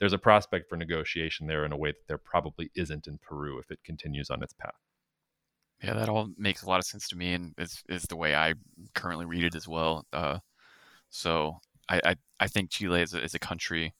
there's 0.00 0.14
a 0.14 0.18
prospect 0.18 0.70
for 0.70 0.76
negotiation 0.76 1.46
there 1.46 1.66
in 1.66 1.72
a 1.72 1.76
way 1.76 1.90
that 1.90 2.08
there 2.08 2.18
probably 2.18 2.70
isn't 2.74 3.06
in 3.06 3.18
Peru 3.18 3.58
if 3.58 3.70
it 3.70 3.84
continues 3.84 4.30
on 4.30 4.42
its 4.42 4.54
path. 4.54 4.72
Yeah, 5.82 5.92
that 5.94 6.08
all 6.08 6.30
makes 6.38 6.62
a 6.62 6.68
lot 6.68 6.78
of 6.78 6.86
sense 6.86 7.06
to 7.08 7.16
me, 7.16 7.34
and 7.34 7.54
is 7.58 7.82
is 7.88 8.04
the 8.04 8.16
way 8.16 8.34
I 8.34 8.54
currently 8.94 9.26
read 9.26 9.44
it 9.44 9.56
as 9.56 9.66
well. 9.66 10.06
Uh, 10.12 10.38
so 11.10 11.58
I, 11.88 12.00
I, 12.04 12.16
I 12.40 12.46
think 12.46 12.70
Chile 12.70 13.02
is 13.02 13.14
a, 13.14 13.22
is 13.22 13.34
a 13.34 13.40
country 13.40 13.92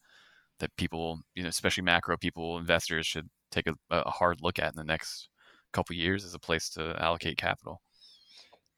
that 0.63 0.75
people, 0.77 1.19
you 1.35 1.43
know, 1.43 1.49
especially 1.49 1.83
macro 1.83 2.15
people, 2.15 2.57
investors 2.57 3.05
should 3.05 3.29
take 3.51 3.67
a, 3.67 3.75
a 3.91 4.09
hard 4.09 4.39
look 4.41 4.59
at 4.59 4.71
in 4.71 4.77
the 4.77 4.83
next 4.83 5.27
couple 5.73 5.93
years 5.93 6.23
as 6.23 6.33
a 6.33 6.39
place 6.39 6.69
to 6.69 6.95
allocate 6.99 7.37
capital. 7.37 7.81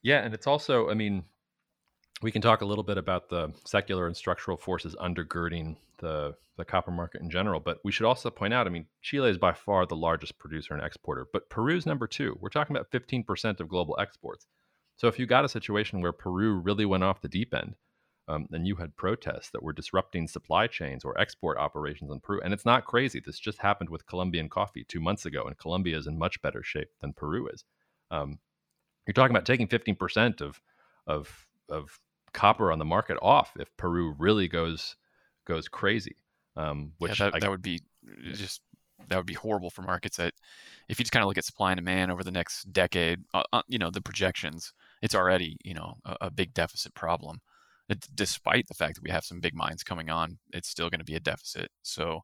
Yeah, 0.02 0.21
and 0.24 0.34
it's 0.34 0.48
also, 0.48 0.89
I 0.89 0.95
mean, 0.95 1.24
we 2.24 2.32
can 2.32 2.41
talk 2.41 2.62
a 2.62 2.65
little 2.65 2.84
bit 2.84 2.98
about 2.98 3.30
the 3.30 3.54
secular 3.65 4.08
and 4.08 4.17
structural 4.17 4.58
forces 4.58 4.95
undergirding 4.95 5.78
the 6.00 6.36
the 6.58 6.65
copper 6.65 6.91
market 6.91 7.19
in 7.19 7.30
general, 7.30 7.60
but 7.60 7.80
we 7.84 7.91
should 7.91 8.06
also 8.06 8.30
point 8.30 8.54
out, 8.54 8.65
I 8.65 8.69
mean, 8.69 8.86
Chile 9.02 9.30
is 9.30 9.38
by 9.38 9.52
far 9.52 9.86
the 9.86 9.98
largest 9.98 10.39
producer 10.39 10.74
and 10.74 10.82
exporter, 10.82 11.28
but 11.34 11.50
Peru's 11.50 11.86
number 11.86 12.08
2. 12.08 12.38
We're 12.39 12.48
talking 12.48 12.74
about 12.74 12.89
15% 12.91 13.60
of 13.60 13.67
global 13.67 13.98
exports. 14.00 14.48
So 14.95 15.10
if 15.10 15.19
you 15.19 15.26
got 15.26 15.43
a 15.43 15.50
situation 15.50 16.00
where 16.00 16.13
Peru 16.13 16.54
really 16.54 16.86
went 16.86 17.04
off 17.04 17.19
the 17.19 17.28
deep 17.28 17.54
end, 17.54 17.76
um, 18.28 18.48
and 18.52 18.68
you 18.68 18.76
had 18.76 18.96
protests 18.96 19.52
that 19.52 19.62
were 19.62 19.74
disrupting 19.74 20.28
supply 20.28 20.68
chains 20.68 21.06
or 21.06 21.20
export 21.20 21.58
operations 21.58 22.12
in 22.12 22.20
Peru. 22.20 22.42
And 22.44 22.54
it's 22.54 22.66
not 22.66 22.86
crazy. 22.86 23.22
This 23.24 23.40
just 23.40 23.60
happened 23.60 23.90
with 23.90 24.08
Colombian 24.08 24.50
coffee 24.50 24.84
two 24.84 25.00
months 25.00 25.26
ago, 25.26 25.44
and 25.44 25.58
Colombia 25.58 25.98
is 25.98 26.08
in 26.08 26.18
much 26.18 26.42
better 26.42 26.64
shape 26.64 26.90
than 27.02 27.14
Peru 27.14 27.48
is. 27.48 27.64
Um, 28.10 28.40
you're 29.06 29.14
talking 29.14 29.36
about 29.36 29.46
taking 29.46 29.68
15% 29.68 30.42
of 30.42 30.62
of 31.08 31.48
of 31.70 32.00
copper 32.34 32.72
on 32.72 32.80
the 32.80 32.86
market 32.86 33.18
off 33.22 33.54
if 33.60 33.76
Peru 33.78 34.16
really 34.18 34.48
goes 34.48 34.96
goes 35.46 35.68
crazy. 35.68 36.18
Um, 36.58 36.94
which 36.98 37.20
yeah, 37.20 37.28
that, 37.28 37.36
I, 37.36 37.40
that 37.40 37.50
would 37.50 37.62
be 37.62 37.82
just 38.34 38.62
that 39.10 39.18
would 39.18 39.26
be 39.28 39.34
horrible 39.34 39.70
for 39.70 39.84
markets. 39.84 40.18
That 40.18 40.34
if 40.90 40.98
you 40.98 41.04
just 41.04 41.12
kind 41.12 41.22
of 41.22 41.28
look 41.28 41.38
at 41.38 41.46
supply 41.46 41.72
and 41.72 41.78
demand 41.78 42.12
over 42.12 42.24
the 42.24 42.32
next 42.32 42.72
decade, 42.74 43.24
uh, 43.36 43.44
uh, 43.54 43.62
you 43.68 43.78
know 43.78 43.92
the 43.92 44.02
projections, 44.02 44.74
it's 45.04 45.14
already 45.14 45.58
you 45.64 45.76
know 45.76 45.98
a, 46.06 46.18
a 46.22 46.32
big 46.32 46.54
deficit 46.56 46.96
problem 46.96 47.42
it, 47.89 48.06
despite 48.13 48.67
the 48.67 48.74
fact 48.74 48.95
that 48.95 49.04
we 49.04 49.12
have 49.12 49.26
some 49.26 49.39
big 49.39 49.56
mines 49.56 49.84
coming 49.84 50.10
on, 50.10 50.38
it's 50.52 50.69
still 50.69 50.89
going 50.89 51.00
to 51.00 51.06
be 51.06 51.15
a 51.15 51.19
deficit. 51.19 51.69
So 51.84 52.21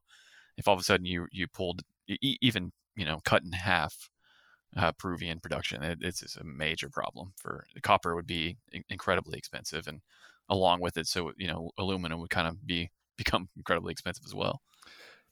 if 0.56 0.68
all 0.68 0.74
of 0.74 0.80
a 0.80 0.84
sudden 0.84 1.06
you 1.06 1.26
you 1.32 1.46
pulled 1.48 1.82
even 2.08 2.72
you 2.96 3.04
know 3.04 3.20
cut 3.24 3.42
in 3.42 3.52
half 3.52 4.10
uh, 4.76 4.92
Peruvian 4.92 5.40
production, 5.40 5.82
it, 5.82 5.98
it's 6.00 6.36
a 6.36 6.44
major 6.44 6.88
problem 6.88 7.32
for 7.36 7.64
the 7.74 7.80
copper 7.80 8.14
would 8.14 8.26
be 8.26 8.56
incredibly 8.88 9.38
expensive, 9.38 9.86
and 9.86 10.00
along 10.48 10.80
with 10.80 10.96
it, 10.96 11.06
so 11.06 11.32
you 11.36 11.48
know 11.48 11.70
aluminum 11.78 12.20
would 12.20 12.30
kind 12.30 12.48
of 12.48 12.66
be 12.66 12.90
become 13.16 13.48
incredibly 13.56 13.92
expensive 13.92 14.24
as 14.26 14.34
well. 14.34 14.60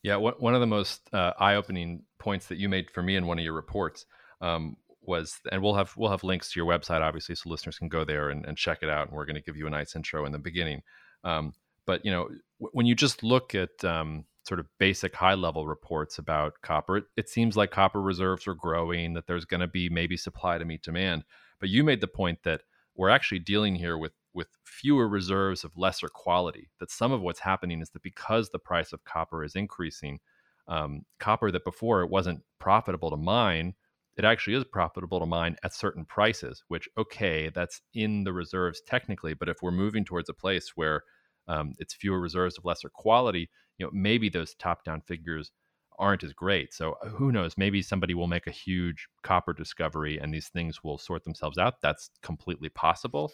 Yeah, 0.02 0.16
one 0.16 0.54
of 0.54 0.60
the 0.60 0.66
most 0.66 1.02
uh, 1.12 1.32
eye-opening 1.38 2.04
points 2.18 2.46
that 2.46 2.56
you 2.56 2.70
made 2.70 2.90
for 2.90 3.02
me 3.02 3.16
in 3.16 3.26
one 3.26 3.38
of 3.38 3.44
your 3.44 3.52
reports 3.52 4.06
um, 4.40 4.76
was 5.10 5.38
and 5.52 5.62
we'll 5.62 5.74
have 5.74 5.92
we'll 5.96 6.10
have 6.10 6.24
links 6.24 6.50
to 6.52 6.60
your 6.60 6.66
website 6.66 7.02
obviously 7.02 7.34
so 7.34 7.50
listeners 7.50 7.78
can 7.78 7.88
go 7.88 8.04
there 8.04 8.30
and, 8.30 8.46
and 8.46 8.56
check 8.56 8.78
it 8.82 8.88
out 8.88 9.08
and 9.08 9.16
we're 9.16 9.26
going 9.26 9.36
to 9.36 9.42
give 9.42 9.56
you 9.56 9.66
a 9.66 9.70
nice 9.70 9.94
intro 9.94 10.24
in 10.24 10.32
the 10.32 10.38
beginning. 10.38 10.80
Um, 11.24 11.52
but 11.86 12.04
you 12.04 12.10
know 12.10 12.24
w- 12.24 12.70
when 12.72 12.86
you 12.86 12.94
just 12.94 13.22
look 13.22 13.54
at 13.54 13.84
um, 13.84 14.24
sort 14.46 14.60
of 14.60 14.66
basic 14.78 15.14
high 15.14 15.34
level 15.34 15.66
reports 15.66 16.18
about 16.18 16.54
copper 16.62 16.98
it, 16.98 17.04
it 17.16 17.28
seems 17.28 17.56
like 17.56 17.70
copper 17.70 18.00
reserves 18.00 18.46
are 18.46 18.54
growing 18.54 19.12
that 19.12 19.26
there's 19.26 19.44
going 19.44 19.60
to 19.60 19.68
be 19.68 19.90
maybe 19.90 20.16
supply 20.16 20.56
to 20.56 20.64
meet 20.64 20.82
demand. 20.82 21.24
But 21.58 21.68
you 21.68 21.84
made 21.84 22.00
the 22.00 22.06
point 22.06 22.38
that 22.44 22.62
we're 22.96 23.10
actually 23.10 23.40
dealing 23.40 23.74
here 23.74 23.98
with 23.98 24.12
with 24.32 24.48
fewer 24.64 25.08
reserves 25.08 25.64
of 25.64 25.76
lesser 25.76 26.08
quality 26.08 26.70
that 26.78 26.90
some 26.90 27.12
of 27.12 27.20
what's 27.20 27.40
happening 27.40 27.82
is 27.82 27.90
that 27.90 28.02
because 28.02 28.48
the 28.48 28.58
price 28.58 28.92
of 28.92 29.04
copper 29.04 29.42
is 29.44 29.56
increasing 29.56 30.20
um, 30.68 31.04
copper 31.18 31.50
that 31.50 31.64
before 31.64 32.02
it 32.02 32.10
wasn't 32.10 32.40
profitable 32.60 33.10
to 33.10 33.16
mine 33.16 33.74
it 34.16 34.24
actually 34.24 34.56
is 34.56 34.64
profitable 34.64 35.20
to 35.20 35.26
mine 35.26 35.56
at 35.62 35.74
certain 35.74 36.04
prices, 36.04 36.62
which, 36.68 36.88
okay, 36.98 37.50
that's 37.54 37.80
in 37.94 38.24
the 38.24 38.32
reserves 38.32 38.82
technically. 38.86 39.34
But 39.34 39.48
if 39.48 39.58
we're 39.62 39.70
moving 39.70 40.04
towards 40.04 40.28
a 40.28 40.34
place 40.34 40.72
where 40.74 41.04
um, 41.48 41.72
it's 41.78 41.94
fewer 41.94 42.20
reserves 42.20 42.58
of 42.58 42.64
lesser 42.64 42.90
quality, 42.90 43.48
you 43.78 43.86
know, 43.86 43.90
maybe 43.92 44.28
those 44.28 44.54
top 44.54 44.84
down 44.84 45.00
figures 45.00 45.52
aren't 45.98 46.24
as 46.24 46.32
great. 46.32 46.72
So 46.72 46.96
uh, 47.04 47.08
who 47.08 47.30
knows? 47.30 47.56
Maybe 47.56 47.82
somebody 47.82 48.14
will 48.14 48.26
make 48.26 48.46
a 48.46 48.52
huge 48.52 49.08
copper 49.22 49.52
discovery 49.52 50.18
and 50.18 50.32
these 50.32 50.48
things 50.48 50.82
will 50.82 50.98
sort 50.98 51.24
themselves 51.24 51.58
out. 51.58 51.80
That's 51.82 52.10
completely 52.22 52.68
possible. 52.68 53.30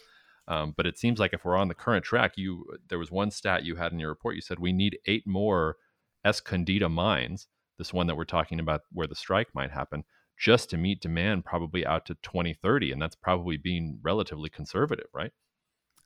Um, 0.48 0.74
but 0.76 0.86
it 0.86 0.98
seems 0.98 1.18
like 1.18 1.32
if 1.32 1.44
we're 1.44 1.56
on 1.56 1.68
the 1.68 1.74
current 1.74 2.04
track, 2.04 2.32
you 2.36 2.64
there 2.88 2.98
was 2.98 3.10
one 3.10 3.30
stat 3.30 3.64
you 3.64 3.76
had 3.76 3.92
in 3.92 3.98
your 3.98 4.10
report. 4.10 4.36
You 4.36 4.40
said 4.40 4.58
we 4.58 4.72
need 4.72 4.98
eight 5.06 5.26
more 5.26 5.76
Escondida 6.24 6.90
mines. 6.90 7.48
This 7.78 7.92
one 7.92 8.06
that 8.06 8.16
we're 8.16 8.24
talking 8.24 8.58
about, 8.58 8.82
where 8.92 9.06
the 9.06 9.14
strike 9.14 9.48
might 9.54 9.70
happen, 9.70 10.04
just 10.38 10.70
to 10.70 10.76
meet 10.76 11.00
demand 11.00 11.44
probably 11.44 11.86
out 11.86 12.06
to 12.06 12.14
2030 12.22 12.92
and 12.92 13.00
that's 13.00 13.16
probably 13.16 13.56
being 13.56 13.98
relatively 14.02 14.50
conservative 14.50 15.06
right 15.12 15.32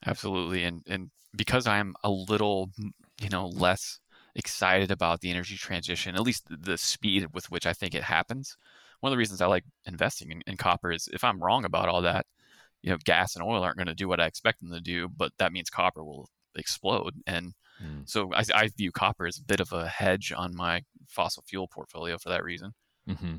absolutely 0.07 0.65
and 0.65 0.83
and 0.87 1.11
because 1.37 1.67
i'm 1.67 1.95
a 2.05 2.11
little 2.11 2.71
you 3.21 3.29
know 3.29 3.47
less 3.47 3.99
excited 4.35 4.91
about 4.91 5.21
the 5.21 5.31
energy 5.31 5.57
transition 5.57 6.15
at 6.15 6.23
least 6.23 6.47
the 6.49 6.79
speed 6.79 7.27
with 7.33 7.51
which 7.51 7.67
i 7.67 7.73
think 7.73 7.95
it 7.95 8.05
happens 8.05 8.57
one 9.01 9.11
of 9.11 9.15
the 9.15 9.19
reasons 9.19 9.41
i 9.41 9.47
like 9.47 9.65
investing 9.87 10.31
in, 10.31 10.43
in 10.47 10.57
copper 10.57 10.93
is 10.93 11.09
if 11.13 11.25
i'm 11.25 11.43
wrong 11.43 11.65
about 11.65 11.89
all 11.89 12.03
that 12.03 12.27
you 12.83 12.91
know 12.91 12.99
gas 13.05 13.35
and 13.35 13.45
oil 13.45 13.63
aren't 13.63 13.77
going 13.77 13.87
to 13.87 13.95
do 13.95 14.09
what 14.09 14.21
i 14.21 14.27
expect 14.27 14.61
them 14.61 14.73
to 14.73 14.81
do 14.81 15.09
but 15.09 15.33
that 15.39 15.53
means 15.53 15.69
copper 15.69 16.05
will 16.05 16.29
explode 16.55 17.15
and 17.27 17.53
mm. 17.83 18.09
so 18.09 18.33
I, 18.35 18.45
I, 18.55 18.69
view 18.77 18.91
copper 18.91 19.27
as 19.27 19.39
a 19.39 19.45
bit 19.45 19.61
of 19.61 19.73
a 19.73 19.87
hedge 19.87 20.33
on 20.37 20.57
my 20.57 20.83
fossil 21.09 21.45
fuel 21.47 21.69
portfolio 21.69 22.19
for 22.19 22.29
that 22.29 22.43
reason 22.43 22.73
mm-hmm. 23.09 23.37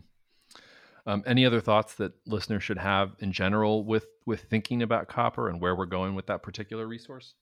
Um, 1.06 1.24
any 1.26 1.46
other 1.46 1.62
thoughts 1.62 1.96
that 1.96 2.14
listeners 2.28 2.64
should 2.64 2.78
have 2.78 3.16
in 3.20 3.32
general 3.32 3.84
with 3.86 4.06
with 4.26 4.42
thinking 4.44 4.82
about 4.82 5.08
copper 5.08 5.50
and 5.50 5.60
where 5.60 5.76
we're 5.76 5.86
going 5.86 6.16
with 6.16 6.28
that 6.28 6.44
particular 6.44 6.88
resource? 6.88 7.34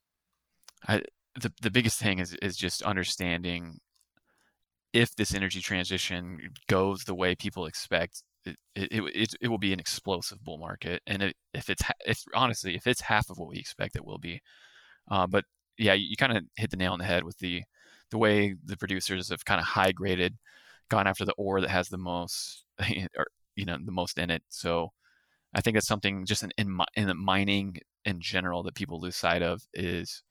I, 0.88 1.04
the 1.40 1.52
the 1.62 1.72
biggest 1.72 2.00
thing 2.00 2.20
is 2.20 2.34
is 2.36 2.56
just 2.56 2.82
understanding 2.84 3.80
if 4.94 5.16
this 5.16 5.34
energy 5.34 5.62
transition 5.62 6.52
goes 6.68 7.04
the 7.04 7.16
way 7.16 7.36
people 7.36 7.66
expect, 7.66 8.24
it 8.46 8.58
it, 8.76 9.04
it, 9.14 9.34
it 9.42 9.48
will 9.50 9.58
be 9.58 9.74
an 9.74 9.80
explosive 9.80 10.44
bull 10.44 10.58
market. 10.58 11.02
And 11.06 11.22
it, 11.22 11.36
if 11.54 11.70
it's 11.70 11.84
if 12.06 12.24
honestly 12.34 12.76
if 12.76 12.88
it's 12.88 13.02
half 13.02 13.30
of 13.30 13.38
what 13.38 13.50
we 13.50 13.58
expect, 13.58 13.96
it 13.96 14.06
will 14.06 14.20
be. 14.20 14.42
Uh, 15.10 15.28
but 15.28 15.46
yeah, 15.78 15.94
you, 15.94 16.08
you 16.10 16.18
kind 16.18 16.38
of 16.38 16.44
hit 16.56 16.72
the 16.72 16.78
nail 16.78 16.94
on 16.94 17.00
the 17.00 17.06
head 17.06 17.24
with 17.24 17.38
the 17.40 17.64
the 18.12 18.18
way 18.18 18.56
the 18.64 18.78
producers 18.78 19.30
have 19.30 19.46
kind 19.46 19.60
of 19.60 19.68
high 19.68 19.92
graded, 19.92 20.38
gone 20.90 21.08
after 21.08 21.26
the 21.26 21.34
ore 21.34 21.62
that 21.62 21.70
has 21.70 21.90
the 21.90 21.98
most 21.98 22.64
or 23.18 23.28
you 23.56 23.66
know 23.66 23.78
the 23.84 23.92
most 23.92 24.18
in 24.18 24.30
it. 24.30 24.44
So 24.50 24.92
I 25.54 25.62
think 25.62 25.76
that's 25.76 25.88
something 25.88 26.26
just 26.26 26.44
in 26.44 26.52
in, 26.58 26.80
in 26.96 27.18
mining 27.18 27.78
in 28.06 28.20
general 28.22 28.64
that 28.64 28.76
people 28.76 29.00
lose 29.00 29.16
sight 29.16 29.42
of 29.42 29.62
is 29.74 30.24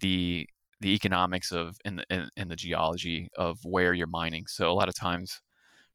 the 0.00 0.48
the 0.80 0.94
economics 0.94 1.52
of 1.52 1.78
and 1.84 1.98
the, 1.98 2.28
in 2.36 2.48
the 2.48 2.56
geology 2.56 3.28
of 3.36 3.58
where 3.64 3.94
you're 3.94 4.06
mining. 4.06 4.46
So 4.46 4.70
a 4.70 4.74
lot 4.74 4.88
of 4.88 4.94
times 4.94 5.40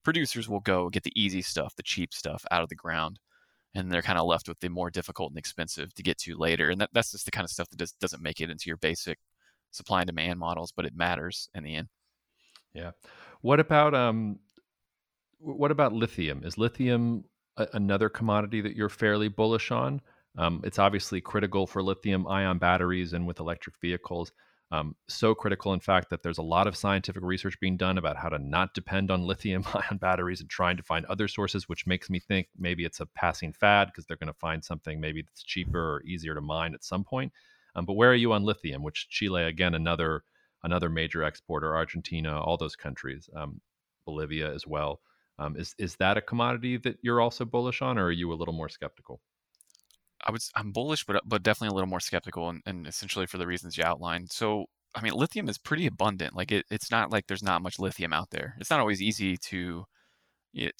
producers 0.04 0.50
will 0.50 0.62
go 0.62 0.90
get 0.90 1.04
the 1.04 1.14
easy 1.16 1.42
stuff, 1.42 1.76
the 1.76 1.84
cheap 1.84 2.14
stuff 2.14 2.46
out 2.52 2.64
of 2.64 2.70
the 2.70 2.76
ground, 2.76 3.20
and 3.76 3.92
they're 3.92 4.02
kind 4.02 4.18
of 4.18 4.26
left 4.26 4.48
with 4.48 4.60
the 4.60 4.70
more 4.70 4.90
difficult 4.90 5.32
and 5.32 5.38
expensive 5.38 5.94
to 5.94 6.04
get 6.04 6.18
to 6.20 6.36
later. 6.38 6.70
And 6.70 6.82
that, 6.82 6.90
that's 6.94 7.12
just 7.12 7.26
the 7.26 7.32
kind 7.32 7.46
of 7.46 7.52
stuff 7.52 7.70
that 7.70 7.80
just 7.80 8.00
doesn't 8.00 8.24
make 8.24 8.42
it 8.42 8.50
into 8.50 8.68
your 8.68 8.78
basic 8.78 9.20
supply 9.72 10.02
and 10.02 10.08
demand 10.08 10.40
models, 10.40 10.74
but 10.76 10.86
it 10.86 10.96
matters 10.96 11.50
in 11.54 11.64
the 11.64 11.76
end. 11.76 11.90
Yeah. 12.74 12.92
What 13.42 13.60
about 13.60 13.94
um 13.94 14.40
what 15.40 15.72
about 15.72 15.94
lithium? 15.94 16.44
Is 16.44 16.58
lithium 16.58 17.24
a, 17.58 17.68
another 17.74 18.10
commodity 18.10 18.62
that 18.62 18.76
you're 18.76 18.90
fairly 18.90 19.28
bullish 19.28 19.72
on? 19.72 20.02
Um, 20.38 20.62
it's 20.64 20.80
obviously 20.80 21.22
critical 21.22 21.66
for 21.68 21.82
lithium 21.82 22.28
ion 22.28 22.58
batteries 22.58 23.14
and 23.14 23.26
with 23.26 23.40
electric 23.40 23.80
vehicles. 23.80 24.32
Um, 24.72 24.96
so 25.08 25.34
critical, 25.34 25.74
in 25.74 25.80
fact, 25.80 26.12
that 26.12 26.22
there's 26.22 26.38
a 26.38 26.44
lot 26.44 26.68
of 26.68 26.78
scientific 26.78 27.24
research 27.24 27.60
being 27.60 27.76
done 27.76 27.98
about 27.98 28.18
how 28.18 28.30
to 28.30 28.38
not 28.38 28.74
depend 28.76 29.10
on 29.10 29.24
lithium 29.28 29.66
ion 29.74 29.98
batteries 29.98 30.42
and 30.42 30.50
trying 30.50 30.78
to 30.78 30.84
find 30.84 31.06
other 31.06 31.28
sources, 31.28 31.68
which 31.68 31.88
makes 31.88 32.10
me 32.10 32.20
think 32.20 32.48
maybe 32.58 32.86
it's 32.86 33.00
a 33.00 33.06
passing 33.08 33.52
fad 33.52 33.88
because 33.88 34.06
they're 34.06 34.18
going 34.18 34.28
to 34.28 34.40
find 34.40 34.64
something 34.64 35.00
maybe 35.00 35.22
that's 35.24 35.44
cheaper 35.44 35.96
or 35.96 36.04
easier 36.04 36.36
to 36.36 36.42
mine 36.42 36.74
at 36.74 36.84
some 36.84 37.04
point. 37.04 37.34
Um, 37.76 37.86
but 37.86 37.94
where 37.94 38.12
are 38.12 38.16
you 38.16 38.34
on 38.34 38.44
lithium? 38.44 38.84
Which 38.84 39.10
Chile, 39.10 39.44
again, 39.44 39.74
another 39.74 40.24
another 40.64 40.90
major 40.90 41.24
exporter, 41.24 41.76
Argentina, 41.76 42.40
all 42.40 42.58
those 42.58 42.76
countries, 42.76 43.30
um, 43.34 43.62
Bolivia 44.06 44.54
as 44.54 44.68
well. 44.68 45.00
Um, 45.40 45.56
is 45.56 45.74
is 45.78 45.96
that 45.96 46.18
a 46.18 46.22
commodity 46.22 46.78
that 46.78 46.98
you're 47.02 47.22
also 47.22 47.46
bullish 47.46 47.82
on, 47.82 47.98
or 47.98 48.06
are 48.06 48.12
you 48.12 48.32
a 48.32 48.36
little 48.36 48.54
more 48.54 48.70
skeptical? 48.70 49.22
I 50.22 50.32
was 50.32 50.52
I'm 50.56 50.72
bullish, 50.72 51.06
but 51.06 51.22
but 51.26 51.44
definitely 51.44 51.74
a 51.74 51.76
little 51.76 51.90
more 51.90 52.02
skeptical, 52.02 52.50
and, 52.50 52.62
and 52.66 52.86
essentially 52.86 53.26
for 53.26 53.38
the 53.38 53.48
reasons 53.48 53.78
you 53.78 53.84
outlined. 53.86 54.32
So 54.32 54.66
I 54.96 55.02
mean, 55.02 55.14
lithium 55.14 55.48
is 55.50 55.58
pretty 55.58 55.88
abundant. 55.88 56.36
Like 56.36 56.52
it, 56.52 56.66
it's 56.70 56.92
not 56.92 57.12
like 57.12 57.28
there's 57.28 57.44
not 57.44 57.62
much 57.62 57.80
lithium 57.80 58.12
out 58.14 58.32
there. 58.32 58.56
It's 58.60 58.70
not 58.70 58.80
always 58.80 59.02
easy 59.02 59.38
to 59.38 59.86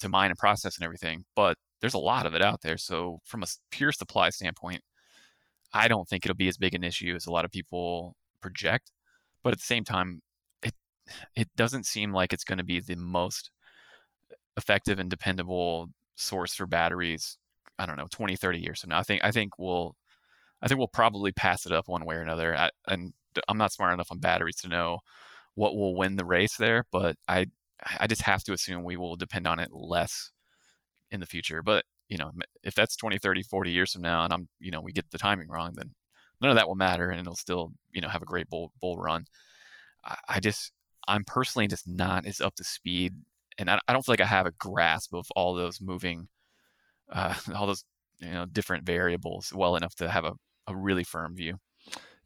to 0.00 0.08
mine 0.08 0.30
and 0.30 0.38
process 0.38 0.76
and 0.76 0.84
everything, 0.84 1.24
but 1.36 1.56
there's 1.80 1.94
a 1.94 1.98
lot 1.98 2.26
of 2.26 2.34
it 2.34 2.42
out 2.42 2.60
there. 2.62 2.76
So 2.76 3.20
from 3.24 3.42
a 3.42 3.46
pure 3.70 3.92
supply 3.92 4.30
standpoint, 4.30 4.82
I 5.72 5.88
don't 5.88 6.08
think 6.08 6.26
it'll 6.26 6.36
be 6.36 6.48
as 6.48 6.58
big 6.58 6.74
an 6.74 6.84
issue 6.84 7.14
as 7.16 7.26
a 7.26 7.32
lot 7.32 7.44
of 7.44 7.50
people 7.52 8.16
project. 8.42 8.90
But 9.42 9.52
at 9.52 9.58
the 9.58 9.64
same 9.64 9.84
time, 9.84 10.22
it 10.62 10.74
it 11.36 11.48
doesn't 11.56 11.86
seem 11.86 12.12
like 12.12 12.32
it's 12.32 12.44
going 12.44 12.58
to 12.58 12.64
be 12.64 12.80
the 12.80 12.96
most 12.96 13.50
effective 14.56 14.98
and 14.98 15.10
dependable 15.10 15.88
source 16.16 16.54
for 16.54 16.66
batteries 16.66 17.38
I 17.80 17.86
don't 17.86 17.96
know 17.96 18.08
20 18.10 18.36
30 18.36 18.58
years 18.60 18.80
from 18.80 18.90
now. 18.90 18.98
I 18.98 19.02
think 19.02 19.24
I 19.24 19.30
think 19.32 19.58
we'll 19.58 19.96
I 20.62 20.68
think 20.68 20.78
we'll 20.78 20.88
probably 20.88 21.32
pass 21.32 21.64
it 21.64 21.72
up 21.72 21.88
one 21.88 22.04
way 22.04 22.16
or 22.16 22.20
another. 22.20 22.54
I, 22.56 22.70
and 22.86 23.14
I'm 23.48 23.56
not 23.56 23.72
smart 23.72 23.94
enough 23.94 24.12
on 24.12 24.18
batteries 24.18 24.56
to 24.56 24.68
know 24.68 24.98
what 25.54 25.74
will 25.74 25.96
win 25.96 26.16
the 26.16 26.24
race 26.24 26.56
there 26.56 26.84
but 26.92 27.16
I 27.26 27.46
I 27.98 28.06
just 28.06 28.22
have 28.22 28.44
to 28.44 28.52
assume 28.52 28.84
we 28.84 28.98
will 28.98 29.16
depend 29.16 29.46
on 29.46 29.58
it 29.58 29.72
less 29.72 30.30
in 31.10 31.20
the 31.20 31.26
future. 31.26 31.62
But 31.62 31.84
you 32.08 32.18
know 32.18 32.32
if 32.62 32.74
that's 32.74 32.96
20 32.96 33.18
30 33.18 33.42
40 33.42 33.70
years 33.70 33.92
from 33.92 34.02
now 34.02 34.24
and 34.24 34.32
I'm 34.32 34.48
you 34.60 34.70
know 34.70 34.82
we 34.82 34.92
get 34.92 35.10
the 35.10 35.18
timing 35.18 35.48
wrong 35.48 35.72
then 35.74 35.94
none 36.40 36.50
of 36.50 36.56
that 36.56 36.68
will 36.68 36.74
matter 36.74 37.10
and 37.10 37.20
it'll 37.20 37.36
still 37.36 37.72
you 37.92 38.00
know 38.02 38.08
have 38.08 38.22
a 38.22 38.26
great 38.26 38.50
bull 38.50 38.72
bull 38.80 38.98
run. 38.98 39.24
I, 40.04 40.16
I 40.28 40.40
just 40.40 40.72
I'm 41.08 41.24
personally 41.24 41.66
just 41.66 41.88
not 41.88 42.26
as 42.26 42.42
up 42.42 42.56
to 42.56 42.64
speed 42.64 43.14
and 43.60 43.70
I, 43.70 43.92
don't 43.92 44.04
feel 44.04 44.14
like 44.14 44.20
I 44.20 44.26
have 44.26 44.46
a 44.46 44.52
grasp 44.52 45.14
of 45.14 45.26
all 45.36 45.54
those 45.54 45.80
moving, 45.80 46.28
uh, 47.12 47.34
all 47.54 47.66
those 47.66 47.84
you 48.18 48.30
know 48.30 48.46
different 48.46 48.84
variables 48.84 49.52
well 49.54 49.76
enough 49.76 49.94
to 49.96 50.10
have 50.10 50.24
a, 50.24 50.32
a 50.66 50.74
really 50.74 51.04
firm 51.04 51.36
view. 51.36 51.58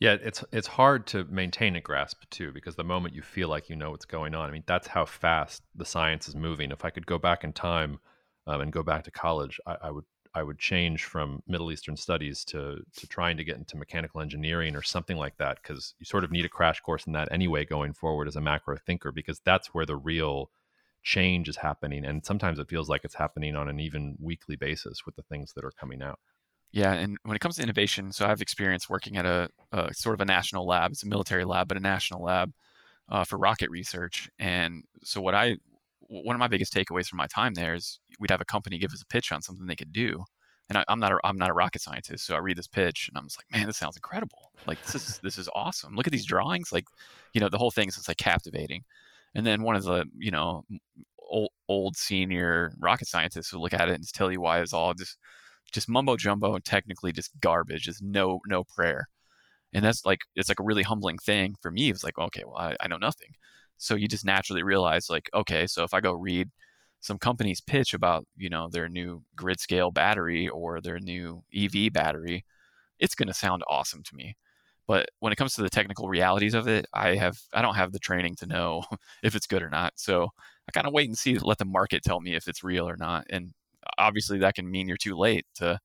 Yeah, 0.01 0.17
it's 0.23 0.45
it's 0.53 0.67
hard 0.67 1.07
to 1.09 1.25
maintain 1.25 1.77
a 1.77 1.81
grasp 1.81 2.23
too 2.31 2.53
because 2.53 2.77
the 2.77 2.85
moment 2.85 3.15
you 3.15 3.23
feel 3.23 3.49
like 3.49 3.69
you 3.69 3.77
know 3.77 3.91
what's 3.91 4.05
going 4.05 4.35
on, 4.35 4.49
I 4.49 4.53
mean 4.53 4.65
that's 4.67 4.89
how 4.89 5.05
fast 5.05 5.63
the 5.75 5.85
science 5.85 6.29
is 6.29 6.35
moving. 6.35 6.71
If 6.71 6.85
I 6.85 6.91
could 6.91 7.07
go 7.07 7.19
back 7.19 7.45
in 7.45 7.53
time 7.53 7.99
um, 8.47 8.61
and 8.61 8.73
go 8.73 8.83
back 8.83 9.05
to 9.05 9.11
college, 9.11 9.61
I, 9.67 9.77
I 9.83 9.91
would 9.91 10.05
I 10.35 10.43
would 10.43 10.59
change 10.59 11.05
from 11.05 11.43
Middle 11.47 11.71
Eastern 11.71 11.97
studies 11.97 12.45
to 12.47 12.79
to 12.97 13.07
trying 13.07 13.37
to 13.37 13.45
get 13.45 13.57
into 13.57 13.77
mechanical 13.77 14.21
engineering 14.21 14.75
or 14.77 14.83
something 14.83 15.17
like 15.17 15.37
that 15.39 15.59
because 15.63 15.95
you 15.99 16.07
sort 16.07 16.25
of 16.25 16.33
need 16.33 16.45
a 16.45 16.49
crash 16.49 16.81
course 16.81 17.07
in 17.07 17.13
that 17.13 17.29
anyway 17.31 17.65
going 17.65 17.93
forward 17.93 18.29
as 18.29 18.37
a 18.37 18.41
macro 18.41 18.77
thinker 18.77 19.13
because 19.13 19.41
that's 19.45 19.69
where 19.69 19.87
the 19.87 19.97
real 19.97 20.51
change 21.05 21.49
is 21.49 21.57
happening 21.57 22.05
and 22.05 22.25
sometimes 22.25 22.59
it 22.59 22.69
feels 22.69 22.89
like 22.89 23.03
it's 23.05 23.15
happening 23.15 23.55
on 23.55 23.69
an 23.69 23.79
even 23.79 24.17
weekly 24.19 24.57
basis 24.57 25.05
with 25.05 25.15
the 25.15 25.23
things 25.23 25.53
that 25.55 25.65
are 25.65 25.73
coming 25.79 26.03
out 26.03 26.19
yeah 26.73 26.95
and 26.95 27.19
when 27.25 27.37
it 27.37 27.41
comes 27.41 27.57
to 27.57 27.63
innovation 27.63 28.11
so 28.11 28.27
i've 28.27 28.41
experience 28.41 28.89
working 28.89 29.17
at 29.19 29.27
a, 29.27 29.49
a 29.73 29.93
sort 29.93 30.15
of 30.15 30.21
a 30.23 30.25
national 30.25 30.67
lab 30.67 30.91
it's 30.91 31.03
a 31.03 31.09
military 31.09 31.45
lab 31.45 31.69
but 31.69 31.77
a 31.77 31.81
national 31.81 32.23
lab 32.23 32.51
uh, 33.11 33.23
for 33.23 33.37
rocket 33.37 33.71
research 33.71 34.31
and 34.39 34.83
so 35.03 35.21
what 35.21 35.35
i 35.35 35.57
one 36.09 36.35
of 36.35 36.41
my 36.41 36.49
biggest 36.49 36.73
takeaways 36.73 37.07
from 37.07 37.19
my 37.19 37.27
time 37.27 37.53
there 37.53 37.75
is 37.75 38.01
we'd 38.19 38.31
have 38.31 38.41
a 38.41 38.47
company 38.47 38.79
give 38.79 38.93
us 38.93 39.03
a 39.03 39.07
pitch 39.07 39.31
on 39.31 39.43
something 39.43 39.67
they 39.67 39.77
could 39.77 39.93
do 39.93 40.25
and 40.71 40.79
I, 40.79 40.85
am 40.89 40.99
not 40.99 41.13
a, 41.13 41.19
I'm 41.25 41.37
not 41.37 41.51
a 41.51 41.55
rocket 41.55 41.83
scientist, 41.83 42.25
so 42.25 42.35
I 42.35 42.39
read 42.39 42.57
this 42.57 42.67
pitch 42.67 43.09
and 43.09 43.19
I'm 43.19 43.27
just 43.27 43.39
like, 43.39 43.53
man, 43.53 43.67
this 43.67 43.77
sounds 43.77 43.97
incredible. 43.97 44.51
Like 44.67 44.83
this 44.85 44.95
is 44.95 45.19
this 45.19 45.37
is 45.37 45.49
awesome. 45.55 45.95
Look 45.95 46.07
at 46.07 46.13
these 46.13 46.25
drawings. 46.25 46.73
Like, 46.73 46.87
you 47.35 47.41
know, 47.41 47.51
the 47.51 47.59
whole 47.59 47.71
thing 47.71 47.89
is 47.89 47.97
just 47.97 48.09
like 48.09 48.17
captivating. 48.17 48.85
And 49.35 49.47
then 49.47 49.63
one 49.63 49.77
of 49.77 49.85
the, 49.85 50.07
you 50.19 50.31
know, 50.31 50.65
old, 51.29 51.51
old 51.69 51.97
senior 51.97 52.73
rocket 52.81 53.09
scientists 53.09 53.53
will 53.53 53.63
look 53.63 53.75
at 53.75 53.89
it 53.89 53.95
and 53.95 54.13
tell 54.13 54.31
you 54.33 54.41
why 54.41 54.61
it's 54.61 54.73
all 54.73 54.95
just 54.95 55.19
just 55.73 55.89
mumbo 55.89 56.17
jumbo 56.17 56.55
and 56.55 56.65
technically 56.65 57.13
just 57.13 57.31
garbage. 57.41 57.83
Just 57.85 58.03
no 58.03 58.41
no 58.47 58.65
prayer. 58.65 59.09
And 59.75 59.85
that's 59.85 60.05
like 60.07 60.21
it's 60.37 60.49
like 60.49 60.61
a 60.61 60.65
really 60.65 60.83
humbling 60.85 61.19
thing 61.19 61.57
for 61.63 61.71
me. 61.71 61.91
It's 61.91 62.05
like, 62.05 62.19
okay, 62.19 62.45
well, 62.47 62.59
I, 62.59 62.77
I 62.81 62.89
know 62.89 62.99
nothing. 62.99 63.31
So 63.79 63.95
you 63.97 64.09
just 64.09 64.25
naturally 64.25 64.63
realize 64.63 65.11
like, 65.11 65.29
okay, 65.35 65.67
so 65.67 65.85
if 65.85 65.95
I 65.95 66.01
go 66.01 66.13
read 66.13 66.51
some 67.01 67.19
company's 67.19 67.61
pitch 67.61 67.93
about, 67.95 68.27
you 68.37 68.49
know, 68.49 68.69
their 68.71 68.89
new 68.89 69.23
grid 69.37 69.61
scale 69.61 69.91
battery 69.91 70.49
or 70.49 70.81
their 70.81 70.99
new 71.01 71.43
EV 71.55 71.93
battery, 71.93 72.45
it's 72.99 73.15
going 73.15 73.29
to 73.29 73.35
sound 73.35 73.63
awesome 73.69 74.03
to 74.05 74.15
me. 74.15 74.37
But 74.87 75.09
when 75.21 75.33
it 75.33 75.37
comes 75.37 75.55
to 75.55 75.63
the 75.63 75.71
technical 75.71 76.09
realities 76.09 76.55
of 76.55 76.69
it, 76.69 76.87
I 76.93 77.15
have 77.17 77.39
I 77.53 77.63
don't 77.63 77.75
have 77.75 77.93
the 77.93 77.99
training 77.99 78.37
to 78.37 78.47
know 78.47 78.85
if 79.23 79.35
it's 79.35 79.47
good 79.47 79.63
or 79.63 79.71
not. 79.71 79.95
So 79.97 80.29
I 80.69 80.73
kind 80.73 80.87
of 80.87 80.93
wait 80.93 81.09
and 81.09 81.17
see, 81.17 81.39
let 81.39 81.59
the 81.59 81.65
market 81.65 82.03
tell 82.03 82.21
me 82.21 82.35
if 82.35 82.49
it's 82.49 82.65
real 82.65 82.89
or 82.89 82.97
not. 82.97 83.25
And 83.31 83.53
obviously 83.99 84.39
that 84.39 84.55
can 84.55 84.71
mean 84.71 84.89
you're 84.89 84.97
too 84.97 85.17
late 85.17 85.47
to 85.57 85.79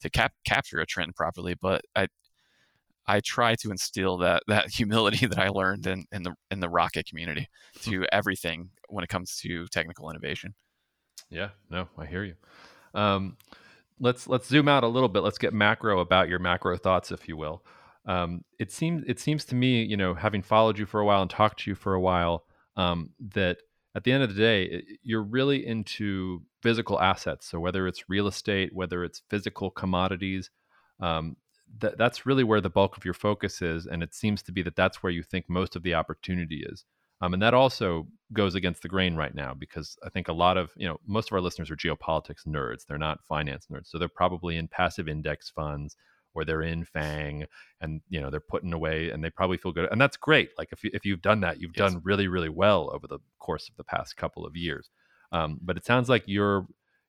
to 0.00 0.10
cap- 0.10 0.34
capture 0.46 0.78
a 0.78 0.86
trend 0.86 1.14
properly. 1.14 1.54
But 1.60 1.82
I 1.94 2.08
I 3.06 3.20
try 3.20 3.54
to 3.56 3.70
instill 3.70 4.18
that 4.18 4.42
that 4.48 4.70
humility 4.70 5.26
that 5.26 5.38
I 5.38 5.48
learned 5.48 5.86
in, 5.86 6.06
in 6.12 6.22
the 6.22 6.34
in 6.50 6.60
the 6.60 6.68
rocket 6.70 7.06
community 7.06 7.48
to 7.82 8.06
everything 8.12 8.70
when 8.88 9.04
it 9.04 9.08
comes 9.08 9.36
to 9.42 9.66
technical 9.68 10.10
innovation. 10.10 10.54
Yeah, 11.28 11.50
no, 11.70 11.88
I 11.98 12.06
hear 12.06 12.24
you. 12.24 12.34
Um, 12.94 13.36
let's 14.00 14.26
let's 14.26 14.48
zoom 14.48 14.68
out 14.68 14.82
a 14.84 14.88
little 14.88 15.08
bit. 15.10 15.20
Let's 15.20 15.38
get 15.38 15.52
macro 15.52 16.00
about 16.00 16.30
your 16.30 16.38
macro 16.38 16.78
thoughts, 16.78 17.10
if 17.10 17.28
you 17.28 17.36
will 17.36 17.62
um, 18.06 18.44
it 18.58 18.70
seems 18.70 19.02
it 19.06 19.18
seems 19.18 19.44
to 19.46 19.54
me, 19.54 19.82
you 19.82 19.96
know, 19.96 20.14
having 20.14 20.42
followed 20.42 20.78
you 20.78 20.86
for 20.86 21.00
a 21.00 21.04
while 21.04 21.22
and 21.22 21.30
talked 21.30 21.60
to 21.60 21.70
you 21.70 21.74
for 21.74 21.94
a 21.94 22.00
while, 22.00 22.44
um, 22.76 23.10
that 23.34 23.58
at 23.94 24.04
the 24.04 24.12
end 24.12 24.22
of 24.22 24.34
the 24.34 24.40
day, 24.40 24.82
you're 25.02 25.22
really 25.22 25.66
into 25.66 26.42
physical 26.62 27.00
assets. 27.00 27.46
So 27.46 27.58
whether 27.58 27.86
it's 27.86 28.08
real 28.08 28.26
estate, 28.26 28.70
whether 28.74 29.02
it's 29.02 29.22
physical 29.30 29.70
commodities, 29.70 30.50
um, 31.00 31.36
that 31.78 31.98
that's 31.98 32.26
really 32.26 32.44
where 32.44 32.60
the 32.60 32.70
bulk 32.70 32.96
of 32.96 33.04
your 33.04 33.14
focus 33.14 33.60
is, 33.62 33.86
and 33.86 34.02
it 34.02 34.14
seems 34.14 34.42
to 34.42 34.52
be 34.52 34.62
that 34.62 34.76
that's 34.76 35.02
where 35.02 35.12
you 35.12 35.22
think 35.22 35.46
most 35.48 35.74
of 35.76 35.82
the 35.82 35.94
opportunity 35.94 36.64
is. 36.68 36.84
Um, 37.22 37.32
and 37.32 37.42
that 37.42 37.54
also 37.54 38.06
goes 38.32 38.54
against 38.54 38.82
the 38.82 38.88
grain 38.88 39.16
right 39.16 39.34
now 39.34 39.54
because 39.54 39.96
I 40.04 40.10
think 40.10 40.28
a 40.28 40.34
lot 40.34 40.58
of, 40.58 40.72
you 40.76 40.86
know, 40.86 41.00
most 41.06 41.30
of 41.30 41.32
our 41.32 41.40
listeners 41.40 41.70
are 41.70 41.76
geopolitics 41.76 42.46
nerds. 42.46 42.84
They're 42.86 42.98
not 42.98 43.24
finance 43.24 43.66
nerds. 43.72 43.86
So 43.86 43.98
they're 43.98 44.08
probably 44.08 44.58
in 44.58 44.68
passive 44.68 45.08
index 45.08 45.48
funds 45.48 45.96
or 46.36 46.44
they're 46.44 46.62
in 46.62 46.84
FAANG 46.84 47.46
and 47.80 48.00
you 48.08 48.20
know 48.20 48.30
they're 48.30 48.40
putting 48.40 48.72
away 48.72 49.10
and 49.10 49.24
they 49.24 49.30
probably 49.30 49.56
feel 49.56 49.72
good 49.72 49.88
and 49.90 50.00
that's 50.00 50.16
great. 50.16 50.50
Like 50.58 50.68
if 50.70 50.84
you, 50.84 50.90
if 50.92 51.04
you've 51.04 51.22
done 51.22 51.40
that, 51.40 51.60
you've 51.60 51.76
yes. 51.76 51.92
done 51.92 52.02
really 52.04 52.28
really 52.28 52.48
well 52.48 52.90
over 52.92 53.06
the 53.06 53.18
course 53.38 53.68
of 53.68 53.76
the 53.76 53.84
past 53.84 54.16
couple 54.16 54.44
of 54.44 54.56
years. 54.56 54.90
Um, 55.32 55.58
but 55.62 55.76
it 55.76 55.84
sounds 55.84 56.08
like 56.08 56.24
you're 56.26 56.66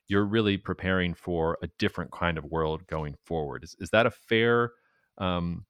you're 0.08 0.26
really 0.26 0.58
preparing 0.58 1.14
for 1.14 1.58
a 1.62 1.68
different 1.78 2.12
kind 2.12 2.38
of 2.38 2.46
world 2.46 2.88
going 2.88 3.16
forward. 3.26 3.64
Is 3.64 3.76
is 3.80 3.90
that 3.90 4.06
a 4.06 4.12
fair 4.12 4.72
um, 5.18 5.66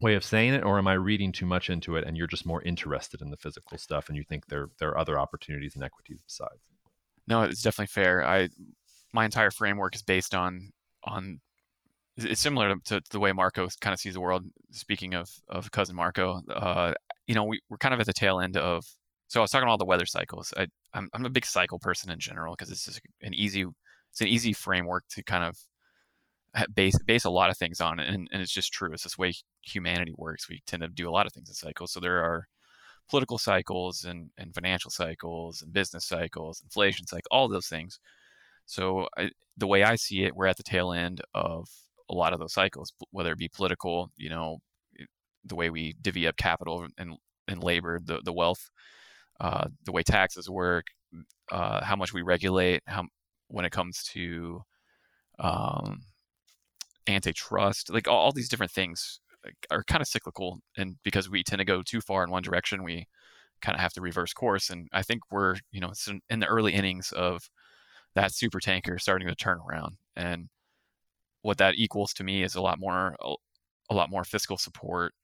way 0.00 0.14
of 0.14 0.24
saying 0.24 0.54
it, 0.54 0.64
or 0.64 0.78
am 0.78 0.86
I 0.86 0.94
reading 0.94 1.32
too 1.32 1.46
much 1.46 1.70
into 1.70 1.96
it 1.96 2.04
and 2.06 2.16
you're 2.16 2.26
just 2.26 2.46
more 2.46 2.62
interested 2.62 3.22
in 3.22 3.30
the 3.30 3.36
physical 3.36 3.78
stuff 3.78 4.08
and 4.08 4.16
you 4.16 4.24
think 4.28 4.46
there 4.46 4.68
there 4.78 4.90
are 4.90 4.98
other 4.98 5.18
opportunities 5.18 5.74
and 5.74 5.82
equities 5.82 6.20
besides? 6.20 6.60
No, 7.26 7.42
it's 7.42 7.62
definitely 7.62 7.88
fair. 7.88 8.24
I 8.24 8.48
my 9.12 9.24
entire 9.24 9.50
framework 9.50 9.94
is 9.94 10.02
based 10.02 10.34
on 10.34 10.72
on 11.04 11.40
it's 12.18 12.40
similar 12.40 12.74
to, 12.74 12.80
to, 12.86 13.00
the 13.10 13.20
way 13.20 13.32
Marco 13.32 13.68
kind 13.80 13.94
of 13.94 14.00
sees 14.00 14.14
the 14.14 14.20
world. 14.20 14.44
Speaking 14.72 15.14
of 15.14 15.30
of 15.48 15.70
cousin 15.70 15.96
Marco, 15.96 16.42
uh, 16.50 16.94
you 17.26 17.34
know, 17.34 17.44
we, 17.44 17.60
we're 17.68 17.78
kind 17.78 17.94
of 17.94 18.00
at 18.00 18.06
the 18.06 18.12
tail 18.12 18.40
end 18.40 18.56
of. 18.56 18.84
So 19.28 19.40
I 19.40 19.42
was 19.42 19.50
talking 19.50 19.64
about 19.64 19.72
all 19.72 19.78
the 19.78 19.84
weather 19.84 20.06
cycles. 20.06 20.52
I, 20.56 20.66
I'm 20.94 21.08
I'm 21.12 21.24
a 21.24 21.30
big 21.30 21.46
cycle 21.46 21.78
person 21.78 22.10
in 22.10 22.18
general 22.18 22.54
because 22.54 22.70
it's 22.70 22.84
just 22.84 23.00
an 23.22 23.34
easy 23.34 23.64
it's 24.10 24.20
an 24.20 24.28
easy 24.28 24.52
framework 24.52 25.04
to 25.10 25.22
kind 25.22 25.44
of 25.44 25.56
base 26.74 26.98
base 27.04 27.24
a 27.24 27.30
lot 27.30 27.50
of 27.50 27.56
things 27.56 27.80
on, 27.80 28.00
and, 28.00 28.28
and 28.32 28.42
it's 28.42 28.52
just 28.52 28.72
true. 28.72 28.92
It's 28.92 29.04
this 29.04 29.18
way 29.18 29.34
humanity 29.62 30.12
works. 30.16 30.48
We 30.48 30.62
tend 30.66 30.82
to 30.82 30.88
do 30.88 31.08
a 31.08 31.12
lot 31.12 31.26
of 31.26 31.32
things 31.32 31.48
in 31.48 31.54
cycles. 31.54 31.92
So 31.92 32.00
there 32.00 32.22
are 32.24 32.48
political 33.08 33.38
cycles 33.38 34.04
and, 34.04 34.30
and 34.36 34.54
financial 34.54 34.90
cycles 34.90 35.62
and 35.62 35.72
business 35.72 36.04
cycles, 36.04 36.60
inflation 36.62 37.06
cycle, 37.06 37.28
all 37.30 37.48
those 37.48 37.68
things. 37.68 38.00
So 38.66 39.08
I, 39.16 39.30
the 39.56 39.66
way 39.66 39.82
I 39.82 39.96
see 39.96 40.24
it, 40.24 40.36
we're 40.36 40.46
at 40.46 40.58
the 40.58 40.62
tail 40.62 40.92
end 40.92 41.22
of 41.34 41.68
a 42.10 42.14
lot 42.14 42.32
of 42.32 42.38
those 42.38 42.54
cycles, 42.54 42.92
whether 43.10 43.32
it 43.32 43.38
be 43.38 43.48
political, 43.48 44.10
you 44.16 44.30
know, 44.30 44.58
the 45.44 45.54
way 45.56 45.70
we 45.70 45.94
divvy 46.00 46.26
up 46.26 46.36
capital 46.36 46.86
and, 46.98 47.16
and 47.46 47.62
labor, 47.62 48.00
the, 48.02 48.20
the 48.24 48.32
wealth, 48.32 48.70
uh, 49.40 49.68
the 49.84 49.92
way 49.92 50.02
taxes 50.02 50.48
work, 50.48 50.86
uh, 51.52 51.84
how 51.84 51.96
much 51.96 52.12
we 52.12 52.22
regulate, 52.22 52.82
how 52.86 53.04
when 53.48 53.64
it 53.64 53.72
comes 53.72 54.02
to 54.12 54.62
um, 55.38 56.00
antitrust, 57.06 57.90
like 57.90 58.08
all, 58.08 58.18
all 58.18 58.32
these 58.32 58.48
different 58.48 58.72
things 58.72 59.20
are 59.70 59.84
kind 59.84 60.02
of 60.02 60.08
cyclical, 60.08 60.60
and 60.76 60.96
because 61.02 61.30
we 61.30 61.42
tend 61.42 61.60
to 61.60 61.64
go 61.64 61.82
too 61.82 62.00
far 62.00 62.24
in 62.24 62.30
one 62.30 62.42
direction, 62.42 62.82
we 62.82 63.06
kind 63.62 63.74
of 63.74 63.80
have 63.80 63.92
to 63.94 64.00
reverse 64.00 64.32
course. 64.32 64.70
And 64.70 64.88
I 64.92 65.02
think 65.02 65.22
we're 65.30 65.56
you 65.70 65.80
know 65.80 65.92
in 66.28 66.40
the 66.40 66.46
early 66.46 66.74
innings 66.74 67.12
of 67.12 67.48
that 68.14 68.34
super 68.34 68.60
tanker 68.60 68.98
starting 68.98 69.28
to 69.28 69.34
turn 69.34 69.58
around, 69.68 69.96
and 70.16 70.48
what 71.48 71.56
that 71.56 71.76
equals 71.76 72.12
to 72.12 72.22
me 72.22 72.42
is 72.42 72.54
a 72.54 72.60
lot 72.60 72.78
more 72.78 73.16
a, 73.88 73.94
lot 73.94 74.10
more 74.10 74.22
fiscal 74.22 74.58
support, 74.58 75.14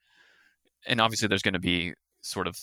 and 0.86 0.98
obviously 0.98 1.28
there's 1.28 1.42
going 1.42 1.52
to 1.52 1.60
be 1.60 1.92
sort 2.22 2.46
of 2.46 2.56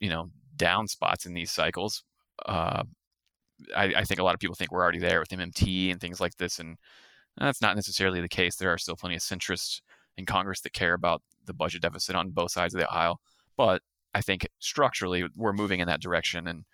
you 0.00 0.10
know 0.10 0.28
down 0.54 0.86
spots 0.86 1.24
in 1.24 1.32
these 1.32 1.50
cycles. 1.50 2.04
Uh, 2.44 2.82
I, 3.74 3.84
I, 3.96 4.04
think 4.04 4.20
a 4.20 4.22
lot 4.22 4.34
of 4.34 4.40
people 4.40 4.54
think 4.54 4.70
we're 4.70 4.82
already 4.82 4.98
there 4.98 5.18
with 5.18 5.30
MMT 5.30 5.90
and 5.90 5.98
things 5.98 6.20
like 6.20 6.36
this, 6.36 6.58
and 6.58 6.76
that's 7.38 7.62
not 7.62 7.74
necessarily 7.74 8.20
the 8.20 8.28
case. 8.28 8.56
There 8.56 8.70
are 8.70 8.76
still 8.76 8.96
plenty 8.96 9.14
of 9.14 9.22
centrists 9.22 9.80
in 10.18 10.26
Congress 10.26 10.60
that 10.60 10.74
care 10.74 10.92
about 10.92 11.22
the 11.46 11.54
budget 11.54 11.80
deficit 11.80 12.14
on 12.14 12.32
both 12.32 12.50
sides 12.50 12.74
of 12.74 12.80
the 12.80 12.92
aisle. 12.92 13.18
But 13.56 13.80
I 14.14 14.20
think 14.20 14.46
structurally 14.58 15.24
we're 15.34 15.54
moving 15.54 15.80
in 15.80 15.86
that 15.86 16.02
direction, 16.02 16.46
and 16.46 16.64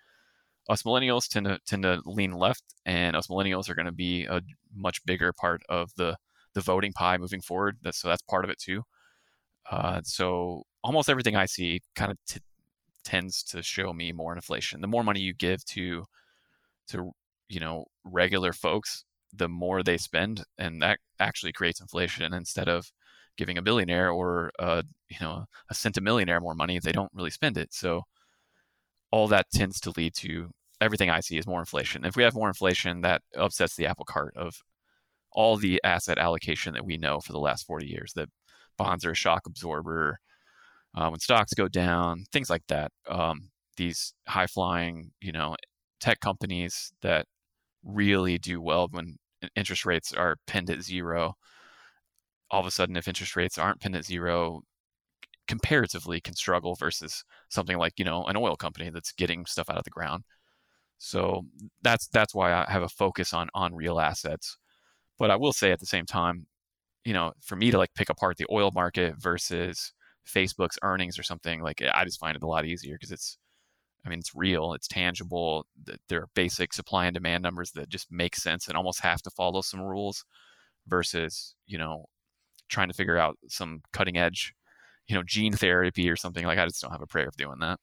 us 0.69 0.83
millennials 0.83 1.27
tend 1.27 1.45
to 1.45 1.59
tend 1.65 1.83
to 1.83 2.01
lean 2.05 2.31
left, 2.33 2.63
and 2.85 3.15
us 3.15 3.27
millennials 3.27 3.69
are 3.69 3.75
going 3.75 3.85
to 3.85 3.91
be 3.91 4.25
a 4.25 4.41
much 4.75 5.03
bigger 5.05 5.33
part 5.33 5.61
of 5.69 5.91
the 5.95 6.17
the 6.53 6.61
voting 6.61 6.93
pie 6.93 7.17
moving 7.17 7.41
forward. 7.41 7.77
That's, 7.83 7.99
so 7.99 8.07
that's 8.07 8.23
part 8.23 8.43
of 8.43 8.49
it 8.49 8.59
too. 8.59 8.83
Uh, 9.69 10.01
so 10.03 10.63
almost 10.83 11.09
everything 11.09 11.35
I 11.35 11.45
see 11.45 11.81
kind 11.95 12.11
of 12.11 12.17
t- 12.27 12.39
tends 13.03 13.43
to 13.43 13.61
show 13.61 13.93
me 13.93 14.11
more 14.11 14.33
inflation. 14.33 14.81
The 14.81 14.87
more 14.87 15.03
money 15.03 15.19
you 15.19 15.33
give 15.33 15.63
to 15.65 16.05
to 16.89 17.11
you 17.49 17.59
know 17.59 17.85
regular 18.03 18.53
folks, 18.53 19.05
the 19.33 19.49
more 19.49 19.83
they 19.83 19.97
spend, 19.97 20.43
and 20.57 20.81
that 20.81 20.99
actually 21.19 21.53
creates 21.53 21.81
inflation 21.81 22.33
instead 22.33 22.69
of 22.69 22.91
giving 23.37 23.57
a 23.57 23.61
billionaire 23.61 24.09
or 24.11 24.51
a, 24.59 24.83
you 25.09 25.17
know 25.21 25.45
a 25.69 25.73
centimillionaire 25.73 26.41
more 26.41 26.55
money, 26.55 26.79
they 26.79 26.91
don't 26.91 27.11
really 27.13 27.29
spend 27.31 27.57
it. 27.57 27.73
So 27.73 28.03
all 29.11 29.27
that 29.29 29.47
tends 29.53 29.79
to 29.81 29.93
lead 29.95 30.13
to 30.15 30.51
everything 30.81 31.09
I 31.09 31.21
see 31.21 31.37
is 31.37 31.47
more 31.47 31.59
inflation. 31.59 32.05
If 32.05 32.15
we 32.15 32.23
have 32.23 32.35
more 32.35 32.47
inflation, 32.47 33.01
that 33.01 33.21
upsets 33.35 33.75
the 33.75 33.87
apple 33.87 34.05
cart 34.05 34.35
of 34.35 34.61
all 35.31 35.57
the 35.57 35.81
asset 35.83 36.17
allocation 36.17 36.73
that 36.73 36.85
we 36.85 36.97
know 36.97 37.19
for 37.19 37.31
the 37.31 37.39
last 37.39 37.65
40 37.65 37.87
years. 37.87 38.13
That 38.13 38.29
bonds 38.77 39.05
are 39.05 39.11
a 39.11 39.15
shock 39.15 39.45
absorber. 39.45 40.19
Uh, 40.95 41.09
when 41.09 41.19
stocks 41.19 41.53
go 41.53 41.67
down, 41.67 42.25
things 42.31 42.49
like 42.49 42.63
that. 42.67 42.91
Um, 43.07 43.49
these 43.75 44.13
high 44.27 44.47
flying, 44.47 45.11
you 45.19 45.31
know, 45.31 45.55
tech 45.99 46.19
companies 46.19 46.91
that 47.01 47.25
really 47.83 48.37
do 48.37 48.61
well 48.61 48.87
when 48.89 49.17
interest 49.55 49.85
rates 49.85 50.13
are 50.13 50.37
pinned 50.47 50.69
at 50.69 50.81
zero 50.81 51.35
all 52.49 52.59
of 52.59 52.65
a 52.65 52.71
sudden, 52.71 52.95
if 52.95 53.07
interest 53.07 53.35
rates 53.35 53.57
aren't 53.57 53.79
pinned 53.79 53.95
at 53.95 54.05
zero, 54.05 54.61
comparatively 55.47 56.21
can 56.21 56.35
struggle 56.35 56.75
versus 56.75 57.23
something 57.49 57.77
like 57.77 57.93
you 57.97 58.05
know 58.05 58.25
an 58.25 58.37
oil 58.37 58.55
company 58.55 58.89
that's 58.89 59.11
getting 59.13 59.45
stuff 59.45 59.69
out 59.69 59.77
of 59.77 59.83
the 59.83 59.89
ground. 59.89 60.23
So 60.99 61.45
that's 61.83 62.07
that's 62.07 62.35
why 62.35 62.53
I 62.53 62.65
have 62.71 62.83
a 62.83 62.89
focus 62.89 63.33
on 63.33 63.49
on 63.53 63.75
real 63.75 63.99
assets. 63.99 64.57
But 65.19 65.31
I 65.31 65.35
will 65.37 65.53
say 65.53 65.71
at 65.71 65.79
the 65.79 65.85
same 65.85 66.05
time, 66.05 66.47
you 67.05 67.13
know, 67.13 67.33
for 67.41 67.55
me 67.55 67.71
to 67.71 67.77
like 67.77 67.93
pick 67.95 68.09
apart 68.09 68.37
the 68.37 68.47
oil 68.51 68.71
market 68.73 69.15
versus 69.19 69.93
Facebook's 70.27 70.79
earnings 70.83 71.19
or 71.19 71.23
something, 71.23 71.61
like 71.61 71.81
I 71.93 72.05
just 72.05 72.19
find 72.19 72.35
it 72.35 72.43
a 72.43 72.47
lot 72.47 72.65
easier 72.65 72.95
because 72.95 73.11
it's 73.11 73.37
I 74.05 74.09
mean, 74.09 74.19
it's 74.19 74.35
real, 74.35 74.73
it's 74.73 74.87
tangible. 74.87 75.65
There 76.07 76.21
are 76.21 76.29
basic 76.35 76.73
supply 76.73 77.07
and 77.07 77.13
demand 77.13 77.43
numbers 77.43 77.71
that 77.73 77.89
just 77.89 78.11
make 78.11 78.35
sense 78.35 78.67
and 78.67 78.77
almost 78.77 79.01
have 79.01 79.21
to 79.23 79.29
follow 79.31 79.61
some 79.61 79.81
rules 79.81 80.23
versus, 80.87 81.55
you 81.67 81.77
know, 81.77 82.05
trying 82.69 82.87
to 82.89 82.93
figure 82.93 83.17
out 83.17 83.37
some 83.49 83.81
cutting 83.93 84.17
edge, 84.17 84.53
you 85.07 85.15
know, 85.15 85.23
gene 85.23 85.53
therapy 85.53 86.09
or 86.09 86.15
something. 86.15 86.45
Like 86.45 86.59
I 86.59 86.65
just 86.65 86.81
don't 86.81 86.91
have 86.91 87.01
a 87.01 87.07
prayer 87.07 87.27
of 87.27 87.37
doing 87.37 87.59
that. 87.59 87.79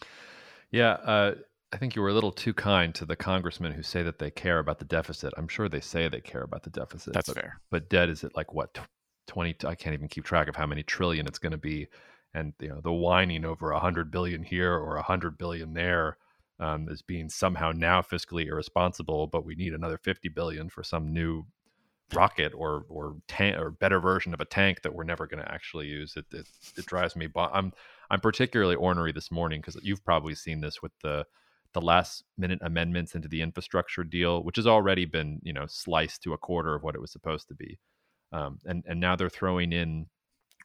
yeah, 0.70 0.92
uh, 0.92 1.34
I 1.72 1.76
think 1.76 1.94
you 1.94 2.02
were 2.02 2.08
a 2.08 2.14
little 2.14 2.32
too 2.32 2.54
kind 2.54 2.94
to 2.94 3.04
the 3.04 3.16
congressmen 3.16 3.72
who 3.72 3.82
say 3.82 4.02
that 4.02 4.18
they 4.18 4.30
care 4.30 4.58
about 4.58 4.78
the 4.78 4.84
deficit. 4.84 5.34
I'm 5.36 5.48
sure 5.48 5.68
they 5.68 5.80
say 5.80 6.08
they 6.08 6.20
care 6.20 6.42
about 6.42 6.62
the 6.62 6.70
deficit. 6.70 7.12
That's 7.12 7.28
but, 7.28 7.36
fair. 7.36 7.60
But 7.70 7.90
debt 7.90 8.08
is 8.08 8.24
it 8.24 8.32
like 8.34 8.52
what 8.54 8.78
20? 9.26 9.56
I 9.66 9.74
can't 9.74 9.94
even 9.94 10.08
keep 10.08 10.24
track 10.24 10.48
of 10.48 10.56
how 10.56 10.66
many 10.66 10.82
trillion 10.82 11.26
it's 11.26 11.38
going 11.38 11.52
to 11.52 11.58
be, 11.58 11.88
and 12.34 12.54
you 12.60 12.68
know 12.68 12.80
the 12.82 12.92
whining 12.92 13.44
over 13.44 13.70
a 13.70 13.80
hundred 13.80 14.10
billion 14.10 14.42
here 14.42 14.72
or 14.72 14.96
a 14.96 15.02
hundred 15.02 15.38
billion 15.38 15.74
there. 15.74 16.16
Um, 16.60 16.88
as 16.90 17.02
being 17.02 17.28
somehow 17.28 17.70
now 17.70 18.02
fiscally 18.02 18.46
irresponsible, 18.48 19.28
but 19.28 19.44
we 19.44 19.54
need 19.54 19.74
another 19.74 19.96
50 19.96 20.28
billion 20.30 20.68
for 20.68 20.82
some 20.82 21.12
new 21.12 21.46
rocket 22.14 22.52
or 22.54 22.84
or 22.88 23.16
tank 23.28 23.56
or 23.58 23.70
better 23.70 24.00
version 24.00 24.32
of 24.32 24.40
a 24.40 24.44
tank 24.44 24.82
that 24.82 24.94
we're 24.94 25.04
never 25.04 25.26
going 25.26 25.42
to 25.42 25.52
actually 25.52 25.86
use. 25.86 26.14
It, 26.16 26.26
it, 26.32 26.46
it 26.76 26.86
drives 26.86 27.16
me. 27.16 27.26
But 27.26 27.50
I'm 27.52 27.72
I'm 28.10 28.20
particularly 28.20 28.76
ornery 28.76 29.12
this 29.12 29.30
morning 29.30 29.60
because 29.60 29.78
you've 29.82 30.04
probably 30.04 30.34
seen 30.34 30.60
this 30.60 30.82
with 30.82 30.92
the 31.02 31.24
the 31.74 31.80
last 31.80 32.24
minute 32.38 32.60
amendments 32.62 33.14
into 33.14 33.28
the 33.28 33.42
infrastructure 33.42 34.04
deal, 34.04 34.42
which 34.42 34.56
has 34.56 34.66
already 34.66 35.04
been 35.04 35.40
you 35.42 35.52
know 35.52 35.66
sliced 35.66 36.22
to 36.22 36.32
a 36.32 36.38
quarter 36.38 36.74
of 36.74 36.82
what 36.82 36.94
it 36.94 37.00
was 37.00 37.12
supposed 37.12 37.48
to 37.48 37.54
be, 37.54 37.78
um, 38.32 38.58
and 38.64 38.84
and 38.86 39.00
now 39.00 39.16
they're 39.16 39.28
throwing 39.28 39.72
in 39.72 40.06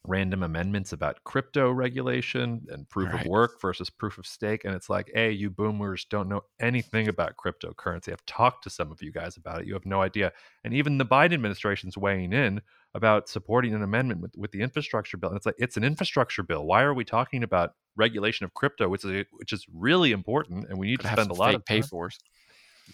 random 0.05 0.43
amendments 0.43 0.91
about 0.91 1.23
crypto 1.23 1.71
regulation 1.71 2.65
and 2.69 2.89
proof 2.89 3.13
right. 3.13 3.21
of 3.21 3.27
work 3.27 3.61
versus 3.61 3.89
proof 3.89 4.17
of 4.17 4.27
stake. 4.27 4.65
And 4.65 4.75
it's 4.75 4.89
like, 4.89 5.09
hey, 5.13 5.31
you 5.31 5.49
boomers 5.49 6.05
don't 6.09 6.27
know 6.27 6.41
anything 6.59 7.07
about 7.07 7.35
cryptocurrency. 7.37 8.11
I've 8.11 8.25
talked 8.25 8.63
to 8.63 8.69
some 8.69 8.91
of 8.91 9.01
you 9.01 9.11
guys 9.11 9.37
about 9.37 9.61
it. 9.61 9.67
You 9.67 9.73
have 9.73 9.85
no 9.85 10.01
idea. 10.01 10.33
And 10.63 10.73
even 10.73 10.97
the 10.97 11.05
Biden 11.05 11.33
administration's 11.33 11.97
weighing 11.97 12.33
in 12.33 12.61
about 12.93 13.29
supporting 13.29 13.73
an 13.73 13.81
amendment 13.81 14.21
with, 14.21 14.35
with 14.35 14.51
the 14.51 14.61
infrastructure 14.61 15.17
bill. 15.17 15.29
And 15.29 15.37
it's 15.37 15.45
like, 15.45 15.55
it's 15.57 15.77
an 15.77 15.83
infrastructure 15.83 16.43
bill. 16.43 16.65
Why 16.65 16.83
are 16.83 16.93
we 16.93 17.05
talking 17.05 17.43
about 17.43 17.73
regulation 17.95 18.45
of 18.45 18.53
crypto, 18.53 18.89
which 18.89 19.05
is 19.05 19.25
which 19.31 19.53
is 19.53 19.65
really 19.73 20.11
important 20.11 20.67
and 20.69 20.77
we 20.77 20.87
need 20.87 20.99
to 20.99 21.07
spend 21.07 21.31
a 21.31 21.33
lot 21.33 21.55
of 21.55 21.65
pay 21.65 21.81
for 21.81 22.09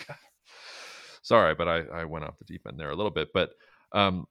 Sorry, 1.22 1.55
but 1.55 1.68
I, 1.68 1.80
I 1.93 2.05
went 2.05 2.26
off 2.26 2.38
the 2.38 2.45
deep 2.45 2.66
end 2.68 2.80
there 2.80 2.89
a 2.89 2.95
little 2.95 3.12
bit. 3.12 3.30
But 3.34 3.51
um, 3.91 4.28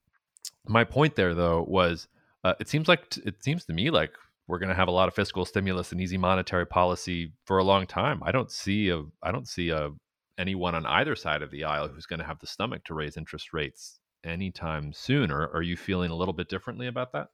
my 0.66 0.85
point 0.85 1.16
there 1.16 1.35
though 1.35 1.64
was 1.66 2.09
uh, 2.49 2.55
it 2.59 2.69
seems 2.69 2.89
like 2.89 3.11
t- 3.11 3.23
it 3.27 3.43
seems 3.43 3.65
to 3.67 3.73
me 3.73 3.91
like 3.91 4.13
we're 4.47 4.59
going 4.59 4.71
to 4.71 4.75
have 4.75 4.89
a 4.89 4.93
lot 4.93 5.09
of 5.09 5.15
fiscal 5.15 5.45
stimulus 5.45 5.93
and 5.93 6.01
easy 6.01 6.17
monetary 6.17 6.67
policy 6.67 7.33
for 7.45 7.59
a 7.59 7.65
long 7.65 7.87
time. 7.87 8.23
I 8.25 8.33
don't 8.33 8.51
see 8.51 8.89
a 8.89 9.03
I 9.23 9.31
don't 9.31 9.47
see 9.47 9.69
a 9.69 9.91
anyone 10.39 10.75
on 10.75 10.87
either 10.87 11.15
side 11.15 11.43
of 11.43 11.51
the 11.51 11.65
aisle 11.65 11.89
who's 11.89 12.07
going 12.07 12.21
to 12.21 12.25
have 12.25 12.39
the 12.39 12.47
stomach 12.47 12.85
to 12.85 12.95
raise 12.95 13.17
interest 13.17 13.53
rates 13.53 14.01
anytime 14.25 14.93
soon. 14.93 15.31
Or 15.31 15.49
are 15.55 15.63
you 15.63 15.77
feeling 15.77 16.11
a 16.11 16.15
little 16.15 16.33
bit 16.33 16.49
differently 16.49 16.87
about 16.87 17.13
that? 17.13 17.29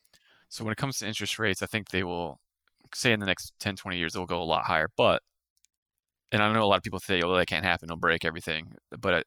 So 0.48 0.64
when 0.64 0.72
it 0.72 0.78
comes 0.78 0.98
to 0.98 1.06
interest 1.06 1.38
rates, 1.38 1.62
I 1.62 1.66
think 1.66 1.90
they 1.90 2.02
will 2.02 2.40
say 2.92 3.12
in 3.12 3.20
the 3.20 3.26
next 3.26 3.52
10, 3.60 3.76
20 3.76 3.96
years 3.96 4.14
they'll 4.14 4.26
go 4.26 4.42
a 4.42 4.44
lot 4.44 4.64
higher. 4.64 4.88
But 4.96 5.22
and 6.32 6.42
I 6.42 6.52
know 6.52 6.64
a 6.64 6.66
lot 6.66 6.78
of 6.78 6.82
people 6.82 6.98
say, 6.98 7.22
"Oh, 7.22 7.36
that 7.36 7.46
can't 7.46 7.64
happen; 7.64 7.86
it'll 7.86 7.96
break 7.96 8.24
everything." 8.24 8.72
But 8.98 9.26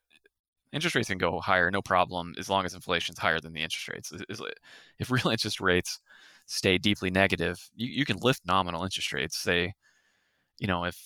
interest 0.78 0.95
rates 0.95 1.09
can 1.09 1.17
go 1.17 1.39
higher, 1.41 1.69
no 1.71 1.82
problem, 1.82 2.34
as 2.39 2.49
long 2.49 2.65
as 2.65 2.73
inflation's 2.73 3.19
higher 3.19 3.39
than 3.39 3.53
the 3.53 3.63
interest 3.63 3.88
rates. 3.89 4.13
If 4.99 5.11
real 5.11 5.30
interest 5.30 5.59
rates 5.59 5.99
stay 6.45 6.78
deeply 6.78 7.09
negative, 7.11 7.69
you, 7.75 7.88
you 7.88 8.05
can 8.05 8.17
lift 8.17 8.41
nominal 8.45 8.84
interest 8.84 9.13
rates. 9.13 9.38
Say, 9.38 9.73
you 10.59 10.67
know, 10.67 10.86
if 10.86 10.97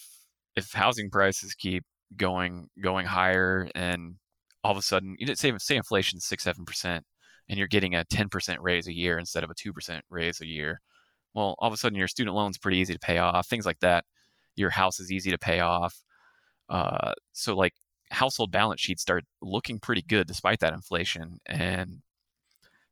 if 0.55 0.73
housing 0.73 1.09
prices 1.09 1.55
keep 1.55 1.83
going 2.17 2.69
going 2.81 3.05
higher, 3.07 3.69
and 3.75 4.15
all 4.63 4.71
of 4.71 4.77
a 4.77 4.81
sudden, 4.81 5.15
you 5.19 5.25
know, 5.27 5.33
say 5.33 5.53
say 5.57 5.77
inflation's 5.77 6.25
six 6.25 6.43
seven 6.43 6.65
percent, 6.65 7.05
and 7.49 7.57
you're 7.57 7.67
getting 7.67 7.95
a 7.95 8.05
ten 8.05 8.29
percent 8.29 8.61
raise 8.61 8.87
a 8.87 8.93
year 8.93 9.17
instead 9.19 9.43
of 9.43 9.49
a 9.51 9.55
two 9.55 9.73
percent 9.73 10.03
raise 10.09 10.41
a 10.41 10.47
year. 10.47 10.81
Well, 11.33 11.55
all 11.59 11.67
of 11.67 11.73
a 11.73 11.77
sudden, 11.77 11.97
your 11.97 12.07
student 12.07 12.35
loan's 12.35 12.57
pretty 12.57 12.77
easy 12.79 12.93
to 12.93 12.99
pay 12.99 13.17
off. 13.19 13.47
Things 13.47 13.65
like 13.65 13.79
that. 13.81 14.05
Your 14.55 14.69
house 14.71 14.99
is 14.99 15.11
easy 15.11 15.31
to 15.31 15.37
pay 15.37 15.61
off. 15.61 16.03
Uh, 16.69 17.13
so 17.33 17.55
like 17.55 17.73
household 18.11 18.51
balance 18.51 18.81
sheets 18.81 19.01
start 19.01 19.23
looking 19.41 19.79
pretty 19.79 20.01
good 20.01 20.27
despite 20.27 20.59
that 20.59 20.73
inflation 20.73 21.39
and 21.45 22.01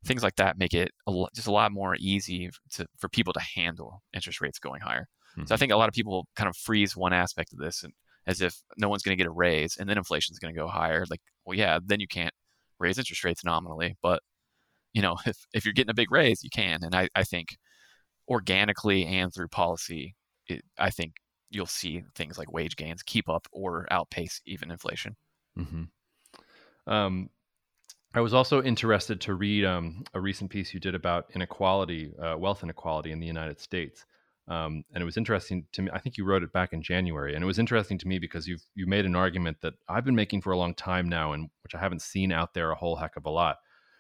things 0.06 0.24
like 0.24 0.36
that 0.36 0.58
make 0.58 0.74
it 0.74 0.92
a, 1.08 1.26
just 1.36 1.48
a 1.48 1.52
lot 1.52 1.72
more 1.72 1.96
easy 2.00 2.50
to, 2.72 2.86
for 2.98 3.10
people 3.10 3.34
to 3.34 3.42
handle 3.56 4.02
interest 4.14 4.42
rates 4.42 4.60
going 4.60 4.82
higher 4.82 5.08
mm-hmm. 5.38 5.46
so 5.46 5.54
i 5.54 5.56
mm-hmm. 5.56 5.60
think 5.60 5.72
a 5.72 5.78
lot 5.78 5.90
of 5.90 5.94
people 5.94 6.26
kind 6.36 6.50
of 6.50 6.56
freeze 6.56 6.96
one 6.96 7.14
aspect 7.14 7.52
of 7.54 7.60
this 7.60 7.84
and 7.84 7.94
as 8.28 8.42
if 8.42 8.56
no 8.78 8.90
one's 8.90 9.04
going 9.04 9.16
to 9.16 9.22
get 9.22 9.28
a 9.28 9.32
raise 9.32 9.78
and 9.78 9.90
then 9.90 9.98
inflation 9.98 10.34
is 10.34 10.40
going 10.40 10.54
to 10.54 10.60
go 10.60 10.68
higher 10.68 11.06
like 11.10 11.22
well 11.46 11.58
yeah 11.58 11.80
then 11.86 12.00
you 12.00 12.08
can't 12.08 12.34
raise 12.80 12.98
interest 12.98 13.24
rates 13.24 13.44
nominally 13.44 13.96
but 14.02 14.22
you 14.94 15.02
know 15.02 15.18
if, 15.26 15.38
if 15.54 15.66
you're 15.66 15.74
getting 15.74 15.92
a 15.92 15.96
big 15.96 16.12
raise 16.12 16.44
you 16.44 16.50
can 16.50 16.80
and 16.84 16.96
i, 16.96 17.08
I 17.16 17.24
think 17.24 17.58
organically 18.28 19.06
and 19.06 19.34
through 19.34 19.50
policy 19.50 20.16
it, 20.48 20.62
i 20.78 20.90
think 20.90 21.14
you'll 21.50 21.66
see 21.66 22.04
things 22.16 22.38
like 22.38 22.52
wage 22.52 22.76
gains 22.76 23.04
keep 23.04 23.30
up 23.30 23.48
or 23.52 23.88
outpace 23.92 24.42
even 24.46 24.72
inflation. 24.72 25.16
Mm-hmm. 25.58 26.92
Um, 26.92 27.30
I 28.14 28.22
was 28.22 28.34
also 28.34 28.64
interested 28.64 29.22
to 29.22 29.36
read 29.36 29.66
um, 29.66 30.04
a 30.14 30.20
recent 30.20 30.50
piece 30.50 30.74
you 30.74 30.80
did 30.80 30.96
about 30.96 31.28
inequality, 31.36 32.12
uh, 32.22 32.38
wealth 32.38 32.64
inequality 32.64 33.12
in 33.12 33.20
the 33.20 33.28
United 33.28 33.60
States. 33.60 34.06
Um, 34.48 34.84
and 34.94 35.02
it 35.02 35.06
was 35.06 35.18
interesting 35.18 35.68
to 35.74 35.84
me. 35.84 35.92
I 35.94 36.00
think 36.00 36.18
you 36.18 36.26
wrote 36.26 36.42
it 36.42 36.52
back 36.52 36.74
in 36.74 36.82
January, 36.82 37.36
and 37.36 37.44
it 37.44 37.46
was 37.46 37.60
interesting 37.60 38.00
to 38.00 38.08
me 38.08 38.18
because 38.18 38.48
you've 38.48 38.64
you 38.74 38.88
made 38.88 39.06
an 39.06 39.16
argument 39.16 39.58
that 39.62 39.76
I've 39.88 40.06
been 40.06 40.16
making 40.16 40.42
for 40.42 40.52
a 40.52 40.58
long 40.58 40.74
time 40.74 41.08
now, 41.08 41.34
and 41.34 41.52
which 41.62 41.76
I 41.76 41.80
haven't 41.80 42.02
seen 42.02 42.32
out 42.32 42.56
there 42.56 42.72
a 42.72 42.76
whole 42.76 42.96
heck 42.96 43.16
of 43.16 43.26
a 43.26 43.30
lot, 43.30 43.58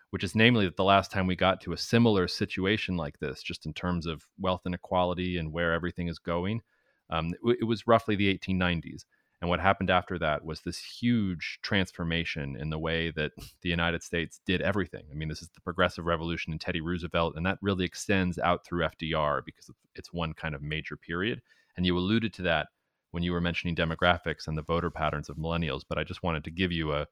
which 0.09 0.23
is 0.23 0.33
namely 0.33 0.65
that 0.65 0.75
the 0.75 0.83
last 0.83 1.11
time 1.11 1.27
we 1.27 1.35
got 1.35 1.61
to 1.61 1.73
a 1.73 1.77
similar 1.77 2.27
situation 2.27 2.97
like 2.97 3.19
this, 3.19 3.43
just 3.43 3.67
in 3.67 3.73
terms 3.73 4.07
of 4.07 4.23
wealth 4.39 4.61
inequality 4.65 5.37
and 5.37 5.53
where 5.53 5.71
everything 5.71 6.07
is 6.07 6.17
going, 6.17 6.61
um, 7.09 7.33
it, 7.43 7.57
it 7.61 7.63
was 7.65 7.87
roughly 7.87 8.15
the 8.15 8.37
1890s. 8.37 9.05
And 9.41 9.49
what 9.49 9.61
happened 9.61 9.89
after 9.89 10.19
that 10.19 10.43
was 10.43 10.61
this 10.61 10.79
huge 10.79 11.59
transformation 11.61 12.57
in 12.57 12.69
the 12.69 12.79
way 12.79 13.11
that 13.11 13.31
the 13.61 13.69
United 13.69 14.03
States 14.03 14.41
did 14.45 14.61
everything. 14.61 15.05
I 15.09 15.15
mean, 15.15 15.29
this 15.29 15.41
is 15.41 15.49
the 15.49 15.61
progressive 15.61 16.05
revolution 16.05 16.51
and 16.51 16.59
Teddy 16.59 16.81
Roosevelt, 16.81 17.35
and 17.37 17.45
that 17.45 17.57
really 17.61 17.85
extends 17.85 18.37
out 18.37 18.65
through 18.65 18.85
FDR 18.85 19.43
because 19.45 19.69
it's 19.95 20.11
one 20.11 20.33
kind 20.33 20.55
of 20.55 20.61
major 20.61 20.97
period. 20.97 21.41
And 21.77 21.85
you 21.85 21.97
alluded 21.97 22.33
to 22.33 22.41
that 22.43 22.67
when 23.11 23.23
you 23.23 23.31
were 23.31 23.39
mentioning 23.39 23.75
demographics 23.75 24.47
and 24.47 24.57
the 24.57 24.61
voter 24.61 24.91
patterns 24.91 25.29
of 25.29 25.37
millennials, 25.37 25.83
but 25.87 25.97
I 25.97 26.03
just 26.03 26.21
wanted 26.21 26.43
to 26.43 26.51
give 26.51 26.73
you 26.73 26.91
a, 26.91 27.07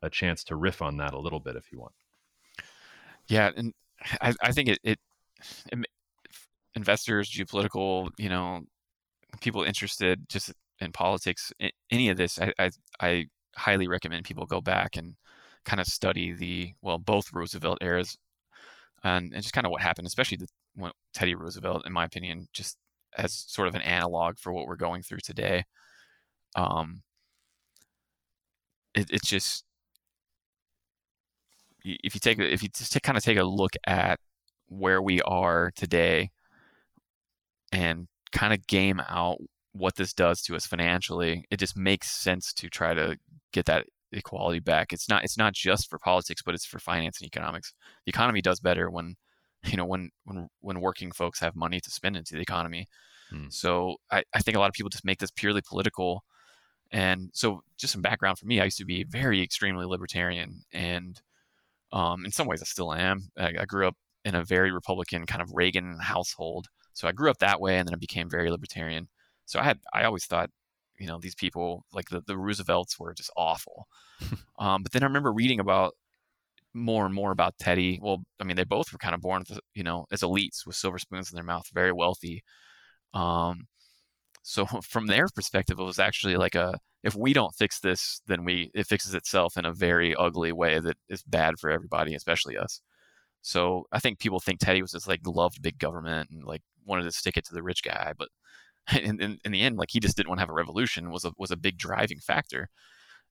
a 0.00 0.08
chance 0.08 0.44
to 0.44 0.56
riff 0.56 0.80
on 0.80 0.96
that 0.96 1.12
a 1.12 1.18
little 1.18 1.40
bit 1.40 1.56
if 1.56 1.70
you 1.70 1.78
want. 1.78 1.92
Yeah, 3.28 3.50
and 3.54 3.74
I, 4.22 4.34
I 4.40 4.52
think 4.52 4.70
it, 4.70 4.78
it, 4.82 4.98
it 5.70 5.78
investors, 6.74 7.30
geopolitical, 7.30 8.10
you 8.18 8.28
know, 8.28 8.62
people 9.40 9.62
interested 9.62 10.28
just 10.28 10.52
in 10.80 10.92
politics, 10.92 11.52
any 11.90 12.08
of 12.08 12.16
this, 12.16 12.38
I, 12.40 12.52
I, 12.58 12.70
I 13.00 13.26
highly 13.56 13.88
recommend 13.88 14.24
people 14.24 14.46
go 14.46 14.60
back 14.60 14.96
and 14.96 15.14
kind 15.64 15.80
of 15.80 15.86
study 15.86 16.32
the 16.32 16.72
well 16.82 16.98
both 16.98 17.32
Roosevelt 17.32 17.78
eras 17.80 18.16
and, 19.02 19.32
and 19.32 19.42
just 19.42 19.54
kind 19.54 19.66
of 19.66 19.72
what 19.72 19.82
happened, 19.82 20.06
especially 20.06 20.38
the 20.38 20.92
Teddy 21.14 21.34
Roosevelt, 21.34 21.86
in 21.86 21.92
my 21.92 22.04
opinion, 22.04 22.48
just 22.52 22.76
as 23.16 23.44
sort 23.48 23.68
of 23.68 23.74
an 23.74 23.82
analog 23.82 24.38
for 24.38 24.52
what 24.52 24.66
we're 24.66 24.76
going 24.76 25.02
through 25.02 25.20
today. 25.20 25.64
Um, 26.54 27.02
it, 28.94 29.10
it's 29.10 29.28
just 29.28 29.64
if 31.84 32.14
you 32.14 32.20
take 32.20 32.38
if 32.38 32.62
you 32.62 32.68
just 32.68 33.00
kind 33.02 33.16
of 33.16 33.24
take 33.24 33.38
a 33.38 33.44
look 33.44 33.72
at 33.86 34.18
where 34.68 35.00
we 35.00 35.20
are 35.22 35.70
today 35.76 36.30
and 37.72 38.08
kind 38.32 38.52
of 38.52 38.66
game 38.66 39.00
out 39.08 39.38
what 39.72 39.96
this 39.96 40.12
does 40.12 40.42
to 40.42 40.56
us 40.56 40.66
financially, 40.66 41.44
it 41.50 41.58
just 41.58 41.76
makes 41.76 42.10
sense 42.10 42.52
to 42.54 42.68
try 42.68 42.94
to 42.94 43.16
get 43.52 43.66
that 43.66 43.86
equality 44.12 44.60
back. 44.60 44.92
It's 44.92 45.08
not 45.08 45.24
it's 45.24 45.38
not 45.38 45.52
just 45.52 45.90
for 45.90 45.98
politics, 45.98 46.42
but 46.44 46.54
it's 46.54 46.64
for 46.64 46.78
finance 46.78 47.20
and 47.20 47.26
economics. 47.26 47.72
The 48.04 48.10
economy 48.10 48.40
does 48.40 48.60
better 48.60 48.90
when 48.90 49.14
you 49.66 49.76
know 49.76 49.84
when 49.84 50.10
when 50.24 50.48
when 50.60 50.80
working 50.80 51.12
folks 51.12 51.40
have 51.40 51.54
money 51.56 51.80
to 51.80 51.90
spend 51.90 52.16
into 52.16 52.34
the 52.34 52.40
economy. 52.40 52.86
Hmm. 53.30 53.46
So 53.50 53.96
I, 54.10 54.22
I 54.34 54.40
think 54.40 54.56
a 54.56 54.60
lot 54.60 54.68
of 54.68 54.74
people 54.74 54.90
just 54.90 55.04
make 55.04 55.18
this 55.18 55.30
purely 55.30 55.62
political. 55.66 56.22
And 56.92 57.30
so 57.32 57.62
just 57.78 57.92
some 57.92 58.02
background 58.02 58.38
for 58.38 58.46
me, 58.46 58.60
I 58.60 58.64
used 58.64 58.78
to 58.78 58.84
be 58.84 59.04
very 59.04 59.42
extremely 59.42 59.84
libertarian 59.84 60.62
and 60.72 61.20
um, 61.92 62.24
in 62.24 62.30
some 62.30 62.46
ways 62.46 62.62
I 62.62 62.66
still 62.66 62.92
am. 62.92 63.30
I, 63.36 63.54
I 63.60 63.64
grew 63.64 63.88
up 63.88 63.96
in 64.24 64.34
a 64.34 64.44
very 64.44 64.72
Republican 64.72 65.26
kind 65.26 65.42
of 65.42 65.50
Reagan 65.52 65.98
household. 66.00 66.68
So 66.96 67.06
I 67.06 67.12
grew 67.12 67.30
up 67.30 67.38
that 67.38 67.60
way 67.60 67.76
and 67.78 67.86
then 67.86 67.94
I 67.94 67.98
became 67.98 68.30
very 68.30 68.50
libertarian. 68.50 69.08
So 69.44 69.60
I 69.60 69.64
had 69.64 69.80
I 69.92 70.04
always 70.04 70.24
thought, 70.24 70.50
you 70.98 71.06
know, 71.06 71.18
these 71.20 71.34
people 71.34 71.84
like 71.92 72.08
the, 72.08 72.22
the 72.26 72.38
Roosevelts 72.38 72.98
were 72.98 73.12
just 73.14 73.30
awful. 73.36 73.86
um, 74.58 74.82
but 74.82 74.92
then 74.92 75.02
I 75.02 75.06
remember 75.06 75.32
reading 75.32 75.60
about 75.60 75.94
more 76.74 77.04
and 77.04 77.14
more 77.14 77.32
about 77.32 77.58
Teddy. 77.58 77.98
Well, 78.02 78.24
I 78.40 78.44
mean, 78.44 78.56
they 78.56 78.64
both 78.64 78.92
were 78.92 78.98
kind 78.98 79.14
of 79.14 79.20
born, 79.20 79.44
you 79.74 79.84
know, 79.84 80.06
as 80.10 80.22
elites 80.22 80.66
with 80.66 80.76
silver 80.76 80.98
spoons 80.98 81.30
in 81.30 81.36
their 81.36 81.44
mouth, 81.44 81.68
very 81.74 81.92
wealthy. 81.92 82.42
Um, 83.14 83.66
so 84.42 84.64
from 84.82 85.06
their 85.06 85.26
perspective, 85.34 85.78
it 85.78 85.84
was 85.84 85.98
actually 85.98 86.36
like 86.36 86.54
a 86.54 86.78
if 87.04 87.14
we 87.14 87.34
don't 87.34 87.54
fix 87.54 87.80
this, 87.80 88.22
then 88.26 88.44
we 88.44 88.70
it 88.74 88.86
fixes 88.86 89.14
itself 89.14 89.58
in 89.58 89.66
a 89.66 89.72
very 89.74 90.14
ugly 90.16 90.52
way 90.52 90.80
that 90.80 90.96
is 91.10 91.22
bad 91.22 91.58
for 91.58 91.70
everybody, 91.70 92.14
especially 92.14 92.56
us. 92.56 92.80
So 93.46 93.86
I 93.92 94.00
think 94.00 94.18
people 94.18 94.40
think 94.40 94.58
Teddy 94.58 94.82
was 94.82 94.90
just 94.90 95.06
like 95.06 95.20
loved 95.24 95.62
big 95.62 95.78
government 95.78 96.30
and 96.32 96.42
like 96.42 96.62
wanted 96.84 97.04
to 97.04 97.12
stick 97.12 97.36
it 97.36 97.44
to 97.46 97.54
the 97.54 97.62
rich 97.62 97.80
guy, 97.84 98.12
but 98.18 98.28
in, 99.00 99.20
in, 99.20 99.38
in, 99.44 99.52
the 99.52 99.62
end, 99.62 99.76
like 99.78 99.90
he 99.92 100.00
just 100.00 100.16
didn't 100.16 100.28
want 100.28 100.40
to 100.40 100.42
have 100.42 100.50
a 100.50 100.52
revolution 100.52 101.12
was 101.12 101.24
a 101.24 101.30
was 101.38 101.52
a 101.52 101.56
big 101.56 101.78
driving 101.78 102.18
factor. 102.18 102.68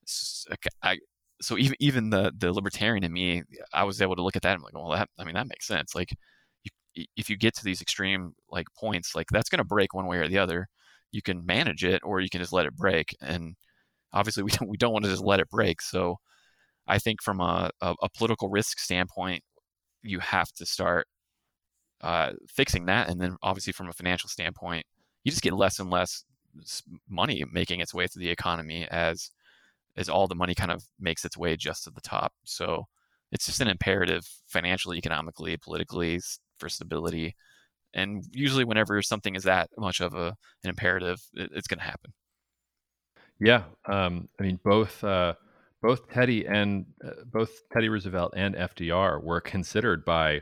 So, 0.05 0.53
I, 0.81 0.99
so 1.41 1.57
even 1.57 1.75
even 1.81 2.11
the 2.11 2.31
the 2.37 2.53
libertarian 2.53 3.03
in 3.03 3.11
me, 3.11 3.43
I 3.73 3.83
was 3.83 4.01
able 4.01 4.15
to 4.15 4.23
look 4.23 4.37
at 4.37 4.41
that 4.43 4.53
and 4.53 4.59
I'm 4.59 4.63
like, 4.63 4.73
well, 4.73 4.89
that 4.91 5.09
I 5.19 5.25
mean 5.25 5.35
that 5.35 5.49
makes 5.49 5.67
sense. 5.67 5.93
Like, 5.93 6.15
you, 6.63 7.05
if 7.17 7.29
you 7.29 7.35
get 7.37 7.53
to 7.55 7.65
these 7.65 7.81
extreme 7.81 8.35
like 8.49 8.67
points, 8.79 9.15
like 9.15 9.27
that's 9.33 9.49
going 9.49 9.59
to 9.59 9.65
break 9.65 9.93
one 9.93 10.07
way 10.07 10.19
or 10.19 10.29
the 10.29 10.37
other. 10.37 10.67
You 11.11 11.21
can 11.21 11.45
manage 11.45 11.83
it, 11.83 12.01
or 12.05 12.21
you 12.21 12.29
can 12.29 12.39
just 12.41 12.53
let 12.53 12.65
it 12.65 12.75
break. 12.75 13.15
And 13.21 13.55
obviously, 14.13 14.43
we 14.45 14.51
don't 14.51 14.69
we 14.69 14.77
don't 14.77 14.93
want 14.93 15.03
to 15.05 15.11
just 15.11 15.23
let 15.23 15.41
it 15.41 15.49
break. 15.49 15.81
So, 15.81 16.17
I 16.87 16.99
think 16.99 17.21
from 17.21 17.41
a, 17.41 17.69
a, 17.81 17.95
a 18.03 18.09
political 18.17 18.49
risk 18.49 18.79
standpoint, 18.79 19.43
you 20.05 20.19
have 20.19 20.51
to 20.53 20.65
start 20.65 21.07
uh, 22.01 22.31
fixing 22.47 22.85
that, 22.85 23.09
and 23.09 23.19
then 23.19 23.35
obviously 23.41 23.73
from 23.73 23.89
a 23.89 23.93
financial 23.93 24.29
standpoint, 24.29 24.85
you 25.23 25.31
just 25.31 25.43
get 25.43 25.53
less 25.53 25.79
and 25.79 25.89
less 25.89 26.23
money 27.09 27.43
making 27.51 27.81
its 27.81 27.93
way 27.93 28.07
through 28.07 28.21
the 28.21 28.29
economy 28.29 28.87
as 28.89 29.31
as 29.97 30.09
all 30.09 30.27
the 30.27 30.35
money 30.35 30.53
kind 30.53 30.71
of 30.71 30.83
makes 30.99 31.23
its 31.23 31.37
way 31.37 31.55
just 31.55 31.85
to 31.85 31.89
the 31.89 32.01
top. 32.01 32.33
So 32.43 32.85
it's 33.31 33.45
just 33.45 33.61
an 33.61 33.67
imperative 33.67 34.23
financially, 34.47 34.97
economically, 34.97 35.57
politically 35.57 36.19
for 36.57 36.69
stability. 36.69 37.35
And 37.93 38.25
usually, 38.31 38.65
whenever 38.65 39.01
something 39.01 39.35
is 39.35 39.43
that 39.43 39.69
much 39.77 40.01
of 40.01 40.13
a 40.13 40.35
an 40.63 40.69
imperative, 40.69 41.21
it, 41.33 41.49
it's 41.53 41.67
going 41.67 41.79
to 41.79 41.85
happen. 41.85 42.13
Yeah, 43.39 43.63
um, 43.85 44.29
I 44.39 44.43
mean 44.43 44.59
both 44.63 45.03
uh, 45.03 45.33
both 45.85 46.09
Teddy 46.09 46.45
and 46.47 46.85
uh, 47.05 47.11
both 47.31 47.51
Teddy 47.71 47.89
Roosevelt 47.89 48.33
and 48.35 48.55
FDR 48.55 49.21
were 49.21 49.39
considered 49.39 50.03
by 50.03 50.41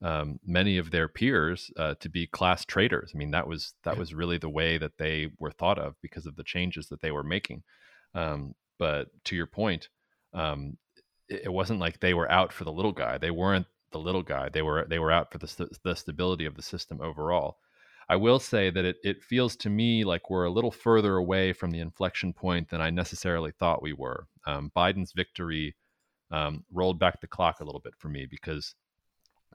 um, 0.00 0.38
many 0.46 0.78
of 0.78 0.90
their 0.90 1.08
peers 1.08 1.70
uh, 1.76 1.94
to 2.00 2.08
be 2.08 2.26
class 2.26 2.64
traitors. 2.64 3.12
I 3.14 3.18
mean, 3.18 3.32
that 3.32 3.46
was 3.46 3.74
that 3.84 3.94
yeah. 3.94 4.00
was 4.00 4.14
really 4.14 4.38
the 4.38 4.48
way 4.48 4.78
that 4.78 4.96
they 4.96 5.28
were 5.38 5.50
thought 5.50 5.78
of 5.78 5.96
because 6.00 6.24
of 6.24 6.36
the 6.36 6.44
changes 6.44 6.88
that 6.88 7.02
they 7.02 7.10
were 7.10 7.22
making. 7.22 7.64
Um, 8.14 8.54
but 8.78 9.08
to 9.24 9.36
your 9.36 9.46
point, 9.46 9.88
um, 10.32 10.78
it, 11.28 11.42
it, 11.44 11.52
wasn't 11.52 11.80
like 11.80 12.00
they 12.00 12.14
were 12.14 12.30
out 12.30 12.52
for 12.52 12.64
the 12.64 12.72
little 12.72 12.92
guy. 12.92 13.18
They 13.18 13.30
weren't 13.30 13.66
the 13.92 13.98
little 13.98 14.22
guy. 14.22 14.48
They 14.48 14.62
were 14.62 14.86
they 14.88 14.98
were 14.98 15.12
out 15.12 15.30
for 15.30 15.38
the 15.38 15.48
st- 15.48 15.76
the 15.82 15.96
stability 15.96 16.46
of 16.46 16.54
the 16.54 16.62
system 16.62 17.00
overall. 17.02 17.58
I 18.08 18.16
will 18.16 18.38
say 18.38 18.70
that 18.70 18.84
it, 18.86 18.96
it 19.04 19.22
feels 19.22 19.54
to 19.56 19.68
me 19.68 20.04
like 20.04 20.30
we're 20.30 20.44
a 20.44 20.50
little 20.50 20.70
further 20.70 21.16
away 21.16 21.52
from 21.52 21.72
the 21.72 21.80
inflection 21.80 22.32
point 22.32 22.70
than 22.70 22.80
I 22.80 22.88
necessarily 22.88 23.52
thought 23.52 23.82
we 23.82 23.92
were. 23.92 24.26
Um, 24.48 24.72
Biden's 24.74 25.12
victory 25.12 25.76
um, 26.30 26.64
rolled 26.72 26.98
back 26.98 27.20
the 27.20 27.26
clock 27.26 27.60
a 27.60 27.64
little 27.64 27.80
bit 27.80 27.94
for 27.98 28.08
me 28.08 28.26
because 28.26 28.74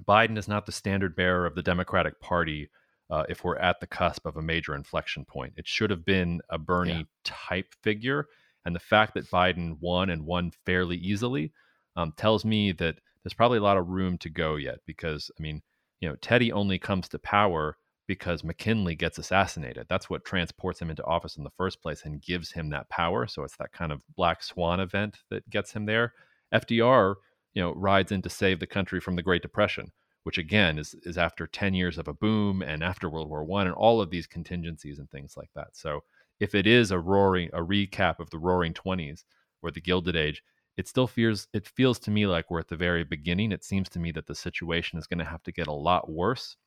Biden 0.07 0.37
is 0.37 0.47
not 0.47 0.65
the 0.65 0.71
standard 0.71 1.15
bearer 1.15 1.45
of 1.45 1.55
the 1.55 1.63
Democratic 1.63 2.19
Party 2.19 2.69
uh, 3.09 3.23
if 3.27 3.43
we're 3.43 3.57
at 3.57 3.79
the 3.79 3.87
cusp 3.87 4.25
of 4.25 4.37
a 4.37 4.41
major 4.41 4.75
inflection 4.75 5.25
point. 5.25 5.53
It 5.57 5.67
should 5.67 5.89
have 5.89 6.05
been 6.05 6.41
a 6.49 6.57
Bernie 6.57 6.91
yeah. 6.91 7.03
type 7.23 7.73
figure. 7.81 8.27
And 8.65 8.75
the 8.75 8.79
fact 8.79 9.15
that 9.15 9.29
Biden 9.29 9.77
won 9.81 10.09
and 10.09 10.25
won 10.25 10.51
fairly 10.65 10.97
easily 10.97 11.51
um, 11.95 12.13
tells 12.15 12.45
me 12.45 12.71
that 12.73 12.95
there's 13.23 13.33
probably 13.33 13.57
a 13.57 13.63
lot 13.63 13.77
of 13.77 13.89
room 13.89 14.17
to 14.19 14.29
go 14.29 14.55
yet 14.55 14.79
because, 14.85 15.31
I 15.37 15.41
mean, 15.41 15.61
you 16.01 16.09
know, 16.09 16.15
Teddy 16.21 16.51
only 16.51 16.77
comes 16.77 17.09
to 17.09 17.19
power 17.19 17.77
because 18.07 18.43
McKinley 18.43 18.95
gets 18.95 19.17
assassinated. 19.17 19.87
That's 19.89 20.09
what 20.09 20.25
transports 20.25 20.81
him 20.81 20.89
into 20.89 21.05
office 21.05 21.37
in 21.37 21.43
the 21.43 21.49
first 21.51 21.81
place 21.81 22.03
and 22.03 22.21
gives 22.21 22.51
him 22.51 22.69
that 22.69 22.89
power. 22.89 23.27
So 23.27 23.43
it's 23.43 23.57
that 23.57 23.71
kind 23.71 23.91
of 23.91 24.03
black 24.15 24.43
swan 24.43 24.79
event 24.79 25.19
that 25.29 25.49
gets 25.49 25.71
him 25.71 25.85
there. 25.85 26.13
FDR 26.53 27.15
you 27.53 27.61
know 27.61 27.73
rides 27.73 28.11
in 28.11 28.21
to 28.21 28.29
save 28.29 28.59
the 28.59 28.67
country 28.67 28.99
from 28.99 29.15
the 29.15 29.21
Great 29.21 29.41
Depression, 29.41 29.91
which 30.23 30.37
again 30.37 30.77
is 30.77 30.95
is 31.03 31.17
after 31.17 31.47
ten 31.47 31.73
years 31.73 31.97
of 31.97 32.07
a 32.07 32.13
boom 32.13 32.61
and 32.61 32.83
after 32.83 33.09
World 33.09 33.29
War 33.29 33.43
One 33.43 33.67
and 33.67 33.75
all 33.75 34.01
of 34.01 34.09
these 34.09 34.27
contingencies 34.27 34.99
and 34.99 35.09
things 35.09 35.35
like 35.37 35.49
that. 35.55 35.75
So 35.75 36.03
if 36.39 36.55
it 36.55 36.67
is 36.67 36.91
a 36.91 36.99
roaring 36.99 37.49
a 37.53 37.59
recap 37.59 38.19
of 38.19 38.29
the 38.29 38.39
Roaring 38.39 38.73
Twenties 38.73 39.25
or 39.61 39.71
the 39.71 39.81
Gilded 39.81 40.15
Age, 40.15 40.43
it 40.77 40.87
still 40.87 41.07
feels 41.07 41.47
it 41.53 41.67
feels 41.67 41.99
to 41.99 42.11
me 42.11 42.25
like 42.25 42.49
we're 42.49 42.59
at 42.59 42.69
the 42.69 42.75
very 42.75 43.03
beginning. 43.03 43.51
It 43.51 43.63
seems 43.63 43.89
to 43.89 43.99
me 43.99 44.11
that 44.11 44.27
the 44.27 44.35
situation 44.35 44.99
is 44.99 45.07
going 45.07 45.19
to 45.19 45.25
have 45.25 45.43
to 45.43 45.51
get 45.51 45.67
a 45.67 45.73
lot 45.73 46.09
worse, 46.09 46.57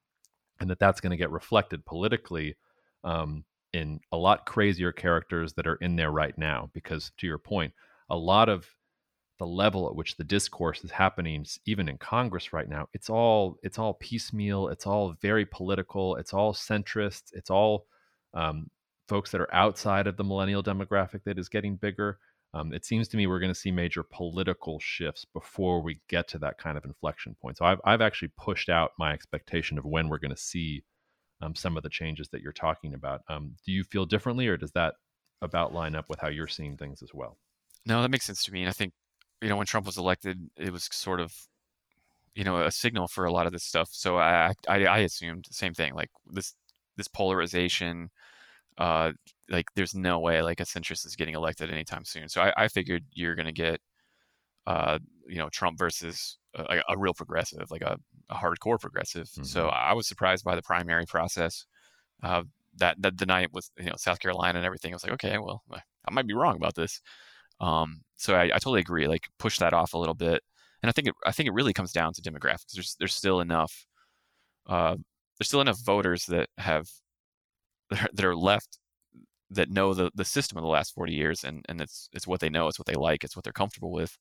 and 0.60 0.70
that 0.70 0.78
that's 0.78 1.00
going 1.00 1.10
to 1.10 1.16
get 1.16 1.30
reflected 1.30 1.84
politically 1.84 2.56
um, 3.04 3.44
in 3.72 4.00
a 4.12 4.16
lot 4.16 4.46
crazier 4.46 4.92
characters 4.92 5.52
that 5.54 5.66
are 5.66 5.76
in 5.76 5.96
there 5.96 6.10
right 6.10 6.36
now. 6.38 6.70
Because 6.72 7.12
to 7.18 7.26
your 7.26 7.38
point, 7.38 7.72
a 8.10 8.16
lot 8.16 8.48
of 8.48 8.66
the 9.38 9.46
level 9.46 9.86
at 9.86 9.94
which 9.94 10.16
the 10.16 10.24
discourse 10.24 10.82
is 10.82 10.90
happening 10.90 11.44
even 11.66 11.88
in 11.88 11.98
congress 11.98 12.52
right 12.52 12.68
now 12.68 12.88
it's 12.94 13.10
all 13.10 13.58
it's 13.62 13.78
all 13.78 13.94
piecemeal 13.94 14.68
it's 14.68 14.86
all 14.86 15.14
very 15.20 15.44
political 15.44 16.16
it's 16.16 16.32
all 16.32 16.54
centrist 16.54 17.24
it's 17.32 17.50
all 17.50 17.86
um, 18.34 18.70
folks 19.08 19.30
that 19.30 19.40
are 19.40 19.54
outside 19.54 20.06
of 20.06 20.16
the 20.16 20.24
millennial 20.24 20.62
demographic 20.62 21.22
that 21.24 21.38
is 21.38 21.48
getting 21.48 21.76
bigger 21.76 22.18
um, 22.56 22.72
it 22.72 22.84
seems 22.84 23.08
to 23.08 23.16
me 23.16 23.26
we're 23.26 23.40
going 23.40 23.52
to 23.52 23.58
see 23.58 23.70
major 23.70 24.02
political 24.02 24.78
shifts 24.78 25.24
before 25.24 25.82
we 25.82 26.00
get 26.08 26.28
to 26.28 26.38
that 26.38 26.58
kind 26.58 26.78
of 26.78 26.84
inflection 26.84 27.36
point 27.40 27.56
so 27.56 27.64
i've, 27.64 27.80
I've 27.84 28.00
actually 28.00 28.32
pushed 28.36 28.68
out 28.68 28.92
my 28.98 29.12
expectation 29.12 29.78
of 29.78 29.84
when 29.84 30.08
we're 30.08 30.18
going 30.18 30.34
to 30.34 30.36
see 30.36 30.82
um, 31.40 31.54
some 31.54 31.76
of 31.76 31.82
the 31.82 31.88
changes 31.88 32.28
that 32.30 32.40
you're 32.40 32.52
talking 32.52 32.94
about. 32.94 33.22
Um, 33.28 33.54
do 33.64 33.72
you 33.72 33.84
feel 33.84 34.06
differently, 34.06 34.48
or 34.48 34.56
does 34.56 34.72
that 34.72 34.94
about 35.42 35.74
line 35.74 35.94
up 35.94 36.08
with 36.08 36.20
how 36.20 36.28
you're 36.28 36.46
seeing 36.46 36.76
things 36.76 37.02
as 37.02 37.12
well? 37.12 37.36
No, 37.84 38.02
that 38.02 38.10
makes 38.10 38.26
sense 38.26 38.42
to 38.44 38.52
me. 38.52 38.62
And 38.62 38.68
I 38.68 38.72
think, 38.72 38.92
you 39.42 39.48
know, 39.48 39.56
when 39.56 39.66
Trump 39.66 39.86
was 39.86 39.98
elected, 39.98 40.50
it 40.56 40.72
was 40.72 40.88
sort 40.90 41.20
of, 41.20 41.34
you 42.34 42.44
know, 42.44 42.62
a 42.62 42.70
signal 42.70 43.06
for 43.06 43.26
a 43.26 43.32
lot 43.32 43.46
of 43.46 43.52
this 43.52 43.64
stuff. 43.64 43.88
So 43.92 44.18
I, 44.18 44.54
I, 44.68 44.84
I 44.86 44.98
assumed 44.98 45.44
the 45.48 45.54
same 45.54 45.74
thing, 45.74 45.94
like 45.94 46.10
this, 46.26 46.54
this 46.96 47.08
polarization, 47.08 48.10
uh, 48.78 49.12
like 49.48 49.66
there's 49.74 49.94
no 49.94 50.18
way 50.18 50.42
like 50.42 50.60
a 50.60 50.64
centrist 50.64 51.06
is 51.06 51.16
getting 51.16 51.34
elected 51.34 51.70
anytime 51.70 52.04
soon. 52.04 52.28
So 52.28 52.42
I, 52.42 52.52
I 52.56 52.68
figured 52.68 53.04
you're 53.12 53.34
going 53.34 53.46
to 53.46 53.52
get, 53.52 53.80
uh, 54.66 54.98
you 55.28 55.38
know, 55.38 55.48
Trump 55.48 55.78
versus 55.78 56.38
a, 56.54 56.80
a 56.88 56.98
real 56.98 57.14
progressive, 57.14 57.70
like 57.70 57.82
a, 57.82 57.98
a 58.30 58.34
hardcore 58.34 58.80
progressive. 58.80 59.28
Mm-hmm. 59.28 59.44
So 59.44 59.68
I 59.68 59.92
was 59.92 60.06
surprised 60.06 60.44
by 60.44 60.56
the 60.56 60.62
primary 60.62 61.06
process. 61.06 61.66
Uh, 62.22 62.42
that, 62.78 63.00
that 63.00 63.16
the 63.16 63.26
night 63.26 63.48
with 63.52 63.70
you 63.78 63.86
know 63.86 63.96
South 63.96 64.20
Carolina 64.20 64.58
and 64.58 64.66
everything, 64.66 64.92
I 64.92 64.96
was 64.96 65.04
like, 65.04 65.14
okay, 65.14 65.38
well, 65.38 65.62
I 65.72 66.10
might 66.10 66.26
be 66.26 66.34
wrong 66.34 66.56
about 66.56 66.74
this. 66.74 67.00
Um, 67.58 68.02
so 68.16 68.34
I, 68.34 68.44
I 68.44 68.58
totally 68.58 68.80
agree. 68.80 69.08
Like 69.08 69.28
push 69.38 69.58
that 69.58 69.72
off 69.72 69.94
a 69.94 69.98
little 69.98 70.14
bit, 70.14 70.42
and 70.82 70.90
I 70.90 70.92
think 70.92 71.08
it, 71.08 71.14
I 71.24 71.32
think 71.32 71.46
it 71.46 71.54
really 71.54 71.72
comes 71.72 71.92
down 71.92 72.12
to 72.12 72.22
demographics. 72.22 72.72
There's 72.74 72.96
there's 72.98 73.14
still 73.14 73.40
enough 73.40 73.86
uh, 74.68 74.96
there's 75.38 75.48
still 75.48 75.60
enough 75.60 75.78
voters 75.84 76.26
that 76.26 76.48
have 76.58 76.88
that 77.90 78.24
are 78.24 78.36
left 78.36 78.78
that 79.50 79.70
know 79.70 79.94
the, 79.94 80.10
the 80.14 80.24
system 80.24 80.58
of 80.58 80.62
the 80.62 80.68
last 80.68 80.94
40 80.94 81.12
years 81.12 81.44
and, 81.44 81.64
and 81.68 81.80
it's 81.80 82.08
it's 82.12 82.26
what 82.26 82.40
they 82.40 82.48
know 82.48 82.66
it's 82.66 82.78
what 82.78 82.86
they 82.86 82.94
like 82.94 83.22
it's 83.22 83.36
what 83.36 83.44
they're 83.44 83.52
comfortable 83.52 83.92
with 83.92 84.18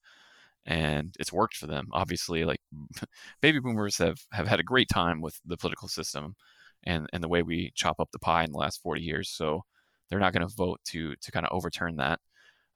and 0.67 1.15
it's 1.19 1.31
worked 1.31 1.55
for 1.57 1.67
them. 1.67 1.87
Obviously 1.91 2.43
like 2.43 2.59
baby 3.41 3.59
boomers 3.59 3.97
have 3.97 4.19
have 4.31 4.47
had 4.47 4.59
a 4.59 4.63
great 4.63 4.89
time 4.89 5.21
with 5.21 5.39
the 5.45 5.57
political 5.57 5.87
system 5.87 6.35
and 6.83 7.07
and 7.13 7.23
the 7.23 7.27
way 7.27 7.43
we 7.43 7.71
chop 7.75 7.99
up 7.99 8.09
the 8.11 8.19
pie 8.19 8.43
in 8.43 8.51
the 8.51 8.57
last 8.57 8.81
40 8.81 9.01
years 9.01 9.29
so 9.29 9.63
they're 10.09 10.19
not 10.19 10.33
going 10.33 10.47
to 10.47 10.55
vote 10.55 10.79
to 10.85 11.15
to 11.15 11.31
kind 11.31 11.45
of 11.45 11.55
overturn 11.55 11.95
that. 11.97 12.19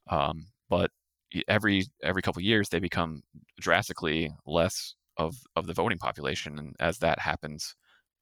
Um, 0.10 0.48
but 0.70 0.92
every 1.48 1.86
every 2.04 2.22
couple 2.22 2.42
years 2.42 2.70
they 2.70 2.80
become 2.80 3.22
drastically 3.60 4.32
less 4.46 4.96
of 5.18 5.36
of 5.56 5.68
the 5.68 5.74
voting 5.74 6.00
population 6.00 6.58
and 6.58 6.76
as 6.80 6.98
that 7.00 7.20
happens 7.20 7.76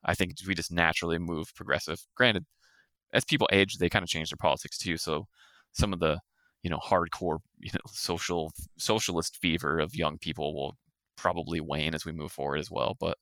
i 0.03 0.13
think 0.13 0.33
we 0.47 0.55
just 0.55 0.71
naturally 0.71 1.17
move 1.17 1.53
progressive. 1.55 1.99
Granted 2.15 2.45
as 3.13 3.25
people 3.25 3.49
age, 3.51 3.77
they 3.77 3.89
kind 3.89 4.03
of 4.03 4.09
change 4.09 4.29
their 4.29 4.37
politics 4.37 4.77
too. 4.77 4.97
So 4.97 5.27
some 5.73 5.93
of 5.93 5.99
the 5.99 6.19
you 6.63 6.69
know 6.69 6.79
hardcore 6.79 7.39
you 7.59 7.71
know 7.73 7.79
social 7.87 8.51
socialist 8.77 9.37
fever 9.41 9.79
of 9.79 9.95
young 9.95 10.17
people 10.17 10.55
will 10.55 10.75
probably 11.15 11.61
wane 11.61 11.95
as 11.95 12.05
we 12.05 12.11
move 12.11 12.31
forward 12.31 12.59
as 12.59 12.71
well. 12.71 12.95
But 12.99 13.17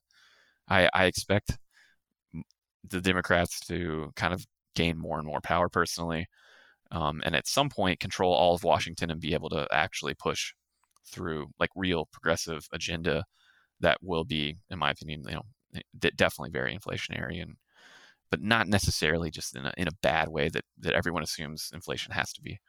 I, 0.68 0.88
I 0.94 1.06
expect 1.06 1.58
the 2.88 3.00
Democrats 3.00 3.60
to 3.66 4.12
kind 4.16 4.32
of 4.34 4.46
gain 4.74 4.98
more 4.98 5.18
and 5.18 5.26
more 5.26 5.40
power 5.40 5.68
personally, 5.68 6.26
um, 6.92 7.22
and 7.24 7.34
at 7.36 7.46
some 7.46 7.68
point 7.70 8.00
control 8.00 8.32
all 8.32 8.54
of 8.54 8.64
Washington 8.64 9.10
and 9.10 9.20
be 9.20 9.34
able 9.34 9.50
to 9.50 9.66
actually 9.72 10.14
push 10.14 10.52
through 11.06 11.48
like 11.60 11.70
real 11.76 12.08
progressive 12.12 12.66
agenda 12.72 13.24
that 13.80 13.98
will 14.02 14.24
be, 14.24 14.56
in 14.70 14.78
my 14.78 14.90
opinion, 14.90 15.22
you 15.28 15.34
know, 15.34 15.42
definitely 16.16 16.50
very 16.50 16.76
inflationary 16.76 17.42
and 17.42 17.56
but 18.30 18.42
not 18.42 18.68
necessarily 18.68 19.30
just 19.30 19.56
in 19.56 19.66
a, 19.66 19.72
in 19.76 19.88
a 19.88 19.96
bad 20.02 20.28
way 20.28 20.48
that, 20.48 20.64
that 20.78 20.94
everyone 20.94 21.22
assumes 21.22 21.70
inflation 21.72 22.12
has 22.12 22.32
to 22.32 22.42
be. 22.42 22.60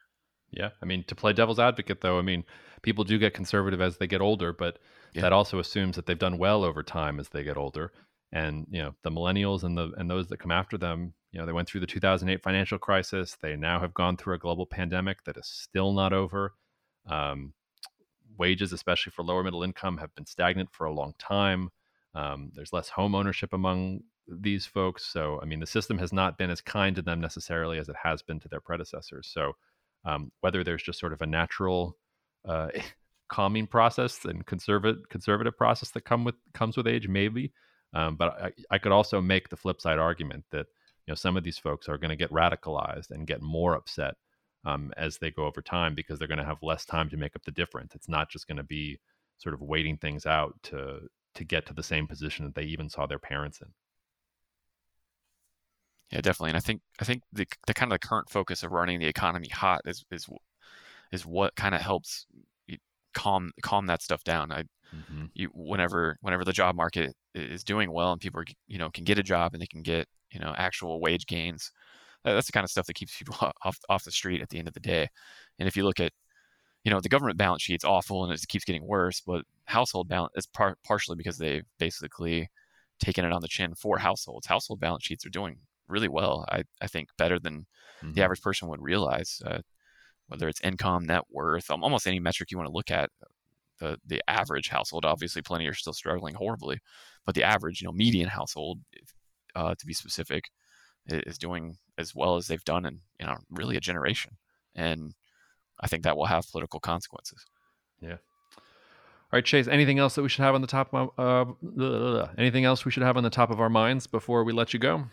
Yeah. 0.50 0.70
I 0.82 0.86
mean, 0.86 1.04
to 1.04 1.14
play 1.14 1.32
devil's 1.32 1.58
advocate, 1.58 2.00
though, 2.00 2.18
I 2.18 2.22
mean, 2.22 2.44
people 2.82 3.04
do 3.04 3.18
get 3.18 3.34
conservative 3.34 3.80
as 3.80 3.98
they 3.98 4.06
get 4.06 4.20
older, 4.20 4.52
but 4.52 4.78
yeah. 5.12 5.22
that 5.22 5.32
also 5.32 5.58
assumes 5.58 5.96
that 5.96 6.06
they've 6.06 6.18
done 6.18 6.38
well 6.38 6.64
over 6.64 6.82
time 6.82 7.20
as 7.20 7.28
they 7.28 7.42
get 7.42 7.56
older. 7.56 7.92
And, 8.32 8.66
you 8.70 8.82
know, 8.82 8.94
the 9.02 9.10
millennials 9.10 9.62
and 9.62 9.76
the 9.76 9.90
and 9.96 10.10
those 10.10 10.28
that 10.28 10.38
come 10.38 10.50
after 10.50 10.76
them, 10.76 11.14
you 11.32 11.40
know, 11.40 11.46
they 11.46 11.52
went 11.52 11.68
through 11.68 11.80
the 11.80 11.86
2008 11.86 12.42
financial 12.42 12.78
crisis. 12.78 13.36
They 13.40 13.56
now 13.56 13.80
have 13.80 13.94
gone 13.94 14.16
through 14.16 14.34
a 14.34 14.38
global 14.38 14.66
pandemic 14.66 15.24
that 15.24 15.36
is 15.36 15.46
still 15.46 15.92
not 15.92 16.12
over. 16.12 16.54
Um, 17.06 17.54
wages, 18.36 18.72
especially 18.72 19.12
for 19.12 19.22
lower 19.22 19.42
middle 19.42 19.62
income, 19.62 19.98
have 19.98 20.14
been 20.14 20.26
stagnant 20.26 20.70
for 20.72 20.86
a 20.86 20.92
long 20.92 21.14
time. 21.18 21.70
Um, 22.14 22.52
there's 22.54 22.72
less 22.72 22.90
home 22.90 23.14
ownership 23.14 23.52
among 23.52 24.00
these 24.28 24.66
folks. 24.66 25.04
So, 25.04 25.40
I 25.42 25.46
mean, 25.46 25.60
the 25.60 25.66
system 25.66 25.98
has 25.98 26.12
not 26.12 26.38
been 26.38 26.50
as 26.50 26.60
kind 26.60 26.94
to 26.96 27.02
them 27.02 27.20
necessarily 27.20 27.78
as 27.78 27.88
it 27.88 27.96
has 28.02 28.22
been 28.22 28.40
to 28.40 28.48
their 28.48 28.60
predecessors. 28.60 29.30
So, 29.32 29.52
um, 30.04 30.30
whether 30.40 30.62
there's 30.62 30.82
just 30.82 31.00
sort 31.00 31.12
of 31.12 31.22
a 31.22 31.26
natural 31.26 31.96
uh, 32.46 32.68
calming 33.28 33.66
process 33.66 34.24
and 34.24 34.46
conservative 34.46 35.08
conservative 35.10 35.56
process 35.56 35.90
that 35.90 36.02
come 36.02 36.24
with 36.24 36.36
comes 36.54 36.76
with 36.76 36.86
age, 36.86 37.08
maybe. 37.08 37.52
Um, 37.94 38.16
but 38.16 38.40
I, 38.40 38.52
I 38.70 38.78
could 38.78 38.92
also 38.92 39.20
make 39.20 39.48
the 39.48 39.56
flip 39.56 39.80
side 39.80 39.98
argument 39.98 40.44
that 40.50 40.66
you 41.06 41.12
know 41.12 41.14
some 41.14 41.36
of 41.36 41.44
these 41.44 41.58
folks 41.58 41.88
are 41.88 41.98
going 41.98 42.10
to 42.10 42.16
get 42.16 42.30
radicalized 42.30 43.10
and 43.10 43.26
get 43.26 43.42
more 43.42 43.74
upset 43.74 44.14
um, 44.64 44.92
as 44.96 45.18
they 45.18 45.30
go 45.30 45.46
over 45.46 45.62
time 45.62 45.94
because 45.94 46.18
they're 46.18 46.28
going 46.28 46.38
to 46.38 46.44
have 46.44 46.62
less 46.62 46.84
time 46.84 47.08
to 47.10 47.16
make 47.16 47.34
up 47.36 47.44
the 47.44 47.50
difference. 47.50 47.94
It's 47.94 48.08
not 48.08 48.30
just 48.30 48.46
going 48.46 48.58
to 48.58 48.62
be 48.62 48.98
sort 49.38 49.54
of 49.54 49.62
waiting 49.62 49.96
things 49.96 50.26
out 50.26 50.54
to 50.64 51.00
to 51.34 51.44
get 51.44 51.66
to 51.66 51.74
the 51.74 51.82
same 51.82 52.06
position 52.06 52.44
that 52.44 52.54
they 52.54 52.64
even 52.64 52.88
saw 52.88 53.06
their 53.06 53.18
parents 53.18 53.60
in. 53.60 53.68
Yeah, 56.10 56.20
definitely. 56.22 56.50
And 56.50 56.56
I 56.56 56.60
think 56.60 56.80
I 57.00 57.04
think 57.04 57.22
the 57.32 57.46
the 57.66 57.74
kind 57.74 57.92
of 57.92 58.00
the 58.00 58.06
current 58.06 58.30
focus 58.30 58.62
of 58.62 58.72
running 58.72 58.98
the 58.98 59.06
economy 59.06 59.48
hot 59.48 59.82
is 59.84 60.04
is 60.10 60.26
is 61.12 61.26
what 61.26 61.54
kind 61.56 61.74
of 61.74 61.80
helps 61.80 62.26
calm 63.14 63.50
calm 63.62 63.86
that 63.86 64.02
stuff 64.02 64.24
down. 64.24 64.52
I 64.52 64.62
mm-hmm. 64.94 65.26
you 65.34 65.50
whenever 65.54 66.16
whenever 66.20 66.44
the 66.44 66.52
job 66.52 66.76
market 66.76 67.14
is 67.34 67.64
doing 67.64 67.92
well 67.92 68.12
and 68.12 68.20
people 68.20 68.40
are, 68.40 68.46
you 68.66 68.78
know 68.78 68.90
can 68.90 69.04
get 69.04 69.18
a 69.18 69.22
job 69.22 69.52
and 69.54 69.62
they 69.62 69.66
can 69.66 69.82
get 69.82 70.06
you 70.30 70.40
know 70.40 70.54
actual 70.56 71.00
wage 71.00 71.26
gains. 71.26 71.72
That's 72.24 72.46
the 72.46 72.52
kind 72.52 72.64
of 72.64 72.70
stuff 72.70 72.86
that 72.86 72.94
keeps 72.94 73.16
people 73.16 73.36
off 73.64 73.78
off 73.88 74.04
the 74.04 74.10
street 74.10 74.42
at 74.42 74.48
the 74.50 74.58
end 74.58 74.68
of 74.68 74.74
the 74.74 74.80
day. 74.80 75.08
And 75.58 75.68
if 75.68 75.76
you 75.76 75.84
look 75.84 76.00
at 76.00 76.12
you 76.84 76.90
know 76.92 77.00
the 77.00 77.08
government 77.08 77.38
balance 77.38 77.62
sheet's 77.62 77.84
awful 77.84 78.24
and 78.24 78.32
it 78.32 78.40
keeps 78.48 78.64
getting 78.64 78.86
worse, 78.86 79.20
but 79.26 79.44
household 79.66 80.08
balance 80.08 80.32
is 80.36 80.46
par- 80.46 80.78
partially 80.86 81.16
because 81.16 81.38
they've 81.38 81.64
basically 81.78 82.48
taken 83.00 83.24
it 83.24 83.32
on 83.32 83.42
the 83.42 83.48
chin 83.48 83.74
for 83.74 83.98
households. 83.98 84.46
Household 84.46 84.80
balance 84.80 85.04
sheets 85.04 85.26
are 85.26 85.30
doing 85.30 85.58
really 85.88 86.08
well. 86.08 86.44
I, 86.50 86.64
I 86.80 86.86
think 86.86 87.08
better 87.16 87.38
than 87.38 87.66
mm-hmm. 88.02 88.12
the 88.12 88.22
average 88.22 88.42
person 88.42 88.68
would 88.68 88.82
realize. 88.82 89.40
Uh, 89.44 89.60
whether 90.28 90.46
it's 90.46 90.60
income, 90.60 91.06
net 91.06 91.22
worth, 91.30 91.70
almost 91.70 92.06
any 92.06 92.20
metric 92.20 92.50
you 92.50 92.58
want 92.58 92.68
to 92.68 92.74
look 92.74 92.90
at, 92.90 93.10
the 93.78 93.98
the 94.06 94.22
average 94.28 94.68
household, 94.68 95.04
obviously, 95.04 95.42
plenty 95.42 95.66
are 95.66 95.74
still 95.74 95.92
struggling 95.92 96.34
horribly, 96.34 96.78
but 97.24 97.34
the 97.34 97.44
average, 97.44 97.80
you 97.80 97.86
know, 97.86 97.92
median 97.92 98.28
household, 98.28 98.80
uh, 99.54 99.74
to 99.78 99.86
be 99.86 99.94
specific, 99.94 100.44
is 101.06 101.38
doing 101.38 101.76
as 101.96 102.14
well 102.14 102.36
as 102.36 102.46
they've 102.46 102.64
done 102.64 102.84
in 102.84 103.00
you 103.18 103.26
know 103.26 103.36
really 103.50 103.76
a 103.76 103.80
generation, 103.80 104.32
and 104.74 105.14
I 105.80 105.86
think 105.86 106.02
that 106.02 106.16
will 106.16 106.26
have 106.26 106.50
political 106.50 106.80
consequences. 106.80 107.44
Yeah. 108.00 108.16
All 109.30 109.36
right, 109.36 109.44
Chase. 109.44 109.68
Anything 109.68 109.98
else 109.98 110.14
that 110.14 110.22
we 110.22 110.28
should 110.28 110.42
have 110.42 110.54
on 110.54 110.62
the 110.62 110.66
top 110.66 110.92
of 110.92 111.56
uh, 111.78 112.28
anything 112.38 112.64
else 112.64 112.84
we 112.84 112.90
should 112.90 113.02
have 113.02 113.16
on 113.16 113.22
the 113.22 113.30
top 113.30 113.50
of 113.50 113.60
our 113.60 113.68
minds 113.68 114.06
before 114.06 114.42
we 114.42 114.52
let 114.52 114.72
you 114.72 114.80
go? 114.80 115.04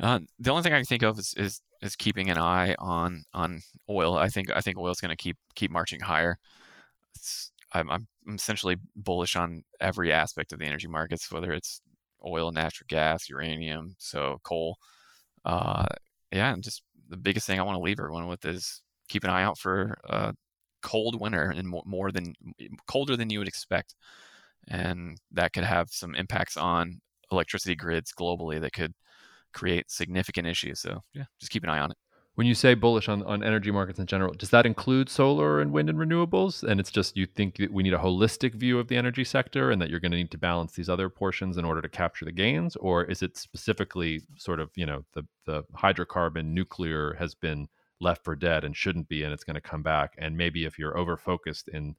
Uh, 0.00 0.20
the 0.38 0.50
only 0.50 0.62
thing 0.62 0.72
I 0.72 0.78
can 0.78 0.86
think 0.86 1.02
of 1.02 1.18
is, 1.18 1.34
is 1.36 1.60
is 1.80 1.96
keeping 1.96 2.30
an 2.30 2.38
eye 2.38 2.74
on 2.78 3.24
on 3.34 3.60
oil. 3.90 4.16
I 4.16 4.28
think 4.28 4.50
I 4.54 4.60
think 4.60 4.78
oil 4.78 4.92
is 4.92 5.00
going 5.00 5.10
to 5.10 5.16
keep 5.16 5.36
keep 5.54 5.70
marching 5.70 6.00
higher. 6.00 6.38
I'm, 7.72 7.90
I'm 7.90 8.06
essentially 8.34 8.76
bullish 8.96 9.36
on 9.36 9.64
every 9.80 10.12
aspect 10.12 10.52
of 10.52 10.58
the 10.58 10.66
energy 10.66 10.88
markets, 10.88 11.30
whether 11.32 11.52
it's 11.52 11.80
oil, 12.24 12.52
natural 12.52 12.86
gas, 12.88 13.28
uranium, 13.28 13.94
so 13.98 14.38
coal. 14.42 14.76
Uh, 15.44 15.86
yeah, 16.30 16.52
and 16.52 16.62
just 16.62 16.82
the 17.08 17.16
biggest 17.16 17.46
thing 17.46 17.58
I 17.58 17.62
want 17.62 17.76
to 17.76 17.82
leave 17.82 17.98
everyone 17.98 18.28
with 18.28 18.44
is 18.44 18.82
keep 19.08 19.24
an 19.24 19.30
eye 19.30 19.42
out 19.42 19.58
for 19.58 19.98
a 20.04 20.34
cold 20.82 21.20
winter 21.20 21.50
and 21.50 21.68
more, 21.68 21.82
more 21.86 22.12
than 22.12 22.34
colder 22.86 23.16
than 23.16 23.30
you 23.30 23.38
would 23.38 23.48
expect, 23.48 23.94
and 24.68 25.18
that 25.32 25.52
could 25.52 25.64
have 25.64 25.88
some 25.90 26.14
impacts 26.14 26.56
on 26.56 27.00
electricity 27.30 27.74
grids 27.74 28.12
globally 28.12 28.60
that 28.60 28.72
could 28.72 28.94
create 29.52 29.90
significant 29.90 30.46
issues. 30.46 30.80
So 30.80 31.02
yeah, 31.14 31.24
just 31.38 31.52
keep 31.52 31.62
an 31.62 31.70
eye 31.70 31.78
on 31.78 31.90
it. 31.90 31.96
When 32.34 32.46
you 32.46 32.54
say 32.54 32.72
bullish 32.72 33.10
on, 33.10 33.22
on 33.24 33.44
energy 33.44 33.70
markets 33.70 33.98
in 33.98 34.06
general, 34.06 34.32
does 34.32 34.48
that 34.50 34.64
include 34.64 35.10
solar 35.10 35.60
and 35.60 35.70
wind 35.70 35.90
and 35.90 35.98
renewables? 35.98 36.62
And 36.62 36.80
it's 36.80 36.90
just 36.90 37.14
you 37.14 37.26
think 37.26 37.58
that 37.58 37.70
we 37.70 37.82
need 37.82 37.92
a 37.92 37.98
holistic 37.98 38.54
view 38.54 38.78
of 38.78 38.88
the 38.88 38.96
energy 38.96 39.22
sector 39.22 39.70
and 39.70 39.82
that 39.82 39.90
you're 39.90 40.00
going 40.00 40.12
to 40.12 40.16
need 40.16 40.30
to 40.30 40.38
balance 40.38 40.72
these 40.72 40.88
other 40.88 41.10
portions 41.10 41.58
in 41.58 41.66
order 41.66 41.82
to 41.82 41.90
capture 41.90 42.24
the 42.24 42.32
gains? 42.32 42.74
Or 42.76 43.04
is 43.04 43.20
it 43.20 43.36
specifically 43.36 44.22
sort 44.38 44.60
of, 44.60 44.70
you 44.76 44.86
know, 44.86 45.04
the, 45.12 45.26
the 45.44 45.64
hydrocarbon 45.76 46.46
nuclear 46.46 47.14
has 47.18 47.34
been 47.34 47.68
left 48.00 48.24
for 48.24 48.34
dead 48.34 48.64
and 48.64 48.74
shouldn't 48.74 49.08
be 49.08 49.24
and 49.24 49.34
it's 49.34 49.44
going 49.44 49.54
to 49.54 49.60
come 49.60 49.82
back? 49.82 50.14
And 50.16 50.34
maybe 50.34 50.64
if 50.64 50.78
you're 50.78 50.96
over 50.96 51.18
focused 51.18 51.68
in 51.68 51.96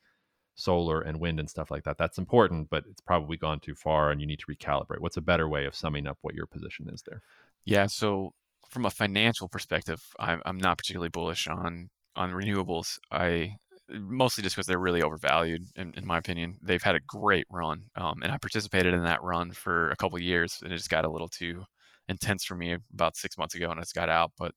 solar 0.56 1.02
and 1.02 1.20
wind 1.20 1.40
and 1.40 1.50
stuff 1.50 1.72
like 1.72 1.84
that. 1.84 1.98
That's 1.98 2.18
important, 2.18 2.70
but 2.70 2.84
it's 2.90 3.02
probably 3.02 3.38
gone 3.38 3.60
too 3.60 3.76
far 3.76 4.12
and 4.12 4.22
you 4.22 4.28
need 4.28 4.40
to 4.40 4.46
recalibrate. 4.46 5.00
What's 5.00 5.18
a 5.18 5.22
better 5.22 5.48
way 5.48 5.66
of 5.66 5.76
summing 5.76 6.08
up 6.08 6.18
what 6.22 6.36
your 6.36 6.46
position 6.46 6.90
is 6.90 7.04
there? 7.08 7.22
Yeah, 7.66 7.88
so 7.88 8.32
from 8.70 8.86
a 8.86 8.90
financial 8.90 9.48
perspective, 9.48 10.02
I'm, 10.20 10.42
I'm 10.46 10.58
not 10.58 10.78
particularly 10.78 11.10
bullish 11.10 11.48
on 11.48 11.90
on 12.16 12.32
renewables. 12.32 12.98
I 13.12 13.56
mostly 13.90 14.44
just 14.44 14.56
because 14.56 14.68
they're 14.68 14.80
really 14.80 15.02
overvalued, 15.02 15.64
in, 15.76 15.94
in, 15.96 16.06
my 16.06 16.18
opinion. 16.18 16.58
They've 16.62 16.82
had 16.82 16.96
a 16.96 17.00
great 17.08 17.46
run, 17.50 17.84
um, 17.96 18.22
and 18.24 18.32
I 18.32 18.38
participated 18.38 18.94
in 18.94 19.04
that 19.04 19.24
run 19.24 19.52
for 19.52 19.90
a 19.92 19.96
couple 19.96 20.20
years, 20.20 20.60
and 20.64 20.72
it 20.72 20.78
just 20.78 20.90
got 20.90 21.06
a 21.06 21.10
little 21.10 21.28
too 21.28 21.64
intense 22.08 22.44
for 22.44 22.56
me 22.56 22.78
about 22.94 23.18
six 23.18 23.38
months 23.38 23.56
ago, 23.56 23.72
and 23.72 23.80
it's 23.80 23.94
got 23.94 24.10
out. 24.10 24.32
But 24.38 24.54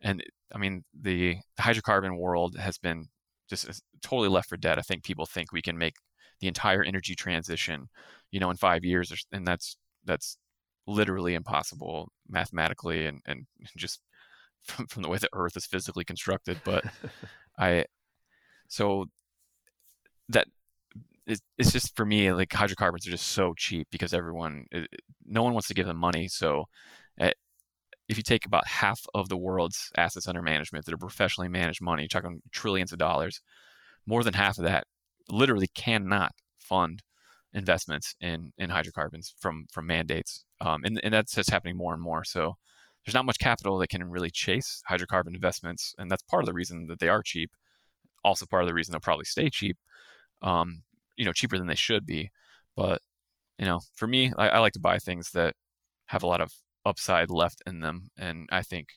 and 0.00 0.22
I 0.54 0.58
mean, 0.58 0.84
the 0.98 1.38
hydrocarbon 1.60 2.18
world 2.18 2.56
has 2.58 2.78
been 2.78 3.06
just 3.48 3.82
totally 4.02 4.28
left 4.28 4.48
for 4.48 4.56
dead. 4.56 4.78
I 4.78 4.82
think 4.82 5.04
people 5.04 5.26
think 5.26 5.52
we 5.52 5.62
can 5.62 5.78
make 5.78 5.94
the 6.40 6.48
entire 6.48 6.84
energy 6.84 7.14
transition, 7.14 7.88
you 8.30 8.40
know, 8.40 8.50
in 8.50 8.56
five 8.56 8.84
years, 8.84 9.12
and 9.32 9.46
that's 9.46 9.76
that's 10.04 10.38
literally 10.88 11.34
impossible 11.34 12.10
mathematically 12.28 13.06
and 13.06 13.20
and 13.26 13.46
just 13.76 14.00
from, 14.62 14.86
from 14.86 15.02
the 15.02 15.08
way 15.08 15.18
the 15.18 15.28
Earth 15.32 15.56
is 15.56 15.66
physically 15.66 16.04
constructed. 16.04 16.60
But 16.64 16.84
I 17.58 17.84
so 18.68 19.06
that 20.28 20.46
it's 21.26 21.40
it's 21.58 21.72
just 21.72 21.94
for 21.94 22.04
me 22.04 22.32
like 22.32 22.52
hydrocarbons 22.52 23.06
are 23.06 23.10
just 23.10 23.28
so 23.28 23.54
cheap 23.56 23.88
because 23.90 24.14
everyone 24.14 24.64
no 25.26 25.42
one 25.42 25.52
wants 25.52 25.68
to 25.68 25.74
give 25.74 25.86
them 25.86 25.96
money 25.96 26.26
so 26.28 26.64
eh, 27.20 27.32
if 28.08 28.16
you 28.16 28.22
take 28.22 28.46
about 28.46 28.66
half 28.66 29.00
of 29.14 29.28
the 29.28 29.36
world's 29.36 29.90
assets 29.96 30.26
under 30.26 30.42
management 30.42 30.84
that 30.84 30.94
are 30.94 30.98
professionally 30.98 31.48
managed 31.48 31.82
money 31.82 32.02
you're 32.02 32.08
talking 32.08 32.40
trillions 32.50 32.92
of 32.92 32.98
dollars 32.98 33.40
more 34.06 34.24
than 34.24 34.34
half 34.34 34.58
of 34.58 34.64
that 34.64 34.84
literally 35.30 35.68
cannot 35.74 36.32
fund 36.58 37.02
investments 37.54 38.14
in 38.20 38.52
in 38.58 38.70
hydrocarbons 38.70 39.34
from 39.40 39.66
from 39.72 39.86
mandates 39.86 40.44
um, 40.60 40.82
and, 40.84 41.00
and 41.02 41.14
that's 41.14 41.34
just 41.34 41.50
happening 41.50 41.76
more 41.76 41.94
and 41.94 42.02
more 42.02 42.24
so 42.24 42.54
there's 43.04 43.14
not 43.14 43.24
much 43.24 43.38
capital 43.38 43.78
that 43.78 43.88
can 43.88 44.04
really 44.04 44.30
chase 44.30 44.82
hydrocarbon 44.90 45.34
investments 45.34 45.94
and 45.98 46.10
that's 46.10 46.22
part 46.22 46.42
of 46.42 46.46
the 46.46 46.52
reason 46.52 46.86
that 46.86 46.98
they 46.98 47.08
are 47.08 47.22
cheap 47.22 47.50
also 48.24 48.44
part 48.46 48.62
of 48.62 48.68
the 48.68 48.74
reason 48.74 48.92
they'll 48.92 49.00
probably 49.00 49.24
stay 49.24 49.48
cheap 49.48 49.76
um, 50.42 50.82
you 51.16 51.24
know 51.24 51.32
cheaper 51.32 51.58
than 51.58 51.66
they 51.66 51.74
should 51.74 52.06
be. 52.06 52.30
But 52.76 53.02
you 53.58 53.66
know, 53.66 53.80
for 53.94 54.06
me, 54.06 54.32
I, 54.38 54.48
I 54.50 54.58
like 54.60 54.72
to 54.74 54.80
buy 54.80 54.98
things 54.98 55.30
that 55.32 55.54
have 56.06 56.22
a 56.22 56.26
lot 56.26 56.40
of 56.40 56.52
upside 56.86 57.30
left 57.30 57.62
in 57.66 57.80
them, 57.80 58.10
and 58.16 58.48
I 58.50 58.62
think 58.62 58.88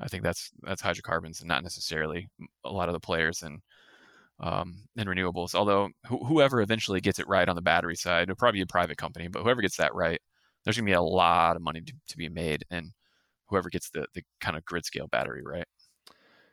I 0.00 0.08
think 0.08 0.24
that's 0.24 0.50
that's 0.62 0.82
hydrocarbons 0.82 1.40
and 1.40 1.48
not 1.48 1.62
necessarily 1.62 2.28
a 2.64 2.72
lot 2.72 2.88
of 2.88 2.94
the 2.94 3.00
players 3.00 3.42
in 3.42 3.60
um, 4.40 4.74
in 4.96 5.06
renewables. 5.06 5.54
Although 5.54 5.90
wh- 6.06 6.26
whoever 6.26 6.60
eventually 6.60 7.00
gets 7.00 7.18
it 7.18 7.28
right 7.28 7.48
on 7.48 7.56
the 7.56 7.62
battery 7.62 7.96
side, 7.96 8.24
it'll 8.24 8.36
probably 8.36 8.58
be 8.58 8.62
a 8.62 8.66
private 8.66 8.98
company, 8.98 9.28
but 9.28 9.42
whoever 9.42 9.62
gets 9.62 9.76
that 9.76 9.94
right, 9.94 10.20
there's 10.64 10.76
gonna 10.76 10.86
be 10.86 10.92
a 10.92 11.02
lot 11.02 11.56
of 11.56 11.62
money 11.62 11.80
to, 11.80 11.92
to 12.08 12.16
be 12.16 12.28
made, 12.28 12.64
and 12.70 12.92
whoever 13.48 13.68
gets 13.70 13.90
the 13.90 14.06
the 14.14 14.22
kind 14.40 14.56
of 14.56 14.64
grid 14.64 14.84
scale 14.84 15.08
battery 15.08 15.42
right 15.44 15.66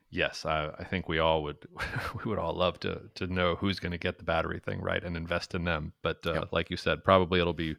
yes, 0.09 0.45
I, 0.45 0.69
I, 0.79 0.83
think 0.83 1.07
we 1.07 1.19
all 1.19 1.43
would 1.43 1.57
we 2.15 2.29
would 2.29 2.39
all 2.39 2.53
love 2.53 2.79
to 2.81 3.01
to 3.15 3.27
know 3.27 3.55
who's 3.55 3.79
going 3.79 3.91
to 3.91 3.97
get 3.97 4.17
the 4.17 4.23
battery 4.23 4.59
thing 4.59 4.81
right 4.81 5.03
and 5.03 5.17
invest 5.17 5.55
in 5.55 5.63
them. 5.63 5.93
But 6.03 6.25
uh, 6.25 6.33
yep. 6.33 6.49
like 6.51 6.69
you 6.69 6.77
said, 6.77 7.03
probably 7.03 7.39
it'll 7.39 7.53
be 7.53 7.75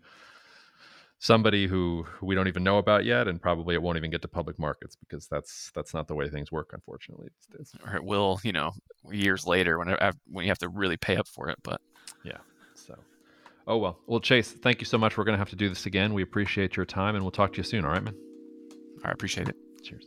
somebody 1.18 1.66
who 1.66 2.06
we 2.22 2.34
don't 2.34 2.48
even 2.48 2.62
know 2.64 2.78
about 2.78 3.04
yet, 3.04 3.28
and 3.28 3.40
probably 3.40 3.74
it 3.74 3.82
won't 3.82 3.96
even 3.96 4.10
get 4.10 4.22
to 4.22 4.28
public 4.28 4.58
markets 4.58 4.96
because 4.96 5.26
that's 5.26 5.70
that's 5.74 5.94
not 5.94 6.08
the 6.08 6.14
way 6.14 6.28
things 6.28 6.52
work, 6.52 6.70
unfortunately. 6.72 7.28
Or 7.86 7.96
it 7.96 8.04
will, 8.04 8.40
you 8.42 8.52
know, 8.52 8.72
years 9.10 9.46
later 9.46 9.78
when 9.78 9.88
uh, 9.90 10.12
when 10.30 10.44
you 10.44 10.50
have 10.50 10.58
to 10.58 10.68
really 10.68 10.96
pay 10.96 11.16
up 11.16 11.28
for 11.28 11.48
it. 11.48 11.58
But 11.62 11.80
yeah, 12.24 12.38
so. 12.74 12.96
Oh 13.66 13.76
well, 13.76 13.98
well 14.06 14.20
Chase, 14.20 14.50
thank 14.50 14.80
you 14.80 14.86
so 14.86 14.96
much. 14.96 15.18
We're 15.18 15.24
going 15.24 15.34
to 15.34 15.38
have 15.38 15.50
to 15.50 15.56
do 15.56 15.68
this 15.68 15.86
again. 15.86 16.14
We 16.14 16.22
appreciate 16.22 16.76
your 16.76 16.86
time, 16.86 17.14
and 17.14 17.24
we'll 17.24 17.30
talk 17.30 17.52
to 17.52 17.58
you 17.58 17.64
soon. 17.64 17.84
All 17.84 17.90
right, 17.90 18.02
man. 18.02 18.14
All 18.14 19.04
right, 19.04 19.12
appreciate 19.12 19.48
it. 19.48 19.56
Cheers. 19.82 20.06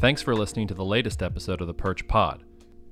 Thanks 0.00 0.22
for 0.22 0.34
listening 0.34 0.68
to 0.68 0.74
the 0.74 0.84
latest 0.84 1.22
episode 1.24 1.60
of 1.60 1.66
the 1.66 1.74
Perch 1.74 2.06
Pod. 2.06 2.44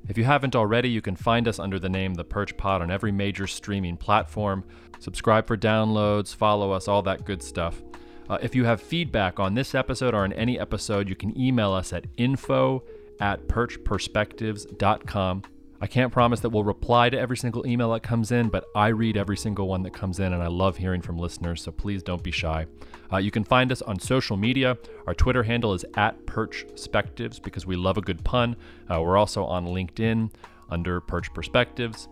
If 0.08 0.16
you 0.16 0.24
haven't 0.24 0.54
already, 0.54 0.88
you 0.88 1.02
can 1.02 1.16
find 1.16 1.48
us 1.48 1.58
under 1.58 1.78
the 1.78 1.88
name 1.88 2.14
The 2.14 2.24
Perch 2.24 2.56
Pod 2.56 2.80
on 2.80 2.90
every 2.90 3.12
major 3.12 3.46
streaming 3.46 3.96
platform. 3.96 4.64
Subscribe 4.98 5.46
for 5.46 5.56
downloads, 5.56 6.34
follow 6.34 6.72
us, 6.72 6.88
all 6.88 7.02
that 7.02 7.24
good 7.24 7.42
stuff. 7.42 7.82
Uh, 8.28 8.38
if 8.42 8.54
you 8.54 8.64
have 8.64 8.80
feedback 8.80 9.38
on 9.38 9.54
this 9.54 9.74
episode 9.74 10.14
or 10.14 10.24
on 10.24 10.32
any 10.32 10.58
episode, 10.58 11.08
you 11.08 11.14
can 11.14 11.38
email 11.38 11.72
us 11.72 11.92
at 11.92 12.06
info 12.16 12.82
at 13.20 13.46
perchperspectives.com. 13.48 15.42
I 15.80 15.86
can't 15.86 16.12
promise 16.12 16.40
that 16.40 16.50
we'll 16.50 16.64
reply 16.64 17.10
to 17.10 17.18
every 17.18 17.36
single 17.36 17.66
email 17.66 17.92
that 17.92 18.02
comes 18.02 18.32
in, 18.32 18.48
but 18.48 18.64
I 18.74 18.88
read 18.88 19.16
every 19.16 19.36
single 19.36 19.68
one 19.68 19.82
that 19.82 19.92
comes 19.92 20.20
in, 20.20 20.32
and 20.32 20.42
I 20.42 20.46
love 20.46 20.78
hearing 20.78 21.02
from 21.02 21.18
listeners, 21.18 21.62
so 21.62 21.70
please 21.70 22.02
don't 22.02 22.22
be 22.22 22.30
shy. 22.30 22.66
Uh, 23.12 23.18
you 23.18 23.30
can 23.30 23.44
find 23.44 23.70
us 23.70 23.82
on 23.82 23.98
social 24.00 24.36
media. 24.36 24.78
Our 25.06 25.14
Twitter 25.14 25.42
handle 25.42 25.74
is 25.74 25.84
at 25.94 26.24
Perchspectives 26.26 27.38
because 27.38 27.66
we 27.66 27.76
love 27.76 27.98
a 27.98 28.02
good 28.02 28.24
pun. 28.24 28.56
Uh, 28.90 29.00
we're 29.02 29.18
also 29.18 29.44
on 29.44 29.66
LinkedIn 29.66 30.30
under 30.70 31.00
Perch 31.00 31.32
Perspectives. 31.34 32.08